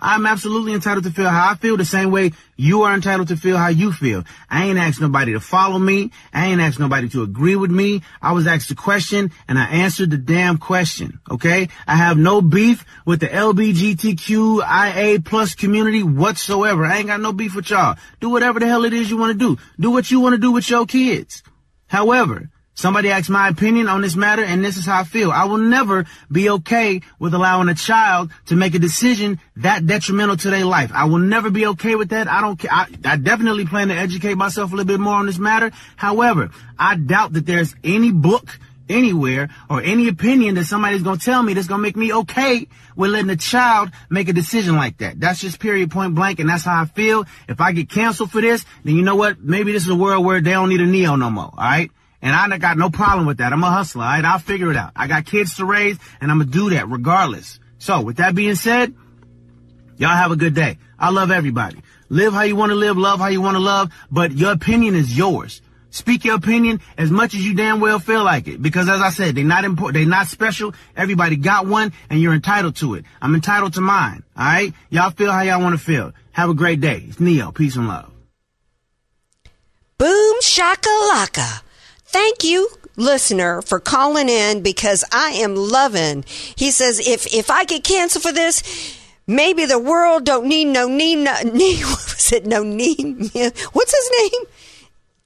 I'm 0.00 0.26
absolutely 0.26 0.72
entitled 0.72 1.04
to 1.04 1.10
feel 1.10 1.28
how 1.28 1.50
I 1.50 1.54
feel 1.54 1.76
the 1.76 1.84
same 1.84 2.10
way 2.10 2.32
you 2.56 2.82
are 2.82 2.94
entitled 2.94 3.28
to 3.28 3.36
feel 3.36 3.56
how 3.56 3.68
you 3.68 3.92
feel. 3.92 4.24
I 4.48 4.66
ain't 4.66 4.78
asked 4.78 5.00
nobody 5.00 5.32
to 5.32 5.40
follow 5.40 5.78
me. 5.78 6.10
I 6.32 6.46
ain't 6.46 6.60
asked 6.60 6.78
nobody 6.78 7.08
to 7.10 7.22
agree 7.22 7.56
with 7.56 7.70
me. 7.70 8.02
I 8.20 8.32
was 8.32 8.46
asked 8.46 8.70
a 8.70 8.74
question 8.74 9.30
and 9.48 9.58
I 9.58 9.64
answered 9.66 10.10
the 10.10 10.18
damn 10.18 10.58
question. 10.58 11.20
Okay. 11.30 11.68
I 11.86 11.96
have 11.96 12.18
no 12.18 12.42
beef 12.42 12.84
with 13.04 13.20
the 13.20 13.28
LBGTQIA 13.28 15.24
plus 15.24 15.54
community 15.54 16.02
whatsoever. 16.02 16.84
I 16.84 16.98
ain't 16.98 17.06
got 17.06 17.20
no 17.20 17.32
beef 17.32 17.54
with 17.54 17.70
y'all. 17.70 17.96
Do 18.20 18.30
whatever 18.30 18.60
the 18.60 18.66
hell 18.66 18.84
it 18.84 18.92
is 18.92 19.10
you 19.10 19.16
want 19.16 19.38
to 19.38 19.38
do. 19.38 19.60
Do 19.78 19.90
what 19.90 20.10
you 20.10 20.20
want 20.20 20.34
to 20.34 20.40
do 20.40 20.52
with 20.52 20.68
your 20.68 20.86
kids. 20.86 21.42
However, 21.86 22.50
Somebody 22.80 23.10
asked 23.10 23.28
my 23.28 23.48
opinion 23.48 23.90
on 23.90 24.00
this 24.00 24.16
matter, 24.16 24.42
and 24.42 24.64
this 24.64 24.78
is 24.78 24.86
how 24.86 25.00
I 25.00 25.04
feel. 25.04 25.30
I 25.30 25.44
will 25.44 25.58
never 25.58 26.06
be 26.32 26.48
okay 26.48 27.02
with 27.18 27.34
allowing 27.34 27.68
a 27.68 27.74
child 27.74 28.30
to 28.46 28.56
make 28.56 28.74
a 28.74 28.78
decision 28.78 29.38
that 29.56 29.86
detrimental 29.86 30.38
to 30.38 30.48
their 30.48 30.64
life. 30.64 30.90
I 30.94 31.04
will 31.04 31.18
never 31.18 31.50
be 31.50 31.66
okay 31.66 31.94
with 31.94 32.08
that. 32.08 32.26
I 32.26 32.40
don't 32.40 32.58
care. 32.58 32.72
I, 32.72 32.86
I 33.04 33.16
definitely 33.18 33.66
plan 33.66 33.88
to 33.88 33.94
educate 33.94 34.38
myself 34.38 34.72
a 34.72 34.76
little 34.76 34.88
bit 34.88 34.98
more 34.98 35.12
on 35.12 35.26
this 35.26 35.38
matter. 35.38 35.72
However, 35.96 36.52
I 36.78 36.96
doubt 36.96 37.34
that 37.34 37.44
there's 37.44 37.76
any 37.84 38.12
book 38.12 38.58
anywhere 38.88 39.50
or 39.68 39.82
any 39.82 40.08
opinion 40.08 40.54
that 40.54 40.64
somebody's 40.64 41.02
gonna 41.02 41.18
tell 41.18 41.42
me 41.42 41.52
that's 41.52 41.68
gonna 41.68 41.82
make 41.82 41.98
me 41.98 42.14
okay 42.14 42.66
with 42.96 43.10
letting 43.10 43.28
a 43.28 43.36
child 43.36 43.90
make 44.08 44.30
a 44.30 44.32
decision 44.32 44.76
like 44.76 44.96
that. 44.98 45.20
That's 45.20 45.38
just 45.38 45.60
period 45.60 45.90
point 45.90 46.14
blank 46.14 46.40
and 46.40 46.48
that's 46.48 46.64
how 46.64 46.80
I 46.80 46.86
feel. 46.86 47.26
If 47.46 47.60
I 47.60 47.72
get 47.72 47.90
canceled 47.90 48.30
for 48.30 48.40
this, 48.40 48.64
then 48.84 48.96
you 48.96 49.02
know 49.02 49.16
what? 49.16 49.38
Maybe 49.38 49.70
this 49.70 49.82
is 49.82 49.90
a 49.90 49.94
world 49.94 50.24
where 50.24 50.40
they 50.40 50.52
don't 50.52 50.70
need 50.70 50.80
a 50.80 50.86
Ne-Yo 50.86 51.16
no 51.16 51.28
more, 51.28 51.52
alright? 51.52 51.90
And 52.22 52.34
I 52.34 52.58
got 52.58 52.76
no 52.76 52.90
problem 52.90 53.26
with 53.26 53.38
that. 53.38 53.52
I'm 53.52 53.64
a 53.64 53.70
hustler, 53.70 54.04
all 54.04 54.10
right? 54.10 54.24
I'll 54.24 54.38
figure 54.38 54.70
it 54.70 54.76
out. 54.76 54.92
I 54.94 55.06
got 55.06 55.24
kids 55.24 55.56
to 55.56 55.64
raise, 55.64 55.98
and 56.20 56.30
I'm 56.30 56.38
gonna 56.38 56.50
do 56.50 56.70
that 56.70 56.88
regardless. 56.88 57.58
So, 57.78 58.02
with 58.02 58.18
that 58.18 58.34
being 58.34 58.56
said, 58.56 58.94
y'all 59.96 60.10
have 60.10 60.30
a 60.30 60.36
good 60.36 60.54
day. 60.54 60.78
I 60.98 61.10
love 61.10 61.30
everybody. 61.30 61.82
Live 62.10 62.34
how 62.34 62.42
you 62.42 62.56
want 62.56 62.70
to 62.70 62.76
live, 62.76 62.98
love 62.98 63.20
how 63.20 63.28
you 63.28 63.40
want 63.40 63.54
to 63.56 63.62
love, 63.62 63.90
but 64.10 64.32
your 64.32 64.52
opinion 64.52 64.94
is 64.94 65.16
yours. 65.16 65.62
Speak 65.90 66.24
your 66.24 66.36
opinion 66.36 66.80
as 66.98 67.10
much 67.10 67.34
as 67.34 67.44
you 67.44 67.54
damn 67.54 67.80
well 67.80 67.98
feel 67.98 68.22
like 68.22 68.46
it. 68.48 68.62
Because 68.62 68.88
as 68.88 69.00
I 69.00 69.10
said, 69.10 69.34
they're 69.34 69.44
not 69.44 69.64
important, 69.64 69.94
they're 69.94 70.08
not 70.08 70.28
special. 70.28 70.74
Everybody 70.96 71.36
got 71.36 71.66
one, 71.66 71.92
and 72.10 72.20
you're 72.20 72.34
entitled 72.34 72.76
to 72.76 72.94
it. 72.94 73.04
I'm 73.20 73.34
entitled 73.34 73.74
to 73.74 73.80
mine, 73.80 74.22
alright? 74.38 74.74
Y'all 74.90 75.10
feel 75.10 75.32
how 75.32 75.40
y'all 75.42 75.60
want 75.60 75.78
to 75.78 75.84
feel. 75.84 76.12
Have 76.32 76.50
a 76.50 76.54
great 76.54 76.80
day. 76.80 77.04
It's 77.08 77.18
Ne-Yo. 77.18 77.50
Peace 77.52 77.76
and 77.76 77.88
love. 77.88 78.10
Boom 79.98 80.36
shakalaka. 80.42 81.62
Thank 82.12 82.42
you, 82.42 82.68
listener, 82.96 83.62
for 83.62 83.78
calling 83.78 84.28
in 84.28 84.62
because 84.62 85.04
I 85.12 85.30
am 85.30 85.54
loving. 85.54 86.24
He 86.56 86.72
says, 86.72 86.98
if 87.06 87.32
if 87.32 87.50
I 87.50 87.64
get 87.64 87.84
canceled 87.84 88.24
for 88.24 88.32
this, 88.32 88.98
maybe 89.28 89.64
the 89.64 89.78
world 89.78 90.24
don't 90.24 90.46
need 90.46 90.66
no 90.66 90.88
need 90.88 91.16
no 91.16 91.34
need. 91.44 91.84
What 91.84 92.14
was 92.14 92.32
it? 92.32 92.46
No 92.46 92.64
need. 92.64 93.32
What's 93.72 93.94
his 93.94 94.10
name? 94.32 94.42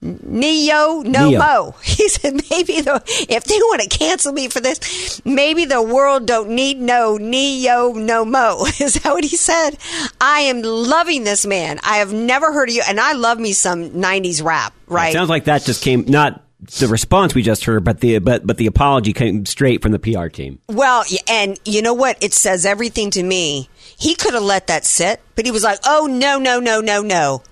Ne-Yo 0.05 1.01
no 1.07 1.31
Ne-Yo. 1.31 1.39
mo. 1.39 1.75
He 1.83 2.07
said 2.11 2.35
maybe 2.51 2.83
the 2.83 3.03
if 3.31 3.45
they 3.45 3.57
want 3.57 3.81
to 3.81 3.89
cancel 3.89 4.35
me 4.35 4.49
for 4.49 4.61
this, 4.61 5.25
maybe 5.25 5.65
the 5.65 5.81
world 5.81 6.27
don't 6.27 6.51
need 6.51 6.79
no 6.79 7.17
Ne-Yo 7.17 7.93
no 7.93 8.27
mo. 8.27 8.67
Is 8.79 8.95
that 9.01 9.15
what 9.15 9.25
he 9.25 9.37
said? 9.37 9.79
I 10.21 10.41
am 10.41 10.61
loving 10.61 11.25
this 11.25 11.47
man. 11.47 11.81
I 11.83 11.97
have 11.97 12.13
never 12.13 12.53
heard 12.53 12.69
of 12.69 12.75
you, 12.75 12.83
and 12.87 13.01
I 13.01 13.15
love 13.15 13.39
me 13.39 13.55
some 13.55 13.91
'90s 13.93 14.45
rap. 14.45 14.75
Right? 14.87 15.09
It 15.09 15.15
sounds 15.15 15.31
like 15.31 15.45
that 15.45 15.65
just 15.65 15.83
came 15.83 16.05
not 16.07 16.44
the 16.79 16.89
response 16.89 17.35
we 17.35 17.43
just 17.43 17.65
heard, 17.65 17.85
but 17.85 18.01
the 18.01 18.19
but 18.19 18.47
but 18.47 18.57
the 18.57 18.67
apology 18.67 19.13
came 19.13 19.47
straight 19.47 19.83
from 19.83 19.93
the 19.93 19.99
PR 19.99 20.29
team. 20.29 20.59
Well, 20.69 21.05
and 21.29 21.59
you 21.65 21.83
know 21.83 21.95
what? 21.95 22.23
It 22.23 22.33
says 22.35 22.65
everything 22.67 23.11
to 23.13 23.23
me. 23.23 23.69
He 23.99 24.15
could 24.15 24.35
have 24.35 24.43
let 24.43 24.67
that 24.67 24.85
sit, 24.85 25.21
but 25.37 25.45
he 25.45 25.51
was 25.51 25.63
like, 25.63 25.79
"Oh 25.85 26.07
no, 26.11 26.39
no, 26.39 26.61
no, 26.61 26.81
no, 26.81 27.01
no." 27.03 27.43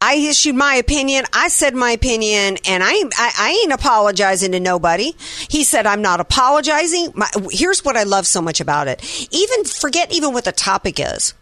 I 0.00 0.14
issued 0.14 0.54
my 0.54 0.74
opinion. 0.74 1.24
I 1.32 1.48
said 1.48 1.74
my 1.74 1.92
opinion, 1.92 2.58
and 2.68 2.84
I, 2.84 2.92
ain't- 2.92 3.14
I, 3.18 3.32
I 3.38 3.50
ain't 3.62 3.72
apologizing 3.72 4.52
to 4.52 4.60
nobody. 4.60 5.12
He 5.48 5.64
said, 5.64 5.86
I'm 5.86 6.02
not 6.02 6.20
apologizing. 6.20 7.12
My, 7.14 7.28
here's 7.50 7.82
what 7.82 7.96
I 7.96 8.02
love 8.02 8.26
so 8.26 8.42
much 8.42 8.60
about 8.60 8.88
it. 8.88 9.02
Even 9.32 9.64
forget 9.64 10.12
even 10.12 10.34
what 10.34 10.44
the 10.44 10.52
topic 10.52 11.00
is. 11.00 11.32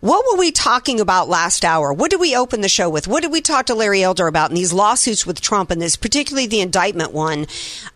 What 0.00 0.24
were 0.30 0.38
we 0.38 0.52
talking 0.52 1.00
about 1.00 1.28
last 1.28 1.64
hour? 1.64 1.92
What 1.92 2.10
did 2.10 2.20
we 2.20 2.36
open 2.36 2.60
the 2.60 2.68
show 2.68 2.88
with? 2.88 3.06
What 3.08 3.22
did 3.22 3.32
we 3.32 3.40
talk 3.40 3.66
to 3.66 3.74
Larry 3.74 4.02
Elder 4.02 4.26
about 4.26 4.50
in 4.50 4.56
these 4.56 4.72
lawsuits 4.72 5.26
with 5.26 5.40
Trump 5.40 5.70
and 5.70 5.80
this, 5.80 5.96
particularly 5.96 6.46
the 6.46 6.60
indictment 6.60 7.12
one 7.12 7.46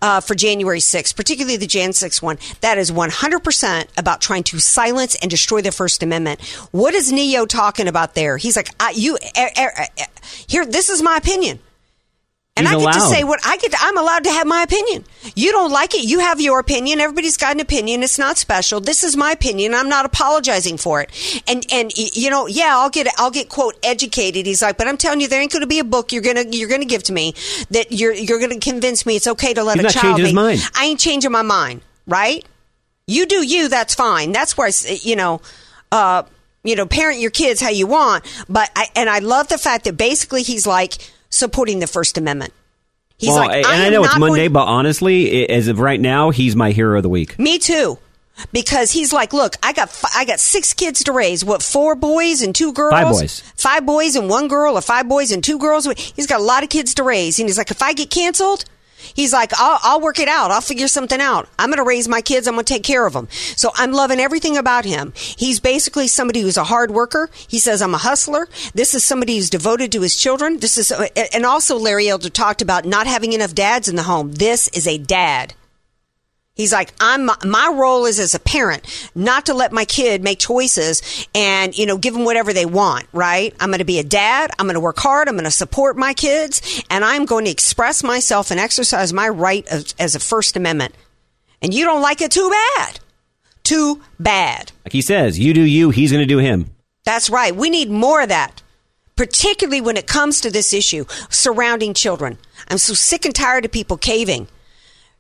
uh, 0.03 0.21
for 0.21 0.35
January 0.35 0.79
6th, 0.79 1.17
particularly 1.17 1.57
the 1.57 1.67
Jan 1.67 1.93
6 1.93 2.23
one? 2.23 2.39
That 2.61 2.79
is 2.79 2.91
100% 2.91 3.87
about 3.97 4.21
trying 4.21 4.45
to 4.45 4.59
silence 4.59 5.17
and 5.17 5.31
destroy 5.31 5.63
the 5.63 5.73
First 5.73 6.03
Amendment. 6.03 6.41
What 6.71 6.95
is 6.95 7.13
Ne-Yo 7.13 7.47
talking 7.47 7.89
about 7.89 8.15
there? 8.15 8.37
He's 8.37 8.57
like, 8.57 8.69
you, 8.95 9.19
eh, 9.35 9.51
eh, 9.57 9.87
eh, 9.97 10.05
here, 10.47 10.67
this 10.67 10.89
is 10.89 11.03
my 11.03 11.17
opinion. 11.17 11.59
And 12.57 12.67
He's 12.67 12.77
I 12.77 12.81
get 12.81 12.95
to 12.95 13.01
say 13.01 13.23
what 13.23 13.39
I 13.45 13.59
get. 13.59 13.73
To, 13.73 13.79
I'm 13.81 13.99
allowed 13.99 14.25
to 14.25 14.31
have 14.31 14.47
my 14.47 14.63
opinion. 14.63 15.05
You 15.35 15.53
don't 15.53 15.71
like 15.71 15.95
it. 15.95 16.05
You 16.05 16.21
have 16.21 16.41
your 16.41 16.59
opinion. 16.59 17.01
Everybody's 17.01 17.37
got 17.37 17.55
an 17.55 17.61
opinion. 17.61 18.03
It's 18.03 18.19
not 18.19 18.39
special. 18.39 18.81
This 18.81 19.05
is 19.05 19.15
my 19.15 19.33
opinion. 19.33 19.75
I'm 19.75 19.91
not 19.91 20.07
apologizing 20.07 20.79
for 20.79 21.03
it. 21.03 21.43
And 21.47 21.67
and 21.71 21.93
you 21.97 22.31
know, 22.31 22.47
yeah, 22.47 22.71
I'll 22.79 22.89
get 22.89 23.09
I'll 23.19 23.31
get 23.31 23.51
quote 23.51 23.77
educated. 23.83 24.47
He's 24.47 24.63
like, 24.63 24.79
but 24.79 24.89
I'm 24.89 24.97
telling 24.97 25.21
you, 25.21 25.29
there 25.29 25.43
ain't 25.43 25.53
going 25.53 25.61
to 25.61 25.67
be 25.67 25.81
a 25.81 25.85
book 25.85 26.13
you're 26.13 26.23
gonna 26.23 26.45
you're 26.51 26.69
gonna 26.69 26.87
give 26.87 27.03
to 27.05 27.13
me 27.13 27.35
that 27.71 27.93
you're 27.93 28.15
you're 28.15 28.39
going 28.39 28.59
to 28.59 28.71
convince 28.71 29.05
me 29.05 29.17
it's 29.17 29.27
okay 29.27 29.53
to 29.53 29.63
let 29.63 29.77
He's 29.77 29.81
a 29.81 29.83
not 29.85 29.93
child. 29.93 30.05
changing 30.05 30.25
his 30.25 30.35
mind. 30.35 30.61
I 30.75 30.87
ain't 30.87 31.01
changing 31.01 31.33
my 31.33 31.43
mind. 31.43 31.83
Right? 32.07 32.43
You 33.07 33.27
do 33.27 33.47
you. 33.47 33.69
That's 33.69 33.95
fine. 33.95 34.33
That's 34.33 34.57
where 34.57 34.69
I 34.69 34.99
you 35.03 35.17
know. 35.17 35.43
Uh, 35.93 36.23
you 36.65 36.75
know, 36.75 36.85
parent 36.85 37.21
your 37.21 37.31
kids 37.31 37.61
how 37.61 37.69
you 37.69 37.87
want, 37.87 38.25
but 38.49 38.69
I, 38.75 38.89
and 38.97 39.09
I 39.09 39.21
love 39.21 39.47
the 39.47 39.57
fact 39.57 39.85
that 39.85 39.97
basically 39.97 40.43
he's 40.43 40.67
like 40.67 40.99
supporting 41.31 41.81
the 41.81 41.87
First 41.87 42.19
Amendment. 42.19 42.53
He's 43.19 43.31
well, 43.31 43.39
like, 43.39 43.57
and 43.57 43.67
I, 43.67 43.87
am 43.87 43.93
know 43.93 44.05
it's 44.05 44.19
Monday, 44.19 44.49
but 44.49 44.67
honestly, 44.67 45.49
as 45.49 45.69
of 45.69 45.81
right 45.81 46.01
now, 46.01 46.31
he's 46.31 46.55
my 46.55 46.73
hero 46.73 46.99
of 46.99 47.03
the 47.03 47.09
week. 47.09 47.39
Me 47.39 47.59
too. 47.59 47.99
Because 48.53 48.91
he's 48.91 49.15
like, 49.15 49.33
look, 49.33 49.57
I 49.63 49.73
got 49.73 49.89
fi- 49.89 50.11
I 50.15 50.27
got 50.27 50.39
six 50.41 50.75
kids 50.75 51.05
to 51.05 51.13
raise. 51.13 51.43
What 51.43 51.63
four 51.63 51.95
boys 51.95 52.43
and 52.43 52.55
two 52.55 52.75
girls? 52.75 52.93
Five 52.93 53.11
boys. 53.11 53.41
Five 53.57 53.87
boys 53.87 54.15
and 54.15 54.29
one 54.29 54.49
girl, 54.49 54.77
or 54.77 54.83
five 54.83 55.09
boys 55.09 55.33
and 55.33 55.43
two 55.43 55.59
girls. 55.59 55.87
He's 55.97 56.27
got 56.27 56.41
a 56.41 56.45
lot 56.45 56.63
of 56.63 56.69
kids 56.69 56.93
to 56.97 57.03
raise, 57.03 57.39
and 57.39 57.49
he's 57.49 57.57
like, 57.57 57.71
if 57.71 57.83
I 57.83 57.95
get 57.95 58.11
canceled, 58.11 58.67
he's 59.15 59.33
like, 59.33 59.53
I'll, 59.59 59.79
I'll 59.83 60.01
work 60.01 60.19
it 60.19 60.29
out. 60.29 60.51
I'll 60.51 60.61
figure 60.61 60.89
something 60.89 61.21
out. 61.21 61.49
I'm 61.59 61.69
going 61.69 61.79
to 61.79 61.85
raise 61.85 62.09
my 62.09 62.21
kids. 62.21 62.47
I'm 62.47 62.55
going 62.55 62.65
to 62.65 62.73
take 62.73 62.83
care 62.83 63.07
of 63.07 63.13
them. 63.13 63.29
So 63.31 63.71
I'm 63.75 63.93
loving 63.93 64.21
everything 64.21 64.57
about 64.57 64.85
him. 64.85 65.13
He's 65.15 65.61
basically 65.61 66.09
somebody 66.09 66.41
who's 66.41 66.57
a 66.57 66.65
hard 66.65 66.91
worker. 66.91 67.31
He 67.49 67.59
says, 67.59 67.83
I'm 67.83 67.95
a 67.95 67.99
hustler. 67.99 68.49
This 68.75 68.95
is 68.95 69.05
somebody 69.05 69.37
who's 69.37 69.51
devoted 69.51 69.93
to 69.93 70.01
his 70.03 70.17
children. 70.17 70.59
This 70.59 70.79
is, 70.79 70.91
and 70.91 71.47
also 71.47 71.79
Larry 71.79 72.09
Elder 72.09 72.31
talked 72.31 72.63
about 72.63 72.85
not 72.85 73.07
having 73.07 73.33
enough 73.33 73.55
dads 73.55 73.89
in 73.89 73.97
the 73.97 74.03
home. 74.05 74.33
This 74.33 74.69
is 74.69 74.87
a 74.87 74.99
dad. 74.99 75.55
He's 76.57 76.73
like, 76.73 76.95
I'm 77.01 77.27
my 77.45 77.71
role 77.75 78.07
is 78.07 78.19
as 78.19 78.35
a 78.35 78.41
parent, 78.41 79.11
not 79.15 79.47
to 79.47 79.55
let 79.55 79.73
my 79.73 79.85
kid 79.85 80.25
make 80.25 80.39
choices 80.39 81.29
and 81.35 81.77
you 81.77 81.85
know 81.85 81.99
give 81.99 82.15
them 82.15 82.25
whatever 82.25 82.55
they 82.55 82.65
want. 82.65 83.07
Right? 83.13 83.55
I'm 83.61 83.69
going 83.69 83.81
to 83.81 83.85
be 83.85 83.99
a 83.99 84.05
dad. 84.05 84.51
I'm 84.59 84.65
going 84.65 84.75
to 84.75 84.81
work 84.81 84.99
hard. 84.99 85.29
I'm 85.29 85.35
going 85.35 85.45
to 85.45 85.51
support 85.51 85.99
my 85.99 86.15
kids, 86.15 86.83
and 86.89 87.05
I'm 87.05 87.27
going 87.27 87.45
to 87.45 87.51
express 87.51 88.03
myself 88.03 88.51
and 88.51 88.59
exercise 88.59 89.13
my 89.13 89.29
right 89.29 89.67
as, 89.69 89.95
as 89.99 90.15
a 90.15 90.19
First 90.19 90.57
Amendment. 90.57 90.95
And 91.61 91.75
you 91.75 91.85
don't 91.85 92.01
like 92.01 92.23
it? 92.23 92.31
Too 92.31 92.51
bad. 92.51 93.01
Too 93.63 94.01
bad. 94.19 94.73
Like 94.85 94.93
he 94.93 95.03
says, 95.03 95.39
you 95.39 95.53
do 95.53 95.63
you, 95.63 95.91
he's 95.91 96.11
going 96.11 96.23
to 96.23 96.27
do 96.27 96.39
him. 96.39 96.71
That's 97.05 97.29
right. 97.29 97.55
We 97.55 97.69
need 97.69 97.91
more 97.91 98.23
of 98.23 98.31
that, 98.31 98.63
particularly 99.15 99.83
when 99.83 99.97
it 99.99 100.07
comes 100.07 100.41
to 100.41 100.51
this 100.51 100.73
issue 100.73 101.05
surrounding 101.29 101.93
children. 101.93 102.39
I'm 102.69 102.79
so 102.79 102.95
sick 102.95 103.27
and 103.27 103.35
tired 103.35 103.65
of 103.67 103.73
people 103.73 103.99
caving. 103.99 104.49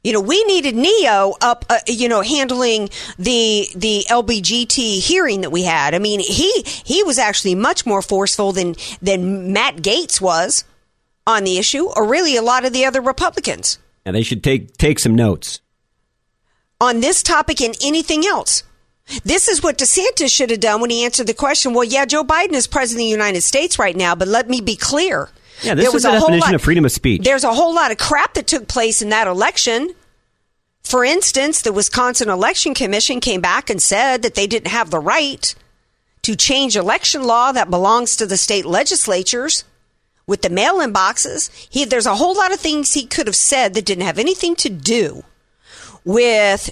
You 0.07 0.12
know, 0.12 0.20
we 0.20 0.44
needed 0.44 0.76
Ne-Yo 0.76 1.34
up, 1.40 1.64
uh, 1.68 1.80
you 1.88 2.09
know, 2.09 2.22
handling 2.22 2.90
the 3.18 3.68
the 3.74 4.04
LBGT 4.09 5.00
hearing 5.00 5.40
that 5.40 5.50
we 5.50 5.64
had. 5.64 5.96
I 5.96 5.98
mean, 5.98 6.20
he 6.20 6.62
he 6.64 7.02
was 7.02 7.18
actually 7.18 7.57
much 7.57 7.84
more 7.84 8.02
forceful 8.02 8.52
than 8.52 8.76
than 9.02 9.52
Matt 9.52 9.78
Gaetz 9.78 10.20
was 10.20 10.64
on 11.26 11.42
the 11.42 11.59
issue, 11.59 11.88
or 11.96 12.07
really 12.07 12.36
a 12.36 12.42
lot 12.42 12.64
of 12.64 12.72
the 12.72 12.84
other 12.84 13.00
Republicans 13.00 13.80
And 14.04 14.14
they 14.14 14.22
should 14.22 14.44
take 14.44 14.76
take 14.76 15.00
some 15.00 15.16
notes. 15.16 15.61
on 16.80 17.00
this 17.00 17.20
topic 17.24 17.61
and 17.61 17.74
anything 17.82 18.24
else. 18.24 18.62
This 19.24 19.48
is 19.48 19.61
what 19.61 19.76
DeSantis 19.76 20.30
should 20.30 20.50
have 20.50 20.61
done 20.61 20.80
when 20.80 20.90
he 20.90 21.04
answered 21.04 21.26
the 21.26 21.34
question. 21.34 21.74
Well, 21.74 21.82
yeah, 21.82 22.04
Joe 22.04 22.22
Biden 22.22 22.52
is 22.52 22.68
president 22.68 23.02
of 23.02 23.07
the 23.07 23.11
United 23.11 23.42
States 23.42 23.76
right 23.76 23.96
now, 23.96 24.14
but 24.14 24.28
let 24.28 24.48
me 24.48 24.61
be 24.61 24.76
clear. 24.76 25.30
Yeah, 25.62 25.74
this 25.74 25.86
There 25.86 25.96
is 25.96 26.02
the 26.02 26.11
definition 26.11 26.40
lot- 26.40 26.54
of 26.54 26.62
freedom 26.62 26.84
of 26.84 26.92
speech. 26.92 27.22
There's 27.24 27.44
a 27.44 27.54
whole 27.54 27.74
lot 27.74 27.90
of 27.90 27.98
crap 27.98 28.34
that 28.34 28.46
took 28.46 28.68
place 28.68 29.02
in 29.02 29.09
that 29.11 29.26
election. 29.26 29.94
For 30.82 31.04
instance, 31.04 31.62
the 31.62 31.72
Wisconsin 31.72 32.28
Election 32.28 32.74
Commission 32.74 33.20
came 33.20 33.40
back 33.40 33.70
and 33.70 33.82
said 33.82 34.22
that 34.22 34.34
they 34.34 34.46
didn't 34.46 34.70
have 34.70 34.90
the 34.90 35.00
right 35.00 35.54
to 36.22 36.36
change 36.36 36.76
election 36.76 37.24
law 37.24 37.52
that 37.52 37.70
belongs 37.70 38.16
to 38.16 38.26
the 38.26 38.36
state 38.36 38.66
legislatures 38.66 39.64
with 40.26 40.42
the 40.42 40.50
mail-in 40.50 40.92
boxes. 40.92 41.50
He, 41.70 41.84
there's 41.84 42.07
a 42.07 42.16
whole 42.16 42.36
lot 42.36 42.52
of 42.52 42.61
things 42.61 42.94
he 42.94 43.07
could 43.07 43.26
have 43.26 43.36
said 43.36 43.74
that 43.74 43.84
didn't 43.84 44.04
have 44.04 44.18
anything 44.18 44.57
to 44.57 44.68
do 44.68 45.24
with 46.04 46.70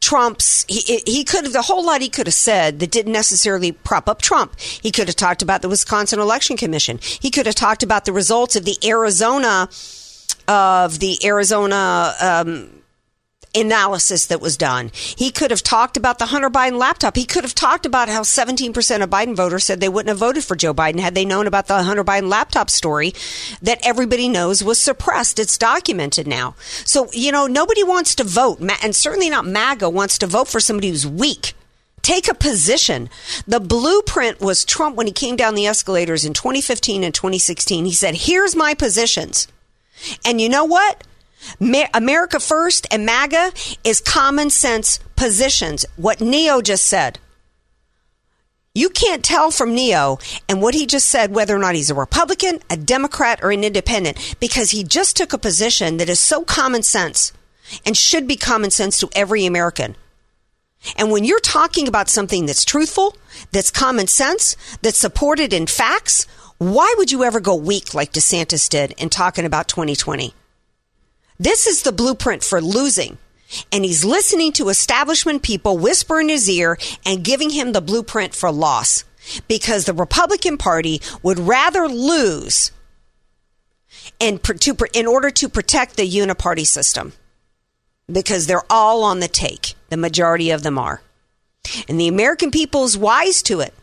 Trump's 0.00 0.64
he 0.68 1.02
he 1.06 1.24
could 1.24 1.44
have 1.44 1.52
the 1.52 1.62
whole 1.62 1.84
lot 1.84 2.00
he 2.00 2.08
could 2.08 2.26
have 2.26 2.34
said 2.34 2.78
that 2.78 2.90
didn't 2.90 3.12
necessarily 3.12 3.72
prop 3.72 4.08
up 4.08 4.22
Trump. 4.22 4.58
He 4.60 4.90
could 4.90 5.08
have 5.08 5.16
talked 5.16 5.42
about 5.42 5.62
the 5.62 5.68
Wisconsin 5.68 6.20
Election 6.20 6.56
Commission. 6.56 6.98
He 7.02 7.30
could 7.30 7.46
have 7.46 7.54
talked 7.54 7.82
about 7.82 8.04
the 8.04 8.12
results 8.12 8.54
of 8.56 8.64
the 8.64 8.76
Arizona 8.84 9.68
of 10.46 10.98
the 11.00 11.18
Arizona 11.24 12.14
um, 12.20 12.70
analysis 13.54 14.26
that 14.26 14.40
was 14.40 14.56
done. 14.56 14.90
He 14.94 15.30
could 15.30 15.50
have 15.50 15.62
talked 15.62 15.96
about 15.96 16.18
the 16.18 16.26
Hunter 16.26 16.50
Biden 16.50 16.78
laptop. 16.78 17.16
He 17.16 17.24
could 17.24 17.44
have 17.44 17.54
talked 17.54 17.86
about 17.86 18.08
how 18.08 18.22
17% 18.22 19.02
of 19.02 19.10
Biden 19.10 19.34
voters 19.34 19.64
said 19.64 19.80
they 19.80 19.88
wouldn't 19.88 20.08
have 20.08 20.18
voted 20.18 20.44
for 20.44 20.56
Joe 20.56 20.74
Biden 20.74 21.00
had 21.00 21.14
they 21.14 21.24
known 21.24 21.46
about 21.46 21.66
the 21.66 21.82
Hunter 21.82 22.04
Biden 22.04 22.28
laptop 22.28 22.70
story 22.70 23.14
that 23.62 23.78
everybody 23.82 24.28
knows 24.28 24.62
was 24.62 24.80
suppressed. 24.80 25.38
It's 25.38 25.58
documented 25.58 26.26
now. 26.26 26.54
So, 26.84 27.08
you 27.12 27.32
know, 27.32 27.46
nobody 27.46 27.82
wants 27.82 28.14
to 28.16 28.24
vote, 28.24 28.60
and 28.82 28.94
certainly 28.94 29.30
not 29.30 29.46
MAGA 29.46 29.90
wants 29.90 30.18
to 30.18 30.26
vote 30.26 30.48
for 30.48 30.60
somebody 30.60 30.90
who's 30.90 31.06
weak. 31.06 31.54
Take 32.02 32.28
a 32.28 32.34
position. 32.34 33.10
The 33.46 33.60
blueprint 33.60 34.40
was 34.40 34.64
Trump 34.64 34.96
when 34.96 35.06
he 35.06 35.12
came 35.12 35.36
down 35.36 35.54
the 35.54 35.66
escalators 35.66 36.24
in 36.24 36.32
2015 36.32 37.04
and 37.04 37.14
2016. 37.14 37.84
He 37.84 37.92
said, 37.92 38.14
Here's 38.14 38.56
my 38.56 38.74
positions. 38.74 39.48
And 40.24 40.40
you 40.40 40.48
know 40.48 40.64
what? 40.64 41.04
America 41.94 42.40
First 42.40 42.86
and 42.90 43.06
MAGA 43.06 43.52
is 43.84 44.00
common 44.00 44.50
sense 44.50 44.98
positions. 45.16 45.84
What 45.96 46.20
Ne-Yo 46.20 46.62
just 46.62 46.86
said. 46.86 47.18
You 48.74 48.90
can't 48.90 49.24
tell 49.24 49.50
from 49.50 49.74
Ne-Yo 49.74 50.18
and 50.48 50.62
what 50.62 50.74
he 50.74 50.86
just 50.86 51.08
said 51.08 51.34
whether 51.34 51.56
or 51.56 51.58
not 51.58 51.74
he's 51.74 51.90
a 51.90 51.94
Republican, 51.94 52.60
a 52.70 52.76
Democrat, 52.76 53.40
or 53.42 53.50
an 53.50 53.64
independent 53.64 54.36
because 54.38 54.70
he 54.70 54.84
just 54.84 55.16
took 55.16 55.32
a 55.32 55.38
position 55.38 55.96
that 55.96 56.08
is 56.08 56.20
so 56.20 56.44
common 56.44 56.82
sense 56.82 57.32
and 57.84 57.96
should 57.96 58.28
be 58.28 58.36
common 58.36 58.70
sense 58.70 59.00
to 59.00 59.08
every 59.14 59.46
American. 59.46 59.96
And 60.96 61.10
when 61.10 61.24
you're 61.24 61.40
talking 61.40 61.88
about 61.88 62.08
something 62.08 62.46
that's 62.46 62.64
truthful, 62.64 63.16
that's 63.50 63.70
common 63.70 64.06
sense, 64.06 64.56
that's 64.80 64.98
supported 64.98 65.52
in 65.52 65.66
facts, 65.66 66.26
why 66.58 66.94
would 66.98 67.10
you 67.10 67.24
ever 67.24 67.40
go 67.40 67.54
weak 67.56 67.94
like 67.94 68.12
DeSantis 68.12 68.68
did 68.68 68.92
in 68.92 69.08
talking 69.08 69.44
about 69.44 69.68
2020? 69.68 70.34
This 71.38 71.66
is 71.66 71.82
the 71.82 71.92
blueprint 71.92 72.42
for 72.42 72.60
losing. 72.60 73.18
And 73.72 73.84
he's 73.84 74.04
listening 74.04 74.52
to 74.52 74.68
establishment 74.68 75.42
people 75.42 75.78
whisper 75.78 76.20
in 76.20 76.28
his 76.28 76.48
ear 76.50 76.76
and 77.06 77.24
giving 77.24 77.50
him 77.50 77.72
the 77.72 77.80
blueprint 77.80 78.34
for 78.34 78.52
loss 78.52 79.04
because 79.46 79.84
the 79.84 79.94
Republican 79.94 80.58
Party 80.58 81.00
would 81.22 81.38
rather 81.38 81.88
lose 81.88 82.72
and 84.20 84.42
to, 84.42 84.76
in 84.92 85.06
order 85.06 85.30
to 85.30 85.48
protect 85.48 85.96
the 85.96 86.08
uniparty 86.08 86.66
system 86.66 87.12
because 88.10 88.46
they're 88.46 88.70
all 88.70 89.04
on 89.04 89.20
the 89.20 89.28
take. 89.28 89.74
The 89.90 89.96
majority 89.96 90.50
of 90.50 90.62
them 90.62 90.78
are. 90.78 91.00
And 91.88 92.00
the 92.00 92.08
American 92.08 92.50
people 92.50 92.84
is 92.84 92.96
wise 92.96 93.42
to 93.44 93.60
it. 93.60 93.74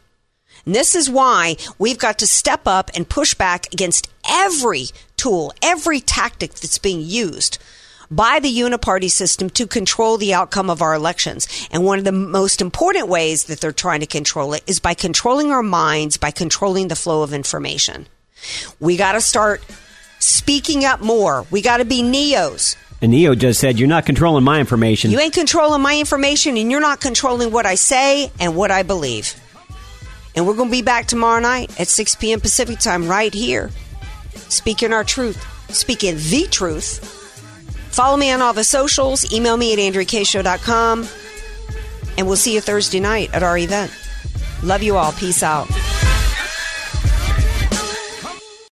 And 0.66 0.74
this 0.74 0.96
is 0.96 1.10
why 1.10 1.58
we've 1.78 2.00
got 2.00 2.20
to 2.20 2.28
step 2.28 2.62
up 2.66 2.90
and 2.96 3.08
push 3.08 3.34
back 3.34 3.72
against 3.72 4.10
every 4.30 4.88
tool, 5.18 5.54
every 5.62 6.00
tactic 6.00 6.54
that's 6.56 6.78
being 6.78 7.02
used 7.02 7.58
by 8.12 8.40
the 8.40 8.54
uniparty 8.54 9.10
system 9.10 9.50
to 9.50 9.68
control 9.68 10.18
the 10.18 10.34
outcome 10.34 10.70
of 10.70 10.82
our 10.82 10.94
elections. 10.94 11.48
And 11.72 11.84
one 11.84 12.00
of 12.00 12.06
the 12.06 12.12
most 12.12 12.62
important 12.62 13.08
ways 13.08 13.46
that 13.46 13.62
they're 13.62 13.72
trying 13.72 14.02
to 14.02 14.06
control 14.06 14.54
it 14.54 14.64
is 14.68 14.80
by 14.80 14.94
controlling 14.94 15.52
our 15.52 15.64
minds, 15.64 16.18
by 16.18 16.32
controlling 16.32 16.88
the 16.88 16.96
flow 16.96 17.24
of 17.24 17.34
information. 17.34 18.08
We 18.80 18.98
got 18.98 19.14
to 19.14 19.22
start 19.22 19.64
speaking 20.20 20.86
up 20.86 21.02
more. 21.02 21.46
We 21.52 21.62
got 21.62 21.78
to 21.78 21.86
be 21.86 22.04
Ne-Yos. 22.04 22.76
And 23.02 23.12
Ne-Yo 23.12 23.36
just 23.36 23.60
said, 23.60 23.78
You're 23.78 23.88
not 23.88 24.06
controlling 24.06 24.44
my 24.44 24.60
information. 24.60 25.12
You 25.12 25.20
ain't 25.20 25.34
controlling 25.34 25.82
my 25.82 25.98
information, 25.98 26.58
and 26.58 26.72
you're 26.72 26.82
not 26.82 27.02
controlling 27.02 27.52
what 27.52 27.66
I 27.66 27.76
say 27.76 28.32
and 28.40 28.56
what 28.56 28.72
I 28.72 28.84
believe. 28.84 29.40
And 30.36 30.46
we're 30.46 30.56
going 30.56 30.70
to 30.70 30.72
be 30.72 30.82
back 30.82 31.06
tomorrow 31.06 31.40
night 31.40 31.80
at 31.80 31.88
6 31.88 32.16
p.m. 32.16 32.42
Pacific 32.42 32.80
time 32.80 33.08
right 33.08 33.34
here, 33.34 33.72
speaking 34.50 34.94
our 34.94 35.04
truth, 35.04 35.44
speaking 35.74 36.16
the 36.16 36.48
truth. 36.50 37.00
Follow 37.92 38.18
me 38.18 38.32
on 38.32 38.42
all 38.42 38.54
the 38.54 38.64
socials. 38.64 39.32
Email 39.34 39.56
me 39.56 39.72
at 39.72 39.80
andreakshow.com. 39.80 41.08
And 42.18 42.28
we'll 42.28 42.36
see 42.36 42.54
you 42.54 42.62
Thursday 42.62 43.00
night 43.00 43.34
at 43.34 43.44
our 43.44 43.58
event. 43.58 43.92
Love 44.64 44.84
you 44.84 44.98
all. 44.98 45.14
Peace 45.14 45.44
out. 45.44 45.68